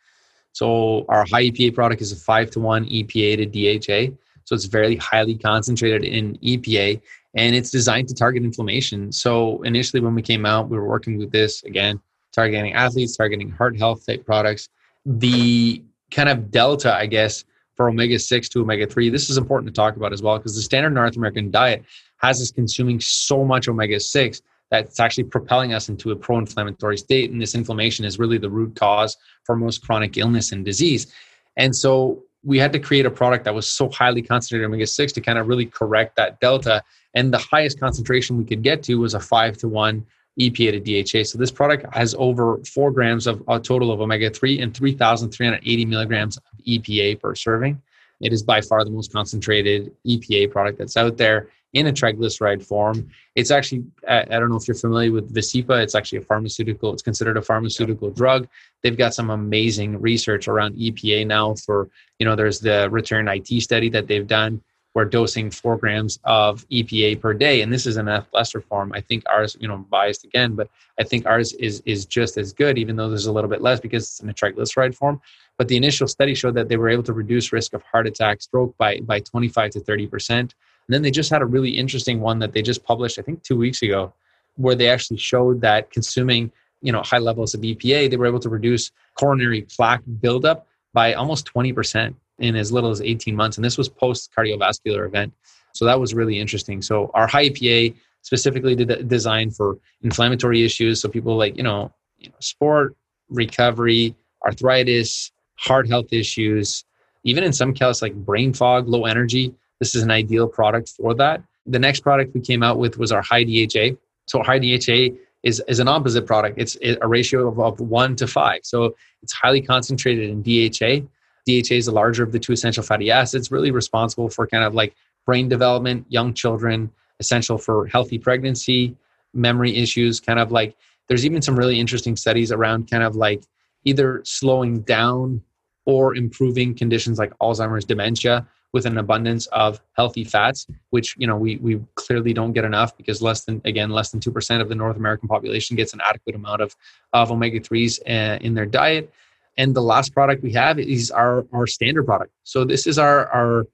So 0.52 1.06
our 1.10 1.26
high 1.32 1.46
EPA 1.46 1.74
product 1.74 2.02
is 2.02 2.12
a 2.12 2.16
five 2.16 2.52
to 2.52 2.60
one 2.60 2.86
EPA 2.86 3.38
to 3.38 3.46
DHA. 3.46 4.16
So 4.46 4.56
it's 4.56 4.66
very 4.66 4.98
highly 4.98 5.36
concentrated 5.36 6.04
in 6.04 6.38
EPA 6.40 7.02
and 7.36 7.56
it's 7.56 7.72
designed 7.72 8.08
to 8.10 8.14
target 8.14 8.44
inflammation. 8.44 9.12
So 9.12 9.62
initially 9.64 10.02
when 10.02 10.16
we 10.16 10.22
came 10.22 10.46
out, 10.46 10.70
we 10.70 10.78
were 10.78 10.88
working 10.88 11.18
with 11.18 11.32
this 11.32 11.64
again, 11.64 12.00
targeting 12.32 12.74
athletes, 12.74 13.18
targeting 13.18 13.50
heart 13.50 13.78
health 13.78 14.06
type 14.06 14.26
products. 14.26 14.70
The 15.06 15.84
kind 16.12 16.30
of 16.30 16.52
delta, 16.52 16.94
I 16.94 17.08
guess, 17.08 17.44
for 17.76 17.90
omega 17.90 18.20
6 18.20 18.50
to 18.50 18.62
omega 18.62 18.86
3, 18.86 19.10
this 19.10 19.30
is 19.30 19.38
important 19.38 19.74
to 19.74 19.76
talk 19.76 19.96
about 19.96 20.14
as 20.14 20.22
well 20.22 20.38
because 20.38 20.56
the 20.56 20.62
standard 20.62 20.94
North 20.94 21.18
American 21.18 21.50
diet 21.50 21.84
has 22.18 22.40
us 22.40 22.52
consuming 22.52 23.00
so 23.00 23.44
much 23.44 23.68
omega 23.68 24.00
6 24.00 24.42
that's 24.70 25.00
actually 25.00 25.26
propelling 25.26 25.74
us 25.74 25.90
into 25.90 26.12
a 26.12 26.16
pro 26.16 26.38
inflammatory 26.38 26.98
state. 26.98 27.32
And 27.32 27.42
this 27.42 27.56
inflammation 27.56 28.06
is 28.06 28.20
really 28.20 28.38
the 28.38 28.50
root 28.50 28.76
cause 28.76 29.18
for 29.44 29.56
most 29.56 29.86
chronic 29.86 30.18
illness 30.18 30.52
and 30.52 30.64
disease. 30.64 31.14
And 31.58 31.76
so 31.76 32.24
we 32.44 32.60
had 32.60 32.74
to 32.74 32.80
create 32.80 33.06
a 33.06 33.12
product 33.12 33.46
that 33.46 33.54
was 33.54 33.68
so 33.68 33.90
highly 33.90 34.22
concentrated 34.22 34.66
omega 34.66 34.86
6 34.86 35.14
to 35.14 35.22
kind 35.22 35.40
of 35.40 35.48
really 35.48 35.66
correct 35.66 36.16
that 36.18 36.40
delta. 36.40 36.84
And 37.14 37.34
the 37.34 37.38
highest 37.38 37.80
concentration 37.80 38.38
we 38.38 38.44
could 38.44 38.62
get 38.62 38.84
to 38.84 38.96
was 38.96 39.14
a 39.14 39.20
five 39.20 39.58
to 39.60 39.68
one 39.68 40.06
EPA 40.40 40.84
to 40.84 41.04
DHA. 41.04 41.26
So 41.26 41.38
this 41.38 41.52
product 41.52 41.86
has 41.94 42.16
over 42.18 42.58
four 42.66 42.92
grams 42.92 43.28
of 43.28 43.44
a 43.48 43.60
total 43.60 43.92
of 43.92 44.02
omega 44.02 44.30
3 44.30 44.60
and 44.60 44.76
3,380 44.76 45.86
milligrams 45.86 46.38
of 46.38 46.44
EPA 46.68 47.22
per 47.22 47.36
serving. 47.36 47.82
It 48.20 48.34
is 48.34 48.44
by 48.44 48.62
far 48.62 48.84
the 48.84 48.92
most 48.92 49.14
concentrated 49.14 49.92
EPA 50.08 50.52
product 50.52 50.80
that's 50.80 50.98
out 50.98 51.18
there 51.18 51.50
in 51.74 51.88
a 51.88 51.92
triglyceride 51.92 52.64
form. 52.64 53.10
It's 53.36 53.52
actually, 53.52 53.84
I 54.08 54.24
don't 54.26 54.50
know 54.50 54.58
if 54.58 54.68
you're 54.68 54.76
familiar 54.76 55.12
with 55.12 55.34
Vascepa, 55.34 55.82
it's 55.82 55.96
actually 55.96 56.20
a 56.20 56.22
pharmaceutical, 56.22 56.94
it's 56.94 57.02
considered 57.02 57.38
a 57.38 57.42
pharmaceutical 57.42 58.12
drug. 58.12 58.48
They've 58.82 58.98
got 58.98 59.14
some 59.14 59.32
amazing 59.32 60.00
research 60.00 60.48
around 60.48 60.76
EPA 60.76 61.28
now 61.28 61.56
for, 61.56 61.90
you 62.20 62.26
know, 62.26 62.36
there's 62.36 62.60
the 62.60 62.90
REDUCE-IT 62.92 63.62
study 63.62 63.90
that 63.90 64.08
they've 64.08 64.28
done 64.28 64.62
where 64.94 65.06
dosing 65.06 65.50
four 65.50 65.76
grams 65.76 66.20
of 66.24 66.68
EPA 66.70 67.20
per 67.20 67.34
day, 67.34 67.62
and 67.62 67.74
this 67.74 67.88
is 67.88 67.98
an 67.98 68.24
lesser 68.32 68.62
form. 68.62 68.94
I 68.94 69.02
think 69.02 69.24
ours, 69.28 69.58
you 69.60 69.68
know, 69.68 69.78
biased 69.78 70.24
again, 70.24 70.54
but 70.54 70.70
I 71.00 71.04
think 71.04 71.26
ours 71.26 71.54
is 71.54 71.82
is 71.86 72.06
just 72.06 72.38
as 72.38 72.54
good, 72.54 72.78
even 72.78 72.96
though 72.96 73.10
there's 73.10 73.26
a 73.26 73.32
little 73.32 73.50
bit 73.50 73.62
less 73.62 73.80
because 73.80 74.04
it's 74.04 74.20
in 74.20 74.30
a 74.30 74.34
triglyceride 74.34 74.96
form. 74.96 75.20
But 75.58 75.68
the 75.68 75.78
initial 75.78 76.08
study 76.08 76.36
showed 76.36 76.54
that 76.56 76.70
they 76.70 76.78
were 76.78 76.90
able 76.90 77.04
to 77.04 77.14
reduce 77.14 77.52
risk 77.52 77.74
of 77.74 77.82
heart 77.82 78.06
attack, 78.06 78.44
stroke 78.44 78.78
by 78.78 79.00
by 79.00 79.20
25 79.20 79.72
to 79.72 79.80
30 79.80 80.08
percent 80.08 80.56
and 80.88 80.94
then 80.94 81.02
they 81.02 81.12
just 81.12 81.30
had 81.30 81.42
a 81.42 81.46
really 81.46 81.72
interesting 81.72 82.20
one 82.20 82.40
that 82.40 82.54
they 82.54 82.62
just 82.62 82.84
published, 82.84 83.20
I 83.20 83.22
think 83.22 83.44
two 83.44 83.58
weeks 83.58 83.82
ago, 83.82 84.14
where 84.56 84.76
they 84.76 84.90
actually 84.90 85.18
showed 85.18 85.62
that 85.62 85.92
consuming 85.92 86.52
you 86.82 86.92
know 86.92 87.02
high 87.02 87.20
levels 87.20 87.54
of 87.54 87.62
EPA, 87.62 88.10
they 88.10 88.18
were 88.18 88.28
able 88.28 88.40
to 88.40 88.50
reduce 88.50 88.92
coronary 89.16 89.62
plaque 89.62 90.04
buildup 90.22 90.68
by 90.94 91.14
almost 91.14 91.52
20% 91.52 92.14
in 92.40 92.56
as 92.56 92.72
little 92.72 92.92
as 92.92 93.02
18 93.02 93.36
months. 93.36 93.58
And 93.58 93.66
this 93.66 93.78
was 93.78 93.90
post 93.90 94.32
cardiovascular 94.38 95.08
event. 95.08 95.34
So 95.74 95.86
that 95.86 96.00
was 96.00 96.14
really 96.14 96.40
interesting. 96.40 96.82
So 96.82 97.10
our 97.14 97.26
high 97.26 97.50
EPA 97.50 97.96
specifically 98.22 98.76
designed 98.76 99.56
for 99.56 99.78
inflammatory 100.02 100.64
issues. 100.64 101.02
So 101.02 101.10
people 101.10 101.36
like, 101.36 101.58
you 101.58 101.64
know, 101.64 101.92
you 102.18 102.30
know, 102.30 102.36
sport, 102.40 102.96
recovery, 103.30 104.16
arthritis, 104.46 105.32
heart 105.56 105.88
health 105.90 106.12
issues, 106.12 106.86
even 107.24 107.44
in 107.44 107.54
some 107.54 107.74
cases 107.74 108.02
like 108.02 108.14
brain 108.14 108.54
fog, 108.54 108.88
low 108.88 109.06
energy. 109.06 109.54
This 109.80 109.96
is 109.96 110.04
an 110.04 110.12
ideal 110.12 110.48
product 110.48 110.90
for 110.90 111.14
that. 111.16 111.44
The 111.66 111.80
next 111.80 112.02
product 112.02 112.34
we 112.34 112.42
came 112.42 112.64
out 112.64 112.78
with 112.78 112.98
was 112.98 113.12
our 113.12 113.22
high 113.22 113.44
DHA. 113.44 113.96
So 114.28 114.42
high 114.44 114.60
DHA 114.60 115.16
is, 115.44 115.62
is 115.68 115.80
an 115.80 115.88
opposite 115.88 116.26
product. 116.26 116.58
It's 116.58 116.78
a 117.02 117.08
ratio 117.08 117.48
of, 117.48 117.60
of 117.60 117.80
one 117.80 118.16
to 118.18 118.28
five. 118.28 118.62
So 118.64 118.96
it's 119.22 119.34
highly 119.34 119.62
concentrated 119.62 120.30
in 120.30 120.42
DHA. 120.42 121.06
DHA 121.46 121.76
is 121.76 121.86
the 121.86 121.92
larger 121.92 122.24
of 122.24 122.32
the 122.32 122.40
two 122.40 122.54
essential 122.54 122.84
fatty 122.84 123.12
acids, 123.12 123.52
really 123.52 123.72
responsible 123.72 124.30
for 124.30 124.48
kind 124.48 124.64
of 124.64 124.74
like 124.74 124.96
brain 125.26 125.50
development, 125.50 126.06
young 126.10 126.34
children, 126.34 126.92
essential 127.20 127.58
for 127.58 127.88
healthy 127.88 128.18
pregnancy, 128.18 128.96
memory 129.34 129.76
issues, 129.76 130.20
kind 130.20 130.40
of 130.40 130.52
like 130.52 130.76
there's 131.08 131.26
even 131.26 131.42
some 131.42 131.58
really 131.58 131.80
interesting 131.80 132.16
studies 132.16 132.52
around 132.52 132.90
kind 132.90 133.04
of 133.04 133.16
like 133.16 133.44
either 133.84 134.22
slowing 134.24 134.82
down 134.82 135.42
or 135.86 136.16
improving 136.16 136.74
conditions 136.74 137.20
like 137.20 137.38
Alzheimer's 137.40 137.86
dementia 137.86 138.48
with 138.74 138.88
an 138.88 138.98
abundance 138.98 139.46
of 139.48 139.80
healthy 139.94 140.24
fats, 140.24 140.68
which 140.90 141.16
you 141.18 141.28
know 141.28 141.38
we 141.38 141.58
we 141.58 141.80
clearly 141.96 142.34
don't 142.34 142.54
get 142.54 142.66
enough 142.66 142.98
because 142.98 143.22
less 143.22 143.46
than 143.46 143.62
again 143.66 143.92
less 143.92 144.10
than 144.10 144.20
two 144.20 144.32
percent 144.32 144.62
of 144.62 144.70
the 144.70 144.76
North 144.76 144.98
American 144.98 145.30
population 145.30 145.78
gets 145.78 145.94
an 145.94 146.02
adequate 146.08 146.36
amount 146.36 146.62
of 146.62 146.76
of 147.14 147.32
omega 147.32 147.60
threes 147.60 148.00
uh, 148.08 148.38
in 148.42 148.54
their 148.54 148.66
diet. 148.66 149.12
And 149.56 149.76
the 149.76 149.84
last 149.84 150.14
product 150.14 150.42
we 150.42 150.52
have 150.54 150.80
is 150.80 151.12
our 151.12 151.46
our 151.54 151.68
standard 151.68 152.06
product. 152.06 152.34
So 152.44 152.66
this 152.66 152.88
is 152.88 152.98
our 152.98 153.28
our 153.28 153.68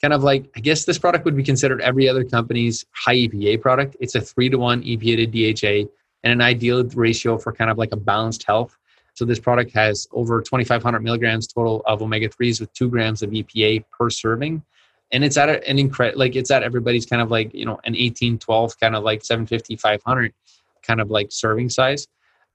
kind 0.00 0.14
of 0.14 0.22
like 0.22 0.48
I 0.56 0.60
guess 0.60 0.84
this 0.84 0.98
product 0.98 1.24
would 1.24 1.36
be 1.36 1.42
considered 1.42 1.80
every 1.80 2.08
other 2.08 2.24
company's 2.24 2.86
high 2.92 3.16
EPA 3.16 3.60
product. 3.60 3.96
It's 3.98 4.14
a 4.14 4.20
three 4.20 4.48
to 4.48 4.58
one 4.58 4.82
EPA 4.82 5.16
to 5.16 5.26
DHA 5.26 5.90
and 6.22 6.32
an 6.32 6.40
ideal 6.40 6.84
ratio 6.94 7.36
for 7.38 7.52
kind 7.52 7.70
of 7.70 7.78
like 7.78 7.92
a 7.92 7.96
balanced 7.96 8.44
health. 8.44 8.76
So 9.16 9.24
this 9.24 9.40
product 9.40 9.72
has 9.72 10.06
over 10.12 10.42
2,500 10.42 11.00
milligrams 11.00 11.46
total 11.46 11.82
of 11.86 12.02
omega 12.02 12.28
threes 12.28 12.60
with 12.60 12.70
two 12.74 12.90
grams 12.90 13.22
of 13.22 13.30
EPA 13.30 13.84
per 13.90 14.10
serving, 14.10 14.62
and 15.10 15.24
it's 15.24 15.38
at 15.38 15.48
an 15.66 15.78
incredible 15.78 16.18
like 16.18 16.36
it's 16.36 16.50
at 16.50 16.62
everybody's 16.62 17.06
kind 17.06 17.22
of 17.22 17.30
like 17.30 17.52
you 17.54 17.64
know 17.64 17.80
an 17.84 17.96
18, 17.96 18.38
12 18.38 18.78
kind 18.78 18.94
of 18.94 19.02
like 19.02 19.24
750, 19.24 19.76
500 19.76 20.34
kind 20.82 21.00
of 21.00 21.10
like 21.10 21.28
serving 21.30 21.70
size. 21.70 22.06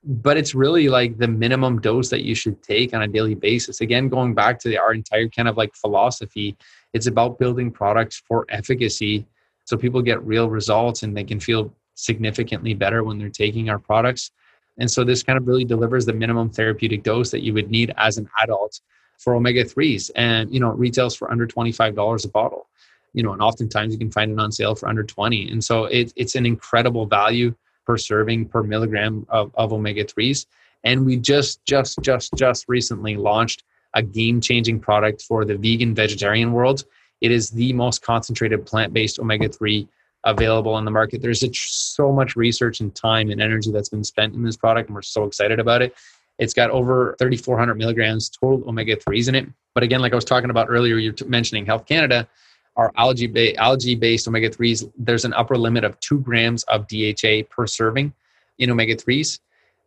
But 0.04 0.36
it's 0.36 0.54
really 0.54 0.88
like 0.88 1.18
the 1.18 1.28
minimum 1.28 1.80
dose 1.80 2.10
that 2.10 2.24
you 2.24 2.34
should 2.34 2.62
take 2.62 2.94
on 2.94 3.02
a 3.02 3.08
daily 3.08 3.34
basis. 3.34 3.80
Again, 3.80 4.08
going 4.08 4.34
back 4.34 4.58
to 4.60 4.68
the, 4.68 4.78
our 4.78 4.94
entire 4.94 5.28
kind 5.28 5.48
of 5.48 5.56
like 5.56 5.74
philosophy, 5.74 6.56
it's 6.92 7.06
about 7.06 7.38
building 7.38 7.70
products 7.72 8.22
for 8.26 8.46
efficacy 8.48 9.26
so 9.64 9.76
people 9.76 10.02
get 10.02 10.22
real 10.24 10.50
results 10.50 11.02
and 11.02 11.16
they 11.16 11.24
can 11.24 11.40
feel 11.40 11.74
significantly 11.94 12.74
better 12.74 13.04
when 13.04 13.18
they're 13.18 13.28
taking 13.28 13.68
our 13.68 13.78
products 13.78 14.30
and 14.78 14.90
so 14.90 15.04
this 15.04 15.22
kind 15.22 15.38
of 15.38 15.46
really 15.46 15.64
delivers 15.64 16.06
the 16.06 16.12
minimum 16.12 16.50
therapeutic 16.50 17.02
dose 17.02 17.30
that 17.30 17.42
you 17.42 17.52
would 17.54 17.70
need 17.70 17.92
as 17.96 18.18
an 18.18 18.28
adult 18.42 18.80
for 19.18 19.34
omega 19.34 19.64
3s. 19.64 20.10
And, 20.16 20.52
you 20.52 20.60
know, 20.60 20.70
it 20.70 20.78
retails 20.78 21.14
for 21.14 21.30
under 21.30 21.46
$25 21.46 22.24
a 22.24 22.28
bottle. 22.28 22.68
You 23.12 23.22
know, 23.22 23.32
and 23.32 23.42
oftentimes 23.42 23.92
you 23.92 23.98
can 23.98 24.10
find 24.10 24.32
it 24.32 24.38
on 24.38 24.50
sale 24.50 24.74
for 24.74 24.88
under 24.88 25.04
20. 25.04 25.50
And 25.50 25.62
so 25.62 25.84
it, 25.84 26.12
it's 26.16 26.34
an 26.34 26.46
incredible 26.46 27.04
value 27.04 27.54
per 27.84 27.98
serving 27.98 28.46
per 28.46 28.62
milligram 28.62 29.26
of, 29.28 29.52
of 29.54 29.72
omega 29.72 30.04
3s. 30.04 30.46
And 30.84 31.04
we 31.04 31.18
just, 31.18 31.64
just, 31.66 31.98
just, 32.00 32.32
just 32.34 32.64
recently 32.68 33.16
launched 33.16 33.64
a 33.94 34.02
game 34.02 34.40
changing 34.40 34.80
product 34.80 35.22
for 35.22 35.44
the 35.44 35.56
vegan 35.56 35.94
vegetarian 35.94 36.52
world. 36.52 36.84
It 37.20 37.30
is 37.30 37.50
the 37.50 37.74
most 37.74 38.00
concentrated 38.00 38.64
plant 38.64 38.94
based 38.94 39.18
omega 39.18 39.48
3 39.48 39.86
available 40.24 40.72
on 40.72 40.84
the 40.84 40.90
market. 40.90 41.22
There's 41.22 41.44
so 41.58 42.12
much 42.12 42.36
research 42.36 42.80
and 42.80 42.94
time 42.94 43.30
and 43.30 43.40
energy 43.40 43.70
that's 43.70 43.88
been 43.88 44.04
spent 44.04 44.34
in 44.34 44.42
this 44.42 44.56
product, 44.56 44.88
and 44.88 44.94
we're 44.94 45.02
so 45.02 45.24
excited 45.24 45.58
about 45.58 45.82
it. 45.82 45.94
It's 46.38 46.54
got 46.54 46.70
over 46.70 47.14
3,400 47.18 47.74
milligrams 47.74 48.28
total 48.30 48.68
omega 48.68 48.96
3s 48.96 49.28
in 49.28 49.34
it. 49.34 49.48
But 49.74 49.84
again, 49.84 50.00
like 50.00 50.12
I 50.12 50.16
was 50.16 50.24
talking 50.24 50.50
about 50.50 50.68
earlier, 50.68 50.96
you're 50.96 51.14
mentioning 51.26 51.66
Health 51.66 51.86
Canada, 51.86 52.28
our 52.76 52.92
algae 52.96 53.26
ba- 53.26 53.56
algae 53.56 53.94
based 53.94 54.26
omega 54.26 54.48
3s, 54.48 54.90
there's 54.96 55.24
an 55.24 55.34
upper 55.34 55.56
limit 55.56 55.84
of 55.84 55.98
two 56.00 56.20
grams 56.20 56.62
of 56.64 56.86
DHA 56.88 57.42
per 57.50 57.66
serving 57.66 58.12
in 58.58 58.70
omega 58.70 58.96
3s 58.96 59.40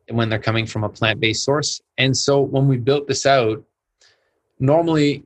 when 0.09 0.29
they're 0.29 0.39
coming 0.39 0.65
from 0.65 0.83
a 0.83 0.89
plant 0.89 1.19
based 1.19 1.43
source. 1.43 1.81
And 1.97 2.15
so 2.15 2.41
when 2.41 2.67
we 2.67 2.77
built 2.77 3.07
this 3.07 3.25
out, 3.25 3.63
normally 4.59 5.23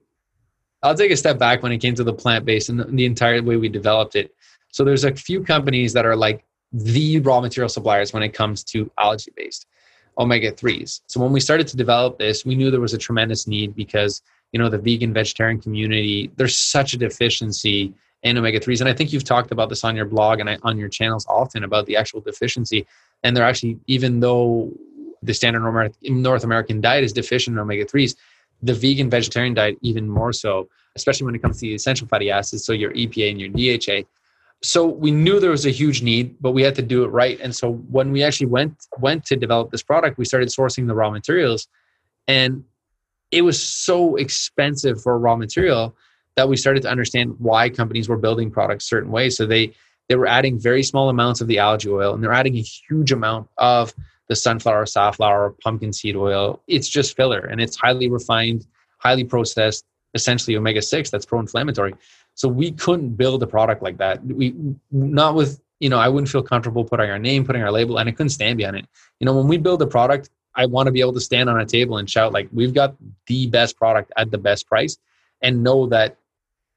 I'll 0.81 0.95
take 0.95 1.11
a 1.11 1.17
step 1.17 1.37
back 1.37 1.61
when 1.61 1.71
it 1.71 1.79
came 1.79 1.95
to 1.95 2.03
the 2.03 2.13
plant 2.13 2.45
based 2.45 2.69
and 2.69 2.79
the, 2.79 2.85
the 2.85 3.05
entire 3.05 3.41
way 3.43 3.57
we 3.57 3.69
developed 3.69 4.15
it. 4.15 4.33
So 4.71 4.83
there's 4.83 5.03
a 5.03 5.13
few 5.15 5.43
companies 5.43 5.93
that 5.93 6.05
are 6.05 6.15
like 6.15 6.45
the 6.71 7.19
raw 7.21 7.41
material 7.41 7.69
suppliers 7.69 8.13
when 8.13 8.23
it 8.23 8.29
comes 8.29 8.63
to 8.65 8.89
algae 8.97 9.31
based 9.35 9.65
omega 10.17 10.51
3s. 10.51 11.01
So 11.07 11.19
when 11.19 11.31
we 11.31 11.39
started 11.39 11.67
to 11.67 11.77
develop 11.77 12.19
this, 12.19 12.45
we 12.45 12.55
knew 12.55 12.69
there 12.69 12.81
was 12.81 12.93
a 12.93 12.97
tremendous 12.97 13.47
need 13.47 13.75
because, 13.75 14.21
you 14.51 14.59
know, 14.59 14.69
the 14.69 14.77
vegan 14.77 15.13
vegetarian 15.13 15.59
community, 15.59 16.29
there's 16.35 16.57
such 16.57 16.93
a 16.93 16.97
deficiency 16.97 17.93
in 18.23 18.37
omega 18.37 18.59
3s. 18.59 18.81
And 18.81 18.89
I 18.89 18.93
think 18.93 19.13
you've 19.13 19.23
talked 19.23 19.51
about 19.51 19.69
this 19.69 19.83
on 19.83 19.95
your 19.95 20.05
blog 20.05 20.41
and 20.41 20.59
on 20.63 20.77
your 20.77 20.89
channels 20.89 21.25
often 21.27 21.63
about 21.63 21.85
the 21.85 21.95
actual 21.95 22.19
deficiency. 22.19 22.85
And 23.23 23.35
they're 23.35 23.45
actually, 23.45 23.79
even 23.87 24.19
though 24.19 24.71
the 25.23 25.33
standard 25.33 25.61
North 26.03 26.43
American 26.43 26.81
diet 26.81 27.03
is 27.03 27.13
deficient 27.13 27.55
in 27.55 27.59
omega 27.59 27.85
3s, 27.85 28.15
the 28.61 28.73
vegan 28.73 29.09
vegetarian 29.09 29.53
diet 29.53 29.77
even 29.81 30.09
more 30.09 30.33
so, 30.33 30.67
especially 30.95 31.25
when 31.25 31.35
it 31.35 31.41
comes 31.41 31.57
to 31.57 31.61
the 31.61 31.75
essential 31.75 32.07
fatty 32.07 32.29
acids, 32.29 32.65
so 32.65 32.73
your 32.73 32.91
EPA 32.91 33.31
and 33.31 33.39
your 33.39 33.49
DHA 33.49 34.07
so 34.61 34.85
we 34.85 35.11
knew 35.11 35.39
there 35.39 35.51
was 35.51 35.65
a 35.65 35.71
huge 35.71 36.01
need 36.01 36.35
but 36.41 36.51
we 36.51 36.63
had 36.63 36.75
to 36.75 36.81
do 36.81 37.03
it 37.03 37.07
right. 37.07 37.39
And 37.41 37.55
so 37.55 37.73
when 37.73 38.11
we 38.11 38.23
actually 38.23 38.47
went 38.47 38.75
went 38.99 39.25
to 39.25 39.35
develop 39.35 39.71
this 39.71 39.83
product 39.83 40.17
we 40.17 40.25
started 40.25 40.49
sourcing 40.49 40.87
the 40.87 40.95
raw 40.95 41.09
materials. 41.09 41.67
And 42.27 42.63
it 43.31 43.43
was 43.43 43.61
so 43.61 44.15
expensive 44.15 45.01
for 45.01 45.17
raw 45.17 45.35
material 45.35 45.95
that 46.35 46.49
we 46.49 46.57
started 46.57 46.83
to 46.83 46.89
understand 46.89 47.35
why 47.39 47.69
companies 47.69 48.09
were 48.09 48.17
building 48.17 48.51
products 48.51 48.85
certain 48.89 49.11
ways. 49.11 49.37
So 49.37 49.45
they 49.45 49.73
they 50.09 50.15
were 50.15 50.27
adding 50.27 50.59
very 50.59 50.83
small 50.83 51.09
amounts 51.09 51.39
of 51.39 51.47
the 51.47 51.59
algae 51.59 51.89
oil 51.89 52.13
and 52.13 52.23
they're 52.23 52.33
adding 52.33 52.57
a 52.57 52.61
huge 52.61 53.11
amount 53.11 53.47
of 53.57 53.93
the 54.27 54.35
sunflower 54.35 54.87
safflower 54.87 55.55
pumpkin 55.63 55.93
seed 55.93 56.15
oil. 56.15 56.61
It's 56.67 56.89
just 56.89 57.15
filler 57.15 57.39
and 57.39 57.61
it's 57.61 57.77
highly 57.77 58.09
refined 58.09 58.65
highly 58.97 59.23
processed 59.23 59.85
essentially 60.13 60.57
omega-6 60.57 61.09
that's 61.09 61.25
pro-inflammatory 61.25 61.93
so 62.39 62.47
we 62.47 62.71
couldn't 62.71 63.17
build 63.17 63.43
a 63.43 63.47
product 63.47 63.83
like 63.83 63.97
that. 63.97 64.25
We 64.25 64.55
not 64.93 65.35
with 65.35 65.59
you 65.81 65.89
know 65.89 65.99
I 65.99 66.07
wouldn't 66.07 66.29
feel 66.29 66.41
comfortable 66.41 66.85
putting 66.85 67.09
our 67.09 67.19
name, 67.19 67.43
putting 67.43 67.61
our 67.61 67.71
label, 67.71 67.97
and 67.97 68.07
I 68.07 68.13
couldn't 68.13 68.29
stand 68.29 68.55
behind 68.57 68.77
it. 68.77 68.85
You 69.19 69.25
know, 69.25 69.35
when 69.35 69.49
we 69.49 69.57
build 69.57 69.81
a 69.81 69.87
product, 69.87 70.29
I 70.55 70.65
want 70.65 70.87
to 70.87 70.93
be 70.93 71.01
able 71.01 71.11
to 71.15 71.19
stand 71.19 71.49
on 71.49 71.59
a 71.59 71.65
table 71.65 71.97
and 71.97 72.09
shout 72.09 72.31
like 72.31 72.47
we've 72.53 72.73
got 72.73 72.95
the 73.27 73.47
best 73.47 73.75
product 73.75 74.13
at 74.15 74.31
the 74.31 74.37
best 74.37 74.67
price, 74.67 74.97
and 75.41 75.63
know 75.65 75.87
that 75.87 76.15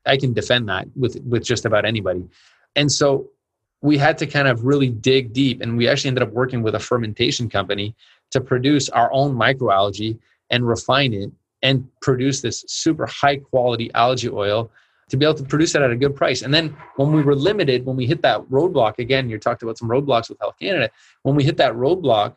I 0.05 0.17
can 0.17 0.33
defend 0.33 0.69
that 0.69 0.89
with 0.97 1.23
with 1.23 1.45
just 1.45 1.65
about 1.65 1.85
anybody. 1.85 2.25
And 2.75 2.91
so 2.91 3.31
we 3.83 3.97
had 3.97 4.19
to 4.19 4.27
kind 4.27 4.49
of 4.49 4.65
really 4.65 4.89
dig 4.89 5.33
deep, 5.33 5.61
and 5.61 5.77
we 5.77 5.87
actually 5.87 6.09
ended 6.09 6.25
up 6.25 6.33
working 6.33 6.65
with 6.65 6.75
a 6.75 6.81
fermentation 6.81 7.49
company 7.49 7.95
to 8.33 8.41
produce 8.41 8.89
our 8.89 9.13
own 9.13 9.37
microalgae 9.37 10.19
and 10.51 10.67
refine 10.67 11.13
it 11.13 11.31
and 11.63 11.89
produce 12.01 12.41
this 12.41 12.65
super 12.67 13.07
high 13.07 13.37
quality 13.37 13.93
algae 13.95 14.29
oil 14.29 14.69
to 15.09 15.17
be 15.17 15.25
able 15.25 15.35
to 15.35 15.45
produce 15.45 15.73
that 15.73 15.83
at 15.83 15.91
a 15.91 15.97
good 15.97 16.17
price. 16.17 16.43
And 16.43 16.53
then 16.53 16.77
when 16.97 17.13
we 17.13 17.23
were 17.23 17.35
limited, 17.35 17.85
when 17.85 17.97
we 17.97 18.07
hit 18.07 18.23
that 18.23 18.41
roadblock, 18.43 18.99
again, 18.99 19.29
you 19.29 19.39
talked 19.39 19.63
about 19.63 19.79
some 19.79 19.89
roadblocks 19.89 20.29
with 20.29 20.39
Health 20.41 20.57
Canada. 20.61 20.91
When 21.23 21.35
we 21.35 21.45
hit 21.45 21.57
that 21.59 21.75
roadblock, 21.75 22.37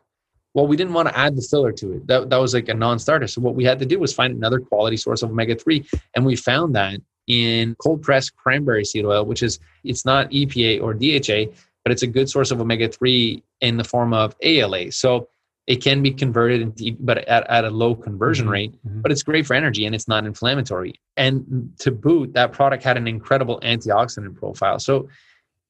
well, 0.53 0.67
we 0.67 0.77
didn't 0.77 0.93
want 0.93 1.09
to 1.09 1.17
add 1.17 1.35
the 1.35 1.41
filler 1.41 1.73
to 1.73 1.93
it. 1.93 2.07
That, 2.07 2.29
that 2.29 2.37
was 2.37 2.53
like 2.53 2.69
a 2.69 2.73
non-starter. 2.73 3.27
So 3.27 3.41
what 3.41 3.55
we 3.55 3.65
had 3.65 3.77
to 3.79 3.85
do 3.85 3.99
was 3.99 4.13
find 4.13 4.33
another 4.33 4.59
quality 4.59 4.95
source 4.97 5.21
of 5.21 5.29
omega-3. 5.29 5.85
And 6.15 6.25
we 6.25 6.35
found 6.37 6.75
that 6.75 7.01
in 7.27 7.75
cold 7.75 8.01
pressed 8.01 8.35
cranberry 8.37 8.85
seed 8.85 9.05
oil, 9.05 9.25
which 9.25 9.43
is 9.43 9.59
it's 9.83 10.05
not 10.05 10.29
EPA 10.31 10.81
or 10.81 10.93
DHA, 10.93 11.51
but 11.83 11.91
it's 11.91 12.03
a 12.03 12.07
good 12.07 12.29
source 12.29 12.51
of 12.51 12.61
omega-3 12.61 13.43
in 13.61 13.77
the 13.77 13.83
form 13.83 14.13
of 14.13 14.35
ALA. 14.41 14.91
So 14.91 15.27
it 15.67 15.77
can 15.77 16.03
be 16.03 16.11
converted 16.11 16.61
into, 16.61 16.95
but 16.99 17.17
at, 17.27 17.49
at 17.49 17.65
a 17.65 17.69
low 17.69 17.95
conversion 17.95 18.45
mm-hmm. 18.45 18.53
rate 18.53 18.73
mm-hmm. 18.85 19.01
but 19.01 19.11
it's 19.11 19.23
great 19.23 19.45
for 19.45 19.53
energy 19.53 19.85
and 19.85 19.95
it's 19.95 20.07
not 20.07 20.25
inflammatory 20.25 20.99
and 21.17 21.73
to 21.79 21.91
boot 21.91 22.33
that 22.33 22.51
product 22.51 22.83
had 22.83 22.97
an 22.97 23.07
incredible 23.07 23.59
antioxidant 23.61 24.35
profile 24.35 24.79
so 24.79 25.07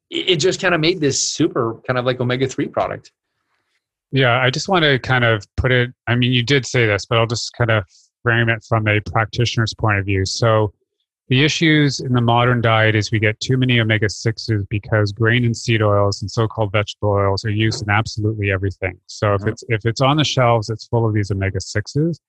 it 0.09 0.35
just 0.37 0.61
kind 0.61 0.75
of 0.75 0.81
made 0.81 0.99
this 0.99 1.21
super 1.27 1.81
kind 1.87 1.97
of 1.97 2.05
like 2.05 2.19
omega-3 2.19 2.71
product 2.71 3.11
yeah 4.11 4.39
i 4.39 4.49
just 4.49 4.69
want 4.69 4.83
to 4.83 4.99
kind 4.99 5.23
of 5.23 5.45
put 5.57 5.71
it 5.71 5.91
i 6.07 6.15
mean 6.15 6.31
you 6.31 6.43
did 6.43 6.65
say 6.65 6.85
this 6.85 7.05
but 7.05 7.17
i'll 7.17 7.27
just 7.27 7.51
kind 7.53 7.71
of 7.71 7.83
frame 8.23 8.49
it 8.49 8.63
from 8.67 8.87
a 8.87 8.99
practitioner's 9.01 9.73
point 9.73 9.97
of 9.97 10.05
view 10.05 10.25
so 10.25 10.73
The 11.27 11.43
issues 11.43 12.01
in 12.01 12.13
the 12.13 12.21
modern 12.21 12.61
diet 12.61 12.93
is 12.93 13.11
we 13.11 13.17
get 13.17 13.39
too 13.39 13.57
many 13.57 13.79
omega 13.79 14.05
6s 14.05 14.69
because 14.69 15.11
grain 15.11 15.43
and 15.43 15.57
seed 15.57 15.81
oils 15.81 16.21
and 16.21 16.29
so-called 16.29 16.71
vegetable 16.71 17.09
oils 17.09 17.43
are 17.45 17.49
used 17.49 17.81
in 17.81 17.89
absolutely 17.89 18.51
everything. 18.51 18.99
So 19.07 19.33
if 19.33 19.47
it's 19.47 19.63
if 19.69 19.87
it's 19.87 20.01
on 20.01 20.17
the 20.17 20.23
shelves, 20.23 20.69
it's 20.69 20.85
full 20.85 21.07
of 21.07 21.15
these 21.15 21.31
omega 21.31 21.57
6s. 21.57 22.19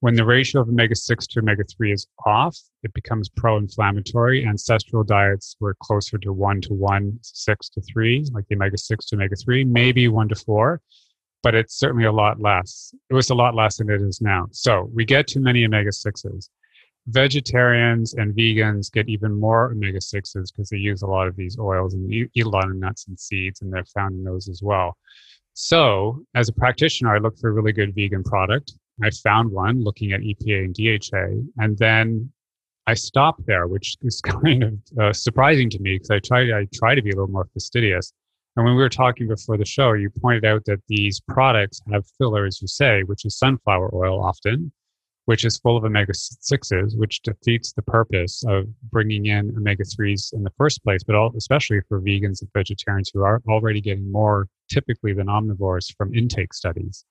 When 0.00 0.16
the 0.16 0.24
ratio 0.24 0.62
of 0.62 0.68
omega 0.68 0.96
6 0.96 1.26
to 1.28 1.40
omega 1.40 1.62
3 1.62 1.92
is 1.92 2.08
off, 2.26 2.56
it 2.82 2.92
becomes 2.92 3.28
pro 3.28 3.56
inflammatory. 3.56 4.44
Ancestral 4.44 5.04
diets 5.04 5.54
were 5.60 5.76
closer 5.80 6.18
to 6.18 6.32
1 6.32 6.62
to 6.62 6.74
1, 6.74 7.18
6 7.22 7.68
to 7.68 7.80
3, 7.82 8.26
like 8.32 8.48
the 8.48 8.56
omega 8.56 8.78
6 8.78 9.06
to 9.06 9.14
omega 9.14 9.36
3, 9.36 9.64
maybe 9.64 10.08
1 10.08 10.28
to 10.28 10.34
4, 10.34 10.80
but 11.44 11.54
it's 11.54 11.78
certainly 11.78 12.06
a 12.06 12.12
lot 12.12 12.40
less. 12.40 12.92
It 13.10 13.14
was 13.14 13.30
a 13.30 13.34
lot 13.34 13.54
less 13.54 13.76
than 13.76 13.90
it 13.90 14.00
is 14.00 14.20
now. 14.20 14.48
So 14.50 14.90
we 14.92 15.04
get 15.04 15.28
too 15.28 15.40
many 15.40 15.64
omega 15.64 15.90
6s. 15.90 16.48
Vegetarians 17.08 18.14
and 18.14 18.34
vegans 18.34 18.92
get 18.92 19.08
even 19.08 19.38
more 19.38 19.72
omega 19.72 19.98
6s 19.98 20.32
because 20.32 20.68
they 20.68 20.76
use 20.76 21.02
a 21.02 21.06
lot 21.06 21.26
of 21.26 21.36
these 21.36 21.58
oils 21.58 21.94
and 21.94 22.12
eat 22.12 22.30
a 22.44 22.48
lot 22.48 22.68
of 22.68 22.76
nuts 22.76 23.06
and 23.08 23.18
seeds, 23.18 23.62
and 23.62 23.72
they're 23.72 23.84
found 23.86 24.14
in 24.14 24.24
those 24.24 24.48
as 24.48 24.62
well. 24.62 24.96
So, 25.54 26.24
as 26.34 26.48
a 26.48 26.52
practitioner, 26.52 27.14
I 27.14 27.18
look 27.18 27.38
for 27.38 27.50
a 27.50 27.52
really 27.52 27.72
good 27.72 27.94
vegan 27.94 28.22
product 28.22 28.72
I 29.02 29.10
found 29.10 29.50
one 29.50 29.82
looking 29.82 30.12
at 30.12 30.20
EPA 30.20 30.64
and 30.64 30.74
DHA, 30.74 31.62
and 31.62 31.78
then 31.78 32.30
I 32.86 32.94
stopped 32.94 33.46
there, 33.46 33.66
which 33.66 33.96
is 34.02 34.20
kind 34.42 34.62
of 34.62 34.74
uh, 34.98 35.12
surprising 35.12 35.70
to 35.70 35.78
me 35.78 35.94
because 35.94 36.10
I 36.10 36.18
try 36.18 36.42
I 36.58 36.66
try 36.74 36.94
to 36.94 37.02
be 37.02 37.10
a 37.10 37.14
little 37.14 37.28
more 37.28 37.48
fastidious. 37.52 38.12
And 38.56 38.64
when 38.64 38.74
we 38.74 38.82
were 38.82 38.88
talking 38.88 39.28
before 39.28 39.56
the 39.56 39.64
show, 39.64 39.92
you 39.92 40.10
pointed 40.10 40.44
out 40.44 40.64
that 40.66 40.82
these 40.88 41.20
products 41.20 41.80
have 41.92 42.04
filler, 42.18 42.46
as 42.46 42.60
you 42.60 42.66
say, 42.66 43.02
which 43.04 43.24
is 43.24 43.38
sunflower 43.38 43.94
oil 43.94 44.22
often, 44.22 44.72
which 45.30 45.44
is 45.44 45.58
full 45.58 45.76
of 45.76 45.84
omega 45.84 46.12
6s, 46.12 46.98
which 46.98 47.22
defeats 47.22 47.72
the 47.72 47.82
purpose 47.82 48.42
of 48.48 48.64
bringing 48.90 49.26
in 49.26 49.54
omega 49.56 49.84
3s 49.84 50.32
in 50.32 50.42
the 50.42 50.50
first 50.58 50.82
place, 50.82 51.04
but 51.04 51.14
all, 51.14 51.32
especially 51.36 51.80
for 51.88 52.00
vegans 52.00 52.40
and 52.40 52.50
vegetarians 52.52 53.12
who 53.14 53.22
are 53.22 53.40
already 53.48 53.80
getting 53.80 54.10
more 54.10 54.48
typically 54.68 55.12
than 55.12 55.28
omnivores 55.28 55.94
from 55.96 56.12
intake 56.16 56.52
studies. 56.52 57.04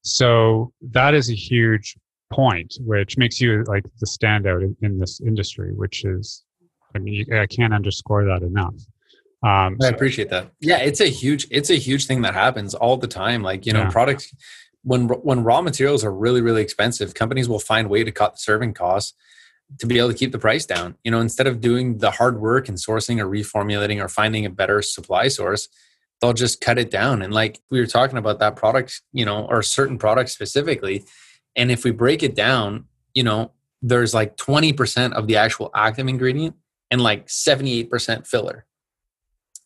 So 0.00 0.72
that 0.90 1.14
is 1.14 1.30
a 1.30 1.36
huge 1.36 1.96
point, 2.32 2.74
which 2.80 3.16
makes 3.16 3.40
you 3.40 3.62
like 3.68 3.84
the 4.00 4.06
standout 4.06 4.64
in, 4.64 4.76
in 4.82 4.98
this 4.98 5.20
industry, 5.20 5.72
which 5.72 6.04
is, 6.04 6.42
I 6.96 6.98
mean, 6.98 7.32
I 7.32 7.46
can't 7.46 7.72
underscore 7.72 8.24
that 8.24 8.42
enough. 8.42 8.74
Um, 9.44 9.76
I 9.80 9.86
appreciate 9.86 10.30
that. 10.30 10.50
Yeah, 10.58 10.78
it's 10.78 11.00
a 11.00 11.08
huge, 11.08 11.46
it's 11.52 11.70
a 11.70 11.76
huge 11.76 12.06
thing 12.06 12.22
that 12.22 12.34
happens 12.34 12.74
all 12.74 12.96
the 12.96 13.06
time. 13.06 13.42
Like 13.42 13.66
you 13.66 13.72
know, 13.72 13.82
yeah. 13.82 13.90
products 13.90 14.32
when 14.82 15.08
when 15.08 15.44
raw 15.44 15.60
materials 15.60 16.04
are 16.04 16.12
really 16.12 16.40
really 16.40 16.62
expensive, 16.62 17.14
companies 17.14 17.48
will 17.48 17.58
find 17.58 17.88
way 17.88 18.04
to 18.04 18.12
cut 18.12 18.32
the 18.34 18.38
serving 18.38 18.74
costs 18.74 19.14
to 19.78 19.86
be 19.86 19.98
able 19.98 20.08
to 20.08 20.14
keep 20.14 20.32
the 20.32 20.38
price 20.38 20.66
down. 20.66 20.96
You 21.04 21.10
know, 21.10 21.20
instead 21.20 21.46
of 21.46 21.60
doing 21.60 21.98
the 21.98 22.10
hard 22.10 22.40
work 22.40 22.68
and 22.68 22.76
sourcing 22.76 23.20
or 23.20 23.26
reformulating 23.26 24.02
or 24.02 24.08
finding 24.08 24.44
a 24.44 24.50
better 24.50 24.82
supply 24.82 25.28
source, 25.28 25.68
they'll 26.20 26.32
just 26.32 26.60
cut 26.60 26.78
it 26.78 26.90
down. 26.90 27.22
And 27.22 27.32
like 27.32 27.60
we 27.70 27.80
were 27.80 27.86
talking 27.86 28.18
about 28.18 28.38
that 28.40 28.56
product, 28.56 29.02
you 29.12 29.24
know, 29.24 29.46
or 29.46 29.62
certain 29.62 29.98
products 29.98 30.32
specifically. 30.32 31.04
And 31.56 31.70
if 31.70 31.84
we 31.84 31.90
break 31.90 32.22
it 32.22 32.34
down, 32.34 32.86
you 33.14 33.22
know, 33.22 33.52
there's 33.82 34.14
like 34.14 34.36
20% 34.36 35.12
of 35.12 35.26
the 35.26 35.36
actual 35.36 35.70
active 35.74 36.08
ingredient 36.08 36.56
and 36.90 37.00
like 37.00 37.26
78% 37.26 38.26
filler. 38.26 38.64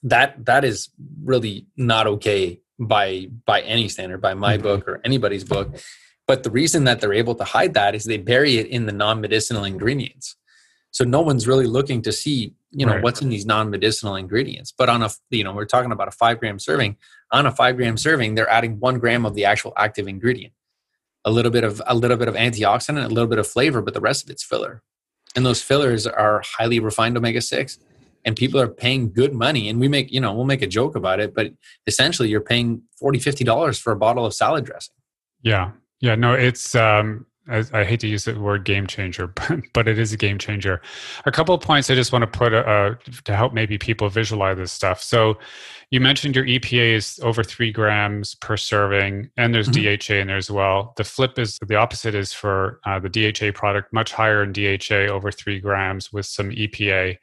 That 0.03 0.45
that 0.47 0.65
is 0.65 0.91
really 1.23 1.67
not 1.77 2.07
okay 2.07 2.61
by 2.79 3.29
by 3.45 3.61
any 3.63 3.89
standard, 3.89 4.21
by 4.21 4.35
my 4.35 4.55
mm-hmm. 4.55 4.63
book 4.63 4.89
or 4.89 5.01
anybody's 5.05 5.45
book. 5.45 5.77
But 6.27 6.43
the 6.43 6.51
reason 6.51 6.85
that 6.85 7.01
they're 7.01 7.13
able 7.13 7.37
to 7.37 7.45
hide 7.45 7.75
that 7.75 7.95
is 7.95 8.05
they 8.05 8.19
bury 8.19 8.59
it 8.59 8.67
in 8.67 8.87
the 8.87 8.93
non-medicinal 8.93 9.65
ingredients. 9.65 10.37
So 10.91 11.05
no 11.05 11.21
one's 11.21 11.47
really 11.47 11.67
looking 11.67 12.03
to 12.03 12.13
see, 12.13 12.55
you 12.71 12.87
know, 12.87 12.95
right. 12.95 13.03
what's 13.03 13.21
in 13.21 13.29
these 13.29 13.47
non-medicinal 13.47 14.17
ingredients. 14.17 14.73
But 14.77 14.89
on 14.89 15.03
a, 15.03 15.11
you 15.31 15.45
know, 15.45 15.53
we're 15.53 15.67
talking 15.67 15.93
about 15.93 16.09
a 16.09 16.13
five 16.13 16.41
gram 16.41 16.59
serving. 16.59 16.97
On 17.33 17.47
a 17.47 17.53
five 17.53 17.77
gram 17.77 17.97
serving, 17.97 18.35
they're 18.35 18.49
adding 18.49 18.81
one 18.81 18.99
gram 18.99 19.27
of 19.27 19.35
the 19.35 19.45
actual 19.45 19.73
active 19.77 20.09
ingredient, 20.09 20.55
a 21.25 21.31
little 21.31 21.53
bit 21.53 21.65
of 21.65 21.83
a 21.87 21.95
little 21.95 22.17
bit 22.17 22.29
of 22.29 22.35
antioxidant, 22.35 23.05
a 23.05 23.09
little 23.09 23.29
bit 23.29 23.39
of 23.39 23.47
flavor, 23.47 23.83
but 23.83 23.95
the 23.95 24.01
rest 24.01 24.25
of 24.25 24.31
it's 24.31 24.43
filler. 24.43 24.83
And 25.35 25.45
those 25.45 25.61
fillers 25.61 26.07
are 26.07 26.43
highly 26.59 26.81
refined 26.81 27.17
omega 27.17 27.43
six, 27.43 27.79
and 28.27 28.37
people 28.37 28.61
are 28.61 28.69
paying 28.69 29.13
good 29.13 29.33
money. 29.33 29.71
And 29.71 29.81
we 29.81 29.89
make, 29.89 30.13
you 30.13 30.21
know, 30.21 30.35
we'll 30.35 30.45
make 30.45 30.61
a 30.61 30.67
joke 30.67 30.97
about 30.97 31.21
it, 31.21 31.35
but 31.35 31.53
essentially, 31.87 32.29
you're 32.29 32.41
paying 32.43 32.83
40 32.99 33.21
50 33.21 33.45
dollars 33.45 33.79
for 33.79 33.93
a 33.93 33.97
bottle 33.97 34.27
of 34.27 34.35
salad 34.35 34.65
dressing. 34.65 34.95
Yeah, 35.43 35.71
yeah, 36.01 36.17
no, 36.17 36.35
it's 36.35 36.75
um, 36.75 37.25
I, 37.49 37.65
I, 37.73 37.85
hate 37.85 38.01
to 38.01 38.09
use 38.09 38.25
the 38.25 38.39
word 38.39 38.65
game 38.65 38.87
changer, 38.87 39.27
but, 39.35 39.61
but 39.73 39.89
it 39.89 39.99
is 39.99 40.13
a 40.13 40.17
game 40.17 40.39
changer. 40.39 40.83
A 41.25 41.33
couple 41.33 41.55
of 41.55 41.61
points 41.61 41.89
I 41.89 41.95
just 41.95 42.13
want 42.13 42.23
to 42.23 42.39
put 42.39 42.53
uh, 42.53 42.97
to 43.25 43.37
help 43.37 43.55
maybe 43.55 43.79
people 43.79 44.09
visualize 44.09 44.57
this 44.57 44.73
stuff. 44.73 45.03
So, 45.03 45.39
you 45.93 46.01
mentioned 46.01 46.35
your 46.35 46.45
EPA 46.45 46.95
is 46.95 47.21
over 47.23 47.45
three 47.45 47.71
grams 47.71 48.35
per 48.35 48.57
serving, 48.57 49.31
and 49.37 49.55
there's 49.55 49.69
mm-hmm. 49.69 49.97
DHA 49.97 50.21
in 50.21 50.27
there 50.27 50.37
as 50.37 50.51
well. 50.51 50.93
The 50.97 51.05
flip 51.05 51.39
is 51.39 51.61
the 51.65 51.77
opposite 51.77 52.17
is 52.17 52.33
for 52.33 52.81
uh, 52.85 52.99
the 52.99 53.09
DHA 53.09 53.53
product, 53.53 53.93
much 53.93 54.11
higher 54.11 54.43
in 54.43 54.53
DHA, 54.53 55.13
over 55.13 55.31
three 55.31 55.61
grams 55.61 56.13
with 56.13 56.27
some 56.27 56.51
EPA. 56.51 57.17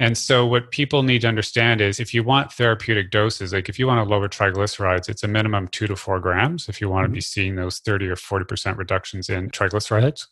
And 0.00 0.16
so, 0.16 0.46
what 0.46 0.70
people 0.70 1.02
need 1.02 1.20
to 1.20 1.28
understand 1.28 1.82
is 1.82 2.00
if 2.00 2.14
you 2.14 2.24
want 2.24 2.50
therapeutic 2.50 3.10
doses, 3.10 3.52
like 3.52 3.68
if 3.68 3.78
you 3.78 3.86
want 3.86 4.02
to 4.02 4.10
lower 4.10 4.30
triglycerides, 4.30 5.10
it's 5.10 5.22
a 5.22 5.28
minimum 5.28 5.68
two 5.68 5.86
to 5.86 5.94
four 5.94 6.18
grams 6.18 6.70
if 6.70 6.80
you 6.80 6.88
want 6.88 7.04
mm-hmm. 7.04 7.12
to 7.12 7.16
be 7.18 7.20
seeing 7.20 7.54
those 7.54 7.80
30 7.80 8.08
or 8.08 8.16
40% 8.16 8.78
reductions 8.78 9.28
in 9.28 9.50
triglycerides. 9.50 10.26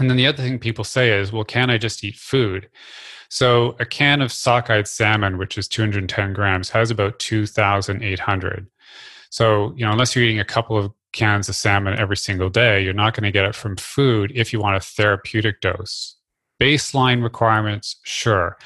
And 0.00 0.10
then 0.10 0.16
the 0.16 0.26
other 0.26 0.42
thing 0.42 0.58
people 0.58 0.82
say 0.82 1.16
is, 1.16 1.30
well, 1.30 1.44
can 1.44 1.70
I 1.70 1.78
just 1.78 2.02
eat 2.02 2.16
food? 2.16 2.68
So, 3.28 3.76
a 3.78 3.86
can 3.86 4.20
of 4.20 4.32
sockeye 4.32 4.82
salmon, 4.82 5.38
which 5.38 5.56
is 5.56 5.68
210 5.68 6.32
grams, 6.32 6.70
has 6.70 6.90
about 6.90 7.20
2,800. 7.20 8.66
So, 9.30 9.72
you 9.76 9.86
know, 9.86 9.92
unless 9.92 10.16
you're 10.16 10.24
eating 10.24 10.40
a 10.40 10.44
couple 10.44 10.76
of 10.76 10.92
cans 11.12 11.48
of 11.48 11.54
salmon 11.54 11.96
every 11.96 12.16
single 12.16 12.50
day, 12.50 12.82
you're 12.82 12.92
not 12.92 13.14
going 13.14 13.22
to 13.22 13.30
get 13.30 13.44
it 13.44 13.54
from 13.54 13.76
food 13.76 14.32
if 14.34 14.52
you 14.52 14.58
want 14.58 14.76
a 14.76 14.80
therapeutic 14.80 15.60
dose 15.60 16.16
baseline 16.60 17.22
requirements 17.22 17.96
sure 18.04 18.56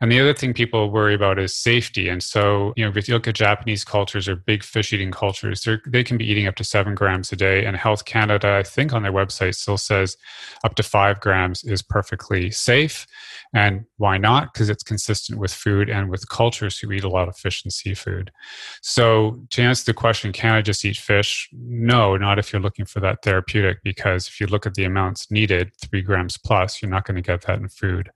and 0.00 0.12
the 0.12 0.20
other 0.20 0.34
thing 0.34 0.52
people 0.52 0.90
worry 0.90 1.14
about 1.14 1.38
is 1.38 1.54
safety 1.54 2.08
and 2.08 2.22
so 2.22 2.72
you 2.76 2.84
know 2.84 2.92
if 2.94 3.08
you 3.08 3.14
look 3.14 3.26
at 3.26 3.34
japanese 3.34 3.84
cultures 3.84 4.28
or 4.28 4.36
big 4.36 4.62
fish 4.62 4.92
eating 4.92 5.10
cultures 5.10 5.66
they 5.86 6.04
can 6.04 6.18
be 6.18 6.30
eating 6.30 6.46
up 6.46 6.54
to 6.54 6.64
seven 6.64 6.94
grams 6.94 7.32
a 7.32 7.36
day 7.36 7.64
and 7.64 7.76
health 7.76 8.04
canada 8.04 8.56
i 8.58 8.62
think 8.62 8.92
on 8.92 9.02
their 9.02 9.12
website 9.12 9.54
still 9.54 9.78
says 9.78 10.16
up 10.62 10.74
to 10.74 10.82
five 10.82 11.20
grams 11.20 11.64
is 11.64 11.82
perfectly 11.82 12.50
safe 12.50 13.06
and 13.54 13.86
why 13.96 14.18
not? 14.18 14.52
Because 14.52 14.68
it's 14.68 14.82
consistent 14.82 15.38
with 15.38 15.52
food 15.52 15.88
and 15.88 16.10
with 16.10 16.28
cultures 16.28 16.78
who 16.78 16.92
eat 16.92 17.04
a 17.04 17.08
lot 17.08 17.28
of 17.28 17.36
fish 17.36 17.64
and 17.64 17.72
seafood. 17.72 18.30
So, 18.82 19.40
to 19.50 19.62
answer 19.62 19.86
the 19.86 19.94
question, 19.94 20.32
can 20.32 20.52
I 20.52 20.62
just 20.62 20.84
eat 20.84 20.96
fish? 20.96 21.48
No, 21.52 22.16
not 22.16 22.38
if 22.38 22.52
you're 22.52 22.62
looking 22.62 22.84
for 22.84 23.00
that 23.00 23.22
therapeutic, 23.22 23.78
because 23.82 24.28
if 24.28 24.40
you 24.40 24.46
look 24.46 24.66
at 24.66 24.74
the 24.74 24.84
amounts 24.84 25.30
needed, 25.30 25.72
three 25.80 26.02
grams 26.02 26.36
plus, 26.36 26.82
you're 26.82 26.90
not 26.90 27.06
going 27.06 27.16
to 27.16 27.22
get 27.22 27.37
that 27.42 27.58
in 27.58 27.68
food. 27.68 28.10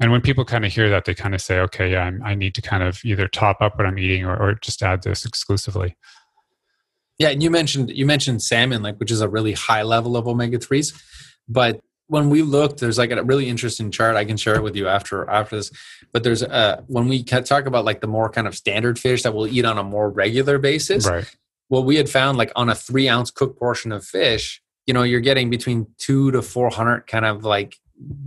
And 0.00 0.10
when 0.10 0.22
people 0.22 0.44
kind 0.44 0.64
of 0.64 0.72
hear 0.72 0.88
that, 0.88 1.04
they 1.04 1.14
kind 1.14 1.34
of 1.34 1.42
say, 1.42 1.60
okay, 1.60 1.92
yeah, 1.92 2.04
I'm, 2.04 2.22
i 2.22 2.34
need 2.34 2.54
to 2.54 2.62
kind 2.62 2.82
of 2.82 3.04
either 3.04 3.28
top 3.28 3.60
up 3.60 3.76
what 3.76 3.86
I'm 3.86 3.98
eating 3.98 4.24
or, 4.24 4.36
or 4.36 4.54
just 4.54 4.82
add 4.82 5.02
this 5.02 5.26
exclusively. 5.26 5.96
Yeah, 7.18 7.28
and 7.28 7.42
you 7.42 7.50
mentioned 7.50 7.90
you 7.90 8.06
mentioned 8.06 8.42
salmon, 8.42 8.82
like 8.82 8.96
which 8.96 9.10
is 9.10 9.20
a 9.20 9.28
really 9.28 9.52
high 9.52 9.82
level 9.82 10.16
of 10.16 10.26
omega 10.26 10.58
threes, 10.58 10.94
but 11.48 11.80
when 12.10 12.28
we 12.28 12.42
looked, 12.42 12.80
there's 12.80 12.98
like 12.98 13.12
a 13.12 13.22
really 13.22 13.48
interesting 13.48 13.92
chart. 13.92 14.16
I 14.16 14.24
can 14.24 14.36
share 14.36 14.56
it 14.56 14.64
with 14.64 14.74
you 14.74 14.88
after 14.88 15.30
after 15.30 15.56
this. 15.56 15.70
But 16.12 16.24
there's 16.24 16.42
uh 16.42 16.82
when 16.88 17.08
we 17.08 17.22
talk 17.22 17.66
about 17.66 17.84
like 17.84 18.00
the 18.00 18.08
more 18.08 18.28
kind 18.28 18.48
of 18.48 18.56
standard 18.56 18.98
fish 18.98 19.22
that 19.22 19.32
we'll 19.32 19.46
eat 19.46 19.64
on 19.64 19.78
a 19.78 19.84
more 19.84 20.10
regular 20.10 20.58
basis. 20.58 21.06
Right. 21.06 21.24
Well, 21.68 21.84
we 21.84 21.96
had 21.96 22.10
found 22.10 22.36
like 22.36 22.50
on 22.56 22.68
a 22.68 22.74
three 22.74 23.08
ounce 23.08 23.30
cooked 23.30 23.60
portion 23.60 23.92
of 23.92 24.04
fish, 24.04 24.60
you 24.86 24.94
know, 24.94 25.04
you're 25.04 25.20
getting 25.20 25.50
between 25.50 25.86
two 25.98 26.32
to 26.32 26.42
four 26.42 26.68
hundred 26.70 27.06
kind 27.06 27.24
of 27.24 27.44
like 27.44 27.78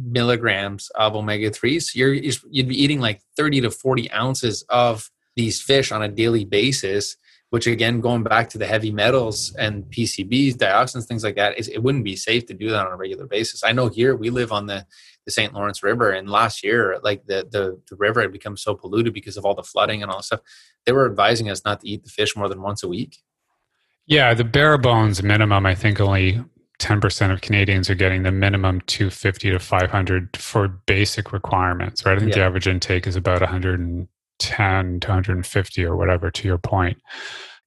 milligrams 0.04 0.90
of 0.96 1.16
omega 1.16 1.50
threes. 1.50 1.96
You're 1.96 2.14
you'd 2.14 2.68
be 2.68 2.82
eating 2.82 3.00
like 3.00 3.22
thirty 3.38 3.62
to 3.62 3.72
forty 3.72 4.12
ounces 4.12 4.64
of 4.70 5.10
these 5.36 5.62
fish 5.62 5.92
on 5.92 6.04
a 6.04 6.08
daily 6.08 6.46
basis 6.46 7.18
which 7.54 7.68
again 7.68 8.02
going 8.02 8.24
back 8.24 8.50
to 8.50 8.58
the 8.58 8.66
heavy 8.66 8.92
metals 8.92 9.56
and 9.60 9.84
pcbs 9.86 10.56
dioxins 10.56 11.06
things 11.06 11.24
like 11.24 11.36
that 11.36 11.54
it 11.56 11.84
wouldn't 11.84 12.04
be 12.04 12.16
safe 12.16 12.48
to 12.48 12.54
do 12.56 12.70
that 12.70 12.88
on 12.88 12.92
a 12.92 12.96
regular 12.96 13.28
basis 13.28 13.64
i 13.64 13.72
know 13.72 13.88
here 13.88 14.16
we 14.16 14.32
live 14.32 14.52
on 14.52 14.66
the 14.66 14.84
the 15.26 15.32
st 15.32 15.54
lawrence 15.54 15.84
river 15.84 16.10
and 16.10 16.28
last 16.28 16.64
year 16.64 16.98
like 17.04 17.24
the, 17.28 17.48
the 17.52 17.80
the 17.90 17.96
river 17.96 18.22
had 18.22 18.32
become 18.32 18.58
so 18.58 18.74
polluted 18.74 19.14
because 19.14 19.38
of 19.38 19.46
all 19.46 19.54
the 19.54 19.62
flooding 19.62 20.02
and 20.02 20.10
all 20.10 20.18
that 20.18 20.24
stuff 20.24 20.40
they 20.88 20.92
were 20.92 21.06
advising 21.06 21.48
us 21.48 21.64
not 21.64 21.80
to 21.80 21.88
eat 21.88 22.04
the 22.04 22.10
fish 22.10 22.36
more 22.36 22.50
than 22.50 22.60
once 22.60 22.82
a 22.82 22.88
week 22.88 23.20
yeah 24.08 24.34
the 24.34 24.44
bare 24.44 24.80
bones 24.80 25.22
minimum 25.22 25.64
i 25.64 25.76
think 25.76 26.00
only 26.00 26.44
10% 26.80 27.32
of 27.32 27.42
Canadians 27.42 27.90
are 27.90 27.96
getting 27.96 28.24
the 28.24 28.32
minimum 28.32 28.82
250 28.88 29.52
to 29.52 29.60
500 29.60 30.38
for 30.38 30.68
basic 30.68 31.32
requirements, 31.32 32.06
right? 32.06 32.16
I 32.16 32.20
think 32.20 32.32
yeah. 32.32 32.40
the 32.40 32.46
average 32.46 32.68
intake 32.68 33.08
is 33.08 33.16
about 33.16 33.42
100 33.42 34.08
10 34.40 35.00
to 35.00 35.08
150 35.08 35.86
or 35.86 35.96
whatever 35.96 36.30
to 36.32 36.48
your 36.48 36.58
point 36.58 36.98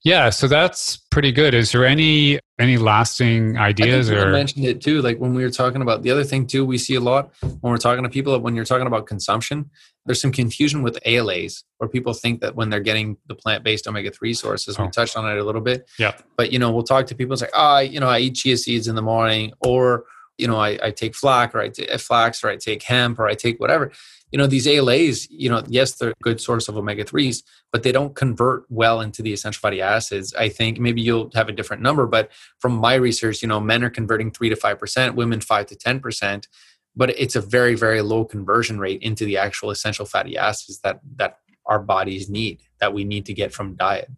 Yeah, 0.07 0.31
so 0.31 0.47
that's 0.47 0.99
pretty 1.11 1.33
good. 1.33 1.53
Is 1.53 1.73
there 1.73 1.85
any 1.85 2.39
any 2.61 2.79
lasting 2.79 3.59
ideas 3.59 4.09
I 4.09 4.15
or 4.15 4.31
mentioned 4.31 4.65
it 4.65 4.81
too? 4.81 5.03
Like 5.03 5.19
when 5.19 5.35
we 5.35 5.43
were 5.43 5.51
talking 5.51 5.83
about 5.83 6.05
the 6.05 6.13
other 6.13 6.23
thing 6.23 6.47
too, 6.47 6.65
we 6.65 6.79
see 6.79 6.95
a 6.95 7.01
lot 7.01 7.33
when 7.41 7.73
we're 7.73 7.77
talking 7.77 8.05
to 8.05 8.09
people 8.09 8.39
when 8.39 8.55
you're 8.55 8.65
talking 8.65 8.87
about 8.87 9.07
consumption. 9.07 9.69
There's 10.05 10.21
some 10.21 10.31
confusion 10.31 10.85
with 10.85 10.97
ALAs, 11.05 11.65
where 11.79 11.89
people 11.89 12.15
think 12.15 12.41
that 12.41 12.55
when 12.55 12.71
they're 12.71 12.79
getting 12.79 13.17
the 13.27 13.35
plant-based 13.35 13.89
omega-3 13.89 14.37
sources, 14.37 14.77
Oh. 14.79 14.85
we 14.85 14.91
touched 14.91 15.17
on 15.17 15.29
it 15.29 15.39
a 15.39 15.43
little 15.43 15.61
bit. 15.61 15.91
Yeah. 15.99 16.13
But 16.37 16.53
you 16.53 16.61
know, 16.61 16.71
we'll 16.71 16.85
talk 16.85 17.09
to 17.09 17.17
people. 17.17 17.33
It's 17.33 17.43
like, 17.43 17.51
ah, 17.55 17.81
you 17.81 17.99
know, 17.99 18.09
I 18.09 18.21
eat 18.21 18.37
chia 18.37 18.57
seeds 18.59 18.87
in 18.87 18.95
the 18.95 19.03
morning, 19.03 19.55
or 19.59 20.05
you 20.39 20.47
know, 20.47 20.57
I, 20.57 20.79
I 20.81 20.91
take 20.93 21.17
flax, 21.17 21.53
or 21.53 21.63
I 21.63 21.69
take 21.71 21.91
flax, 21.99 22.45
or 22.45 22.49
I 22.51 22.57
take 22.59 22.85
hemp, 22.85 23.19
or 23.19 23.27
I 23.27 23.35
take 23.35 23.59
whatever. 23.59 23.91
You 24.37 24.43
know, 24.43 24.47
these 24.47 24.68
ALAs, 24.68 25.30
you 25.30 25.49
know, 25.49 25.62
yes, 25.66 25.93
they're 25.93 26.11
a 26.11 26.14
good 26.22 26.43
source 26.43 26.68
of 26.68 26.76
omega 26.76 27.05
threes, 27.05 27.43
but 27.72 27.82
they 27.84 27.91
don't 27.91 28.14
convert 28.14 28.66
well 28.68 29.01
into 29.01 29.22
the 29.22 29.32
essential 29.32 29.61
fatty 29.61 29.80
acids. 29.80 30.34
I 30.34 30.51
think 30.51 30.78
maybe 30.78 31.01
you'll 31.01 31.30
have 31.34 31.49
a 31.49 31.53
different 31.53 31.82
number, 31.82 32.05
but 32.05 32.30
from 32.59 32.72
my 32.72 32.97
research, 32.97 33.41
you 33.41 33.49
know, 33.49 33.61
men 33.61 33.82
are 33.82 33.89
converting 33.89 34.30
three 34.30 34.51
to 34.51 34.57
five 34.57 34.78
percent, 34.78 35.14
women 35.14 35.41
five 35.41 35.64
to 35.68 35.74
ten 35.74 36.01
percent, 36.01 36.49
but 36.95 37.18
it's 37.18 37.34
a 37.34 37.41
very, 37.41 37.76
very 37.76 38.03
low 38.03 38.26
conversion 38.26 38.78
rate 38.78 39.01
into 39.01 39.24
the 39.24 39.39
actual 39.39 39.70
essential 39.70 40.05
fatty 40.05 40.37
acids 40.37 40.80
that 40.80 41.01
that 41.16 41.39
our 41.64 41.78
bodies 41.78 42.28
need, 42.28 42.61
that 42.78 42.93
we 42.93 43.05
need 43.05 43.24
to 43.24 43.32
get 43.32 43.55
from 43.55 43.74
diet. 43.74 44.11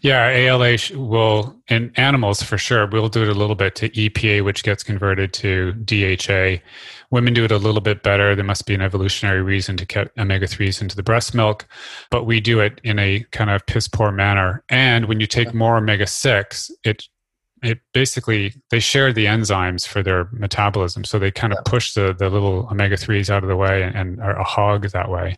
Yeah, 0.00 0.28
ALA 0.28 0.76
will 0.94 1.56
in 1.68 1.92
animals 1.96 2.42
for 2.42 2.56
sure. 2.56 2.86
We'll 2.86 3.08
do 3.08 3.22
it 3.22 3.28
a 3.28 3.34
little 3.34 3.56
bit 3.56 3.74
to 3.76 3.88
EPA, 3.90 4.44
which 4.44 4.62
gets 4.62 4.82
converted 4.82 5.32
to 5.34 5.72
DHA. 5.72 6.62
Women 7.10 7.34
do 7.34 7.44
it 7.44 7.50
a 7.50 7.58
little 7.58 7.80
bit 7.80 8.02
better. 8.02 8.34
There 8.34 8.44
must 8.44 8.66
be 8.66 8.74
an 8.74 8.82
evolutionary 8.82 9.42
reason 9.42 9.76
to 9.78 9.86
get 9.86 10.10
omega 10.16 10.46
threes 10.46 10.80
into 10.80 10.94
the 10.94 11.02
breast 11.02 11.34
milk, 11.34 11.66
but 12.10 12.24
we 12.24 12.40
do 12.40 12.60
it 12.60 12.80
in 12.84 12.98
a 12.98 13.24
kind 13.32 13.50
of 13.50 13.66
piss 13.66 13.88
poor 13.88 14.12
manner. 14.12 14.62
And 14.68 15.06
when 15.06 15.20
you 15.20 15.26
take 15.26 15.52
more 15.52 15.76
omega 15.78 16.06
six, 16.06 16.70
it 16.84 17.08
it 17.62 17.80
basically 17.92 18.54
they 18.70 18.80
share 18.80 19.12
the 19.12 19.26
enzymes 19.26 19.86
for 19.86 20.02
their 20.02 20.28
metabolism, 20.32 21.04
so 21.04 21.18
they 21.18 21.30
kind 21.30 21.52
of 21.52 21.64
push 21.64 21.94
the 21.94 22.14
the 22.18 22.28
little 22.30 22.68
omega 22.70 22.96
threes 22.96 23.30
out 23.30 23.42
of 23.42 23.48
the 23.48 23.56
way 23.56 23.82
and, 23.82 23.96
and 23.96 24.20
are 24.20 24.38
a 24.38 24.44
hog 24.44 24.88
that 24.90 25.10
way. 25.10 25.36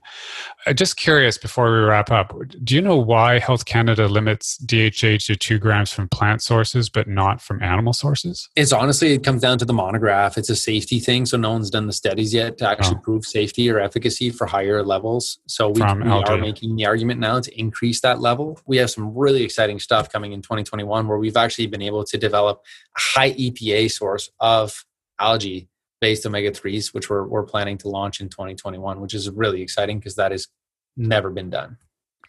Uh, 0.67 0.73
just 0.73 0.97
curious 0.97 1.39
before 1.39 1.73
we 1.73 1.79
wrap 1.79 2.11
up, 2.11 2.35
do 2.65 2.75
you 2.75 2.81
know 2.81 2.97
why 2.97 3.39
Health 3.39 3.65
Canada 3.65 4.07
limits 4.09 4.59
DHA 4.59 5.19
to 5.27 5.37
two 5.37 5.59
grams 5.59 5.93
from 5.93 6.09
plant 6.09 6.43
sources 6.43 6.89
but 6.91 7.09
not 7.09 7.41
from 7.41 7.63
animal 7.63 7.93
sources? 7.93 8.49
It's 8.57 8.73
honestly, 8.73 9.13
it 9.13 9.25
comes 9.25 9.41
down 9.43 9.59
to 9.59 9.65
the 9.65 9.73
monograph. 9.73 10.37
It's 10.37 10.51
a 10.51 10.57
safety 10.57 11.01
thing. 11.01 11.27
So 11.27 11.37
no 11.37 11.53
one's 11.53 11.71
done 11.71 11.87
the 11.87 11.93
studies 11.93 12.35
yet 12.35 12.59
to 12.59 12.69
actually 12.69 12.97
Oh. 12.97 13.01
prove 13.03 13.25
safety 13.25 13.71
or 13.71 13.79
efficacy 13.79 14.31
for 14.31 14.47
higher 14.47 14.83
levels. 14.83 15.39
So 15.47 15.69
we, 15.69 15.81
we 15.81 15.87
are 16.11 16.37
making 16.39 16.77
the 16.77 16.87
argument 16.87 17.21
now 17.21 17.41
to 17.41 17.59
increase 17.61 18.01
that 18.01 18.21
level. 18.21 18.59
We 18.67 18.77
have 18.79 18.91
some 18.91 19.17
really 19.17 19.43
exciting 19.43 19.79
stuff 19.79 20.11
coming 20.11 20.33
in 20.33 20.43
2021 20.43 21.07
where 21.09 21.19
we've 21.19 21.37
actually 21.37 21.67
been 21.69 21.83
able 21.83 22.05
to 22.05 22.10
develop 22.19 22.63
a 22.97 23.01
high 23.01 23.33
EPA 23.33 23.91
source 23.91 24.31
of 24.41 24.85
algae 25.19 25.69
based 26.01 26.25
omega 26.25 26.51
3s, 26.51 26.95
which 26.95 27.11
we're, 27.11 27.27
we're 27.27 27.45
planning 27.45 27.77
to 27.79 27.89
launch 27.89 28.21
in 28.21 28.29
2021, 28.29 29.01
which 29.01 29.15
is 29.15 29.29
really 29.31 29.63
exciting 29.63 29.99
because 29.99 30.17
that 30.17 30.33
has 30.33 30.49
never 30.97 31.31
been 31.31 31.51
done. 31.51 31.77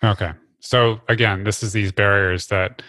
Okay. 0.04 0.34
So 0.60 1.00
again, 1.08 1.44
this 1.44 1.64
is 1.64 1.74
these 1.74 1.92
barriers 1.92 2.48
that 2.48 2.82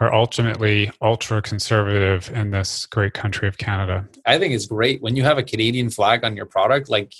are 0.00 0.12
ultimately 0.12 0.90
ultra 1.02 1.40
conservative 1.42 2.30
in 2.34 2.50
this 2.50 2.86
great 2.86 3.14
country 3.14 3.46
of 3.46 3.58
Canada. 3.58 4.08
I 4.26 4.38
think 4.38 4.54
it's 4.54 4.66
great 4.66 5.02
when 5.02 5.16
you 5.16 5.22
have 5.22 5.38
a 5.38 5.42
Canadian 5.42 5.90
flag 5.90 6.24
on 6.24 6.36
your 6.36 6.46
product. 6.46 6.88
Like 6.88 7.12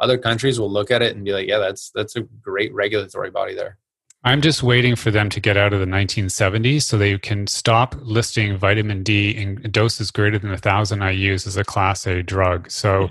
other 0.00 0.18
countries 0.18 0.58
will 0.58 0.70
look 0.70 0.90
at 0.90 1.02
it 1.02 1.14
and 1.14 1.24
be 1.24 1.32
like, 1.32 1.46
"Yeah, 1.46 1.58
that's 1.58 1.90
that's 1.94 2.16
a 2.16 2.22
great 2.42 2.74
regulatory 2.74 3.30
body 3.30 3.54
there." 3.54 3.78
I'm 4.24 4.40
just 4.40 4.62
waiting 4.62 4.96
for 4.96 5.12
them 5.12 5.28
to 5.30 5.40
get 5.40 5.56
out 5.56 5.72
of 5.72 5.78
the 5.78 5.86
1970s 5.86 6.82
so 6.82 6.98
they 6.98 7.16
can 7.16 7.46
stop 7.46 7.94
listing 8.00 8.56
vitamin 8.56 9.04
D 9.04 9.30
in 9.30 9.62
doses 9.70 10.10
greater 10.10 10.36
than 10.38 10.50
a 10.50 10.58
thousand 10.58 11.00
IU's 11.02 11.46
as 11.46 11.56
a 11.56 11.62
class 11.62 12.06
A 12.06 12.24
drug. 12.24 12.68
So, 12.68 13.08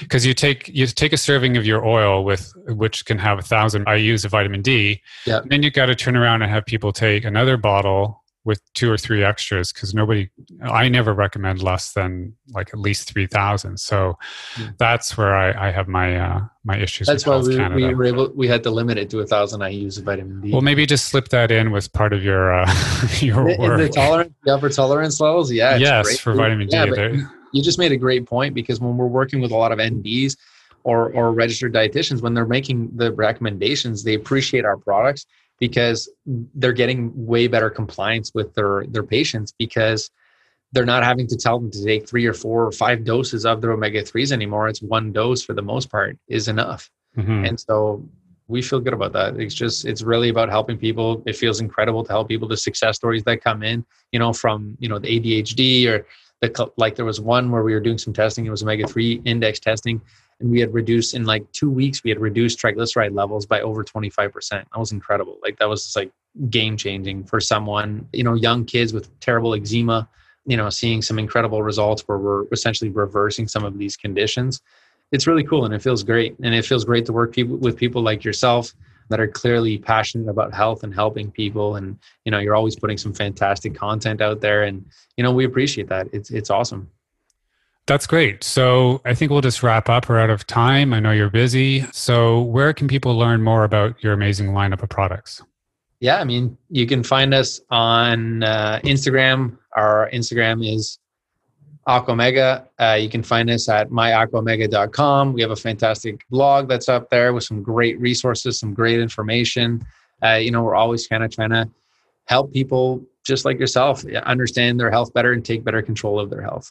because 0.00 0.26
you 0.26 0.34
take 0.34 0.68
you 0.68 0.86
take 0.86 1.14
a 1.14 1.16
serving 1.16 1.56
of 1.56 1.64
your 1.64 1.86
oil 1.86 2.22
with 2.22 2.52
which 2.66 3.06
can 3.06 3.18
have 3.18 3.38
a 3.38 3.42
thousand 3.42 3.86
IU's 3.88 4.26
of 4.26 4.32
vitamin 4.32 4.60
D, 4.60 5.00
and 5.40 5.50
then 5.50 5.62
you 5.62 5.70
got 5.70 5.86
to 5.86 5.94
turn 5.94 6.16
around 6.16 6.42
and 6.42 6.50
have 6.50 6.66
people 6.66 6.92
take 6.92 7.24
another 7.24 7.56
bottle 7.56 8.17
with 8.44 8.60
two 8.72 8.90
or 8.90 8.96
three 8.96 9.22
extras 9.24 9.72
because 9.72 9.92
nobody 9.94 10.30
i 10.62 10.88
never 10.88 11.12
recommend 11.12 11.62
less 11.62 11.92
than 11.92 12.34
like 12.54 12.68
at 12.72 12.78
least 12.78 13.12
3000 13.12 13.78
so 13.78 14.16
Hmm. 14.54 14.66
that's 14.78 15.16
where 15.18 15.34
i, 15.34 15.68
I 15.68 15.70
have 15.70 15.88
my 15.88 16.16
uh, 16.16 16.40
my 16.64 16.78
issues 16.78 17.06
That's 17.08 17.26
why 17.26 17.38
we, 17.38 17.58
we 17.68 17.94
were 17.94 18.04
able 18.04 18.32
we 18.34 18.48
had 18.48 18.62
to 18.62 18.70
limit 18.70 18.96
it 18.96 19.10
to 19.10 19.20
a 19.20 19.26
thousand 19.26 19.60
IU's 19.62 19.98
of 19.98 20.04
vitamin 20.04 20.40
D. 20.40 20.52
well 20.52 20.62
maybe 20.62 20.86
just 20.86 21.06
slip 21.06 21.28
that 21.28 21.50
in 21.50 21.70
with 21.72 21.92
part 21.92 22.12
of 22.12 22.22
your 22.24 22.54
uh, 22.54 22.66
your 23.20 23.44
the, 23.44 23.56
work 23.58 23.78
the 23.78 23.88
tolerance, 23.88 24.32
the 24.44 24.54
upper 24.54 24.68
tolerance 24.68 25.20
levels, 25.20 25.52
yeah, 25.52 25.76
yes 25.76 26.18
for 26.20 26.34
vitamin 26.34 26.68
Yeah, 26.70 26.86
d 26.86 27.00
you- 27.16 27.28
you 27.52 27.62
just 27.62 27.78
made 27.78 27.92
a 27.92 27.96
great 27.96 28.26
point 28.26 28.54
because 28.54 28.78
when 28.78 28.96
we're 28.98 29.06
working 29.06 29.40
with 29.40 29.52
a 29.52 29.56
lot 29.56 29.72
of 29.72 29.78
NDs 29.78 30.36
or 30.84 31.10
or 31.12 31.32
registered 31.32 31.72
dietitians, 31.74 32.20
when 32.22 32.34
they're 32.34 32.46
making 32.46 32.90
the 32.94 33.12
recommendations, 33.12 34.04
they 34.04 34.14
appreciate 34.14 34.64
our 34.66 34.76
products 34.76 35.24
because 35.58 36.08
they're 36.54 36.72
getting 36.72 37.12
way 37.26 37.46
better 37.46 37.70
compliance 37.70 38.32
with 38.34 38.54
their 38.54 38.84
their 38.88 39.02
patients 39.02 39.52
because 39.58 40.10
they're 40.72 40.84
not 40.84 41.02
having 41.02 41.26
to 41.26 41.36
tell 41.36 41.58
them 41.58 41.70
to 41.70 41.84
take 41.84 42.08
three 42.08 42.26
or 42.26 42.34
four 42.34 42.66
or 42.66 42.72
five 42.72 43.04
doses 43.04 43.46
of 43.46 43.60
their 43.60 43.72
omega 43.72 44.02
threes 44.02 44.32
anymore. 44.32 44.68
It's 44.68 44.82
one 44.82 45.12
dose 45.12 45.42
for 45.42 45.54
the 45.54 45.62
most 45.62 45.90
part 45.90 46.18
is 46.28 46.48
enough. 46.48 46.90
Mhm. 47.16 47.48
And 47.48 47.58
so 47.58 48.06
we 48.48 48.62
feel 48.62 48.80
good 48.80 48.92
about 48.92 49.12
that. 49.12 49.38
It's 49.38 49.54
just 49.54 49.84
it's 49.84 50.02
really 50.02 50.28
about 50.28 50.48
helping 50.48 50.78
people. 50.78 51.22
It 51.26 51.36
feels 51.36 51.60
incredible 51.60 52.04
to 52.04 52.10
help 52.10 52.28
people. 52.28 52.48
The 52.48 52.56
success 52.56 52.96
stories 52.96 53.24
that 53.24 53.42
come 53.42 53.62
in, 53.62 53.84
you 54.12 54.18
know, 54.18 54.32
from 54.32 54.76
you 54.78 54.88
know 54.88 54.98
the 54.98 55.08
ADHD 55.08 55.86
or 55.88 56.06
the 56.40 56.70
like. 56.76 56.94
There 56.96 57.04
was 57.04 57.20
one 57.20 57.50
where 57.50 57.62
we 57.62 57.74
were 57.74 57.80
doing 57.80 57.98
some 57.98 58.12
testing. 58.12 58.46
It 58.46 58.50
was 58.50 58.62
omega 58.62 58.86
three 58.86 59.20
index 59.24 59.60
testing, 59.60 60.00
and 60.40 60.50
we 60.50 60.60
had 60.60 60.72
reduced 60.72 61.14
in 61.14 61.24
like 61.24 61.50
two 61.52 61.70
weeks. 61.70 62.04
We 62.04 62.10
had 62.10 62.20
reduced 62.20 62.60
triglyceride 62.60 63.14
levels 63.14 63.46
by 63.46 63.60
over 63.60 63.82
twenty 63.82 64.10
five 64.10 64.32
percent. 64.32 64.68
That 64.72 64.78
was 64.78 64.92
incredible. 64.92 65.38
Like 65.42 65.58
that 65.58 65.68
was 65.68 65.84
just 65.84 65.96
like 65.96 66.12
game 66.50 66.76
changing 66.76 67.24
for 67.24 67.40
someone. 67.40 68.08
You 68.12 68.24
know, 68.24 68.34
young 68.34 68.64
kids 68.64 68.92
with 68.92 69.18
terrible 69.20 69.54
eczema. 69.54 70.08
You 70.46 70.56
know, 70.56 70.70
seeing 70.70 71.02
some 71.02 71.18
incredible 71.18 71.62
results 71.62 72.02
where 72.06 72.18
we're 72.18 72.44
essentially 72.52 72.90
reversing 72.90 73.48
some 73.48 73.64
of 73.64 73.76
these 73.76 73.96
conditions 73.96 74.62
it's 75.12 75.26
really 75.26 75.44
cool 75.44 75.64
and 75.64 75.74
it 75.74 75.82
feels 75.82 76.02
great 76.02 76.36
and 76.42 76.54
it 76.54 76.64
feels 76.64 76.84
great 76.84 77.06
to 77.06 77.12
work 77.12 77.32
people 77.32 77.56
with 77.56 77.76
people 77.76 78.02
like 78.02 78.24
yourself 78.24 78.74
that 79.08 79.20
are 79.20 79.26
clearly 79.26 79.78
passionate 79.78 80.28
about 80.28 80.52
health 80.52 80.82
and 80.82 80.94
helping 80.94 81.30
people 81.30 81.76
and 81.76 81.98
you 82.24 82.30
know 82.30 82.38
you're 82.38 82.54
always 82.54 82.76
putting 82.76 82.98
some 82.98 83.12
fantastic 83.12 83.74
content 83.74 84.20
out 84.20 84.40
there 84.40 84.64
and 84.64 84.84
you 85.16 85.24
know 85.24 85.32
we 85.32 85.44
appreciate 85.44 85.88
that 85.88 86.08
it's 86.12 86.30
it's 86.30 86.50
awesome 86.50 86.90
that's 87.88 88.06
great 88.06 88.44
so 88.44 89.00
i 89.04 89.14
think 89.14 89.30
we'll 89.30 89.40
just 89.40 89.62
wrap 89.62 89.88
up 89.88 90.08
we're 90.08 90.18
out 90.18 90.30
of 90.30 90.46
time 90.46 90.92
i 90.92 91.00
know 91.00 91.10
you're 91.10 91.30
busy 91.30 91.84
so 91.90 92.42
where 92.42 92.72
can 92.72 92.86
people 92.86 93.16
learn 93.16 93.42
more 93.42 93.64
about 93.64 94.00
your 94.02 94.12
amazing 94.12 94.48
lineup 94.48 94.82
of 94.82 94.88
products 94.88 95.42
yeah 95.98 96.20
i 96.20 96.24
mean 96.24 96.56
you 96.68 96.86
can 96.86 97.02
find 97.02 97.34
us 97.34 97.60
on 97.70 98.42
uh, 98.44 98.78
instagram 98.84 99.58
our 99.76 100.08
instagram 100.12 100.64
is 100.64 100.98
Aqua 101.88 102.12
Omega. 102.12 102.68
Uh, 102.78 102.98
you 103.00 103.08
can 103.08 103.22
find 103.22 103.48
us 103.48 103.66
at 103.66 103.88
myaquaomega.com. 103.88 105.32
We 105.32 105.40
have 105.40 105.52
a 105.52 105.56
fantastic 105.56 106.22
blog 106.28 106.68
that's 106.68 106.86
up 106.86 107.08
there 107.08 107.32
with 107.32 107.44
some 107.44 107.62
great 107.62 107.98
resources, 107.98 108.58
some 108.58 108.74
great 108.74 109.00
information. 109.00 109.82
Uh, 110.22 110.34
you 110.34 110.50
know, 110.50 110.62
we're 110.62 110.74
always 110.74 111.06
kind 111.06 111.24
of 111.24 111.30
trying 111.30 111.48
to 111.48 111.66
help 112.26 112.52
people 112.52 113.02
just 113.24 113.46
like 113.46 113.58
yourself 113.58 114.04
understand 114.24 114.78
their 114.78 114.90
health 114.90 115.14
better 115.14 115.32
and 115.32 115.46
take 115.46 115.64
better 115.64 115.80
control 115.80 116.20
of 116.20 116.28
their 116.28 116.42
health. 116.42 116.70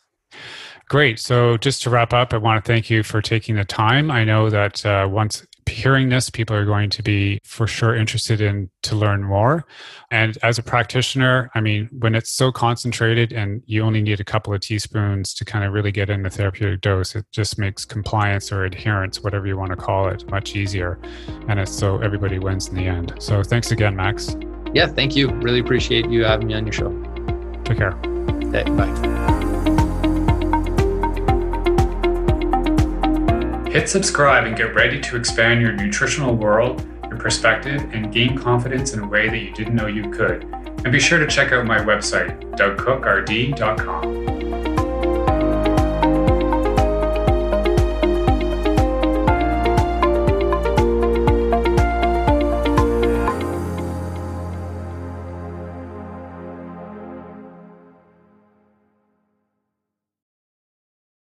Great. 0.89 1.19
So, 1.19 1.57
just 1.57 1.83
to 1.83 1.89
wrap 1.89 2.13
up, 2.13 2.33
I 2.33 2.37
want 2.37 2.63
to 2.63 2.67
thank 2.71 2.89
you 2.89 3.03
for 3.03 3.21
taking 3.21 3.55
the 3.55 3.65
time. 3.65 4.09
I 4.09 4.23
know 4.23 4.49
that 4.49 4.85
uh, 4.85 5.07
once 5.09 5.45
hearing 5.67 6.07
this, 6.07 6.29
people 6.29 6.55
are 6.55 6.63
going 6.63 6.89
to 6.89 7.03
be 7.03 7.39
for 7.43 7.67
sure 7.67 7.93
interested 7.93 8.39
in 8.39 8.69
to 8.83 8.95
learn 8.95 9.21
more. 9.21 9.65
And 10.11 10.37
as 10.43 10.57
a 10.57 10.63
practitioner, 10.63 11.51
I 11.55 11.59
mean, 11.59 11.89
when 11.99 12.15
it's 12.15 12.31
so 12.31 12.53
concentrated 12.53 13.33
and 13.33 13.61
you 13.65 13.83
only 13.83 14.01
need 14.01 14.21
a 14.21 14.23
couple 14.23 14.53
of 14.53 14.61
teaspoons 14.61 15.33
to 15.33 15.45
kind 15.45 15.65
of 15.65 15.73
really 15.73 15.91
get 15.91 16.09
in 16.09 16.23
the 16.23 16.29
therapeutic 16.29 16.79
dose, 16.79 17.15
it 17.15 17.25
just 17.33 17.59
makes 17.59 17.83
compliance 17.83 18.49
or 18.51 18.63
adherence, 18.63 19.21
whatever 19.21 19.45
you 19.45 19.57
want 19.57 19.71
to 19.71 19.77
call 19.77 20.07
it, 20.07 20.29
much 20.31 20.55
easier. 20.55 20.99
And 21.49 21.59
it's 21.59 21.71
so 21.71 21.99
everybody 21.99 22.39
wins 22.39 22.69
in 22.69 22.75
the 22.75 22.85
end. 22.85 23.13
So, 23.19 23.43
thanks 23.43 23.71
again, 23.71 23.93
Max. 23.95 24.37
Yeah, 24.73 24.87
thank 24.87 25.17
you. 25.17 25.29
Really 25.29 25.59
appreciate 25.59 26.09
you 26.09 26.23
having 26.23 26.47
me 26.47 26.53
on 26.53 26.65
your 26.65 26.73
show. 26.73 26.91
Take 27.65 27.79
care. 27.79 27.93
Okay, 28.47 28.63
bye. 28.71 29.36
Hit 33.77 33.87
subscribe 33.87 34.47
and 34.47 34.57
get 34.57 34.73
ready 34.73 34.99
to 34.99 35.15
expand 35.15 35.61
your 35.61 35.71
nutritional 35.71 36.33
world, 36.33 36.83
your 37.11 37.19
perspective, 37.19 37.79
and 37.93 38.11
gain 38.11 38.35
confidence 38.35 38.93
in 38.93 39.01
a 39.01 39.07
way 39.07 39.29
that 39.29 39.37
you 39.37 39.51
didn't 39.51 39.75
know 39.75 39.85
you 39.85 40.09
could. 40.09 40.45
And 40.83 40.91
be 40.91 40.99
sure 40.99 41.19
to 41.19 41.27
check 41.27 41.51
out 41.51 41.63
my 41.63 41.77
website, 41.77 42.41
dougcookrd.com. 42.57 44.26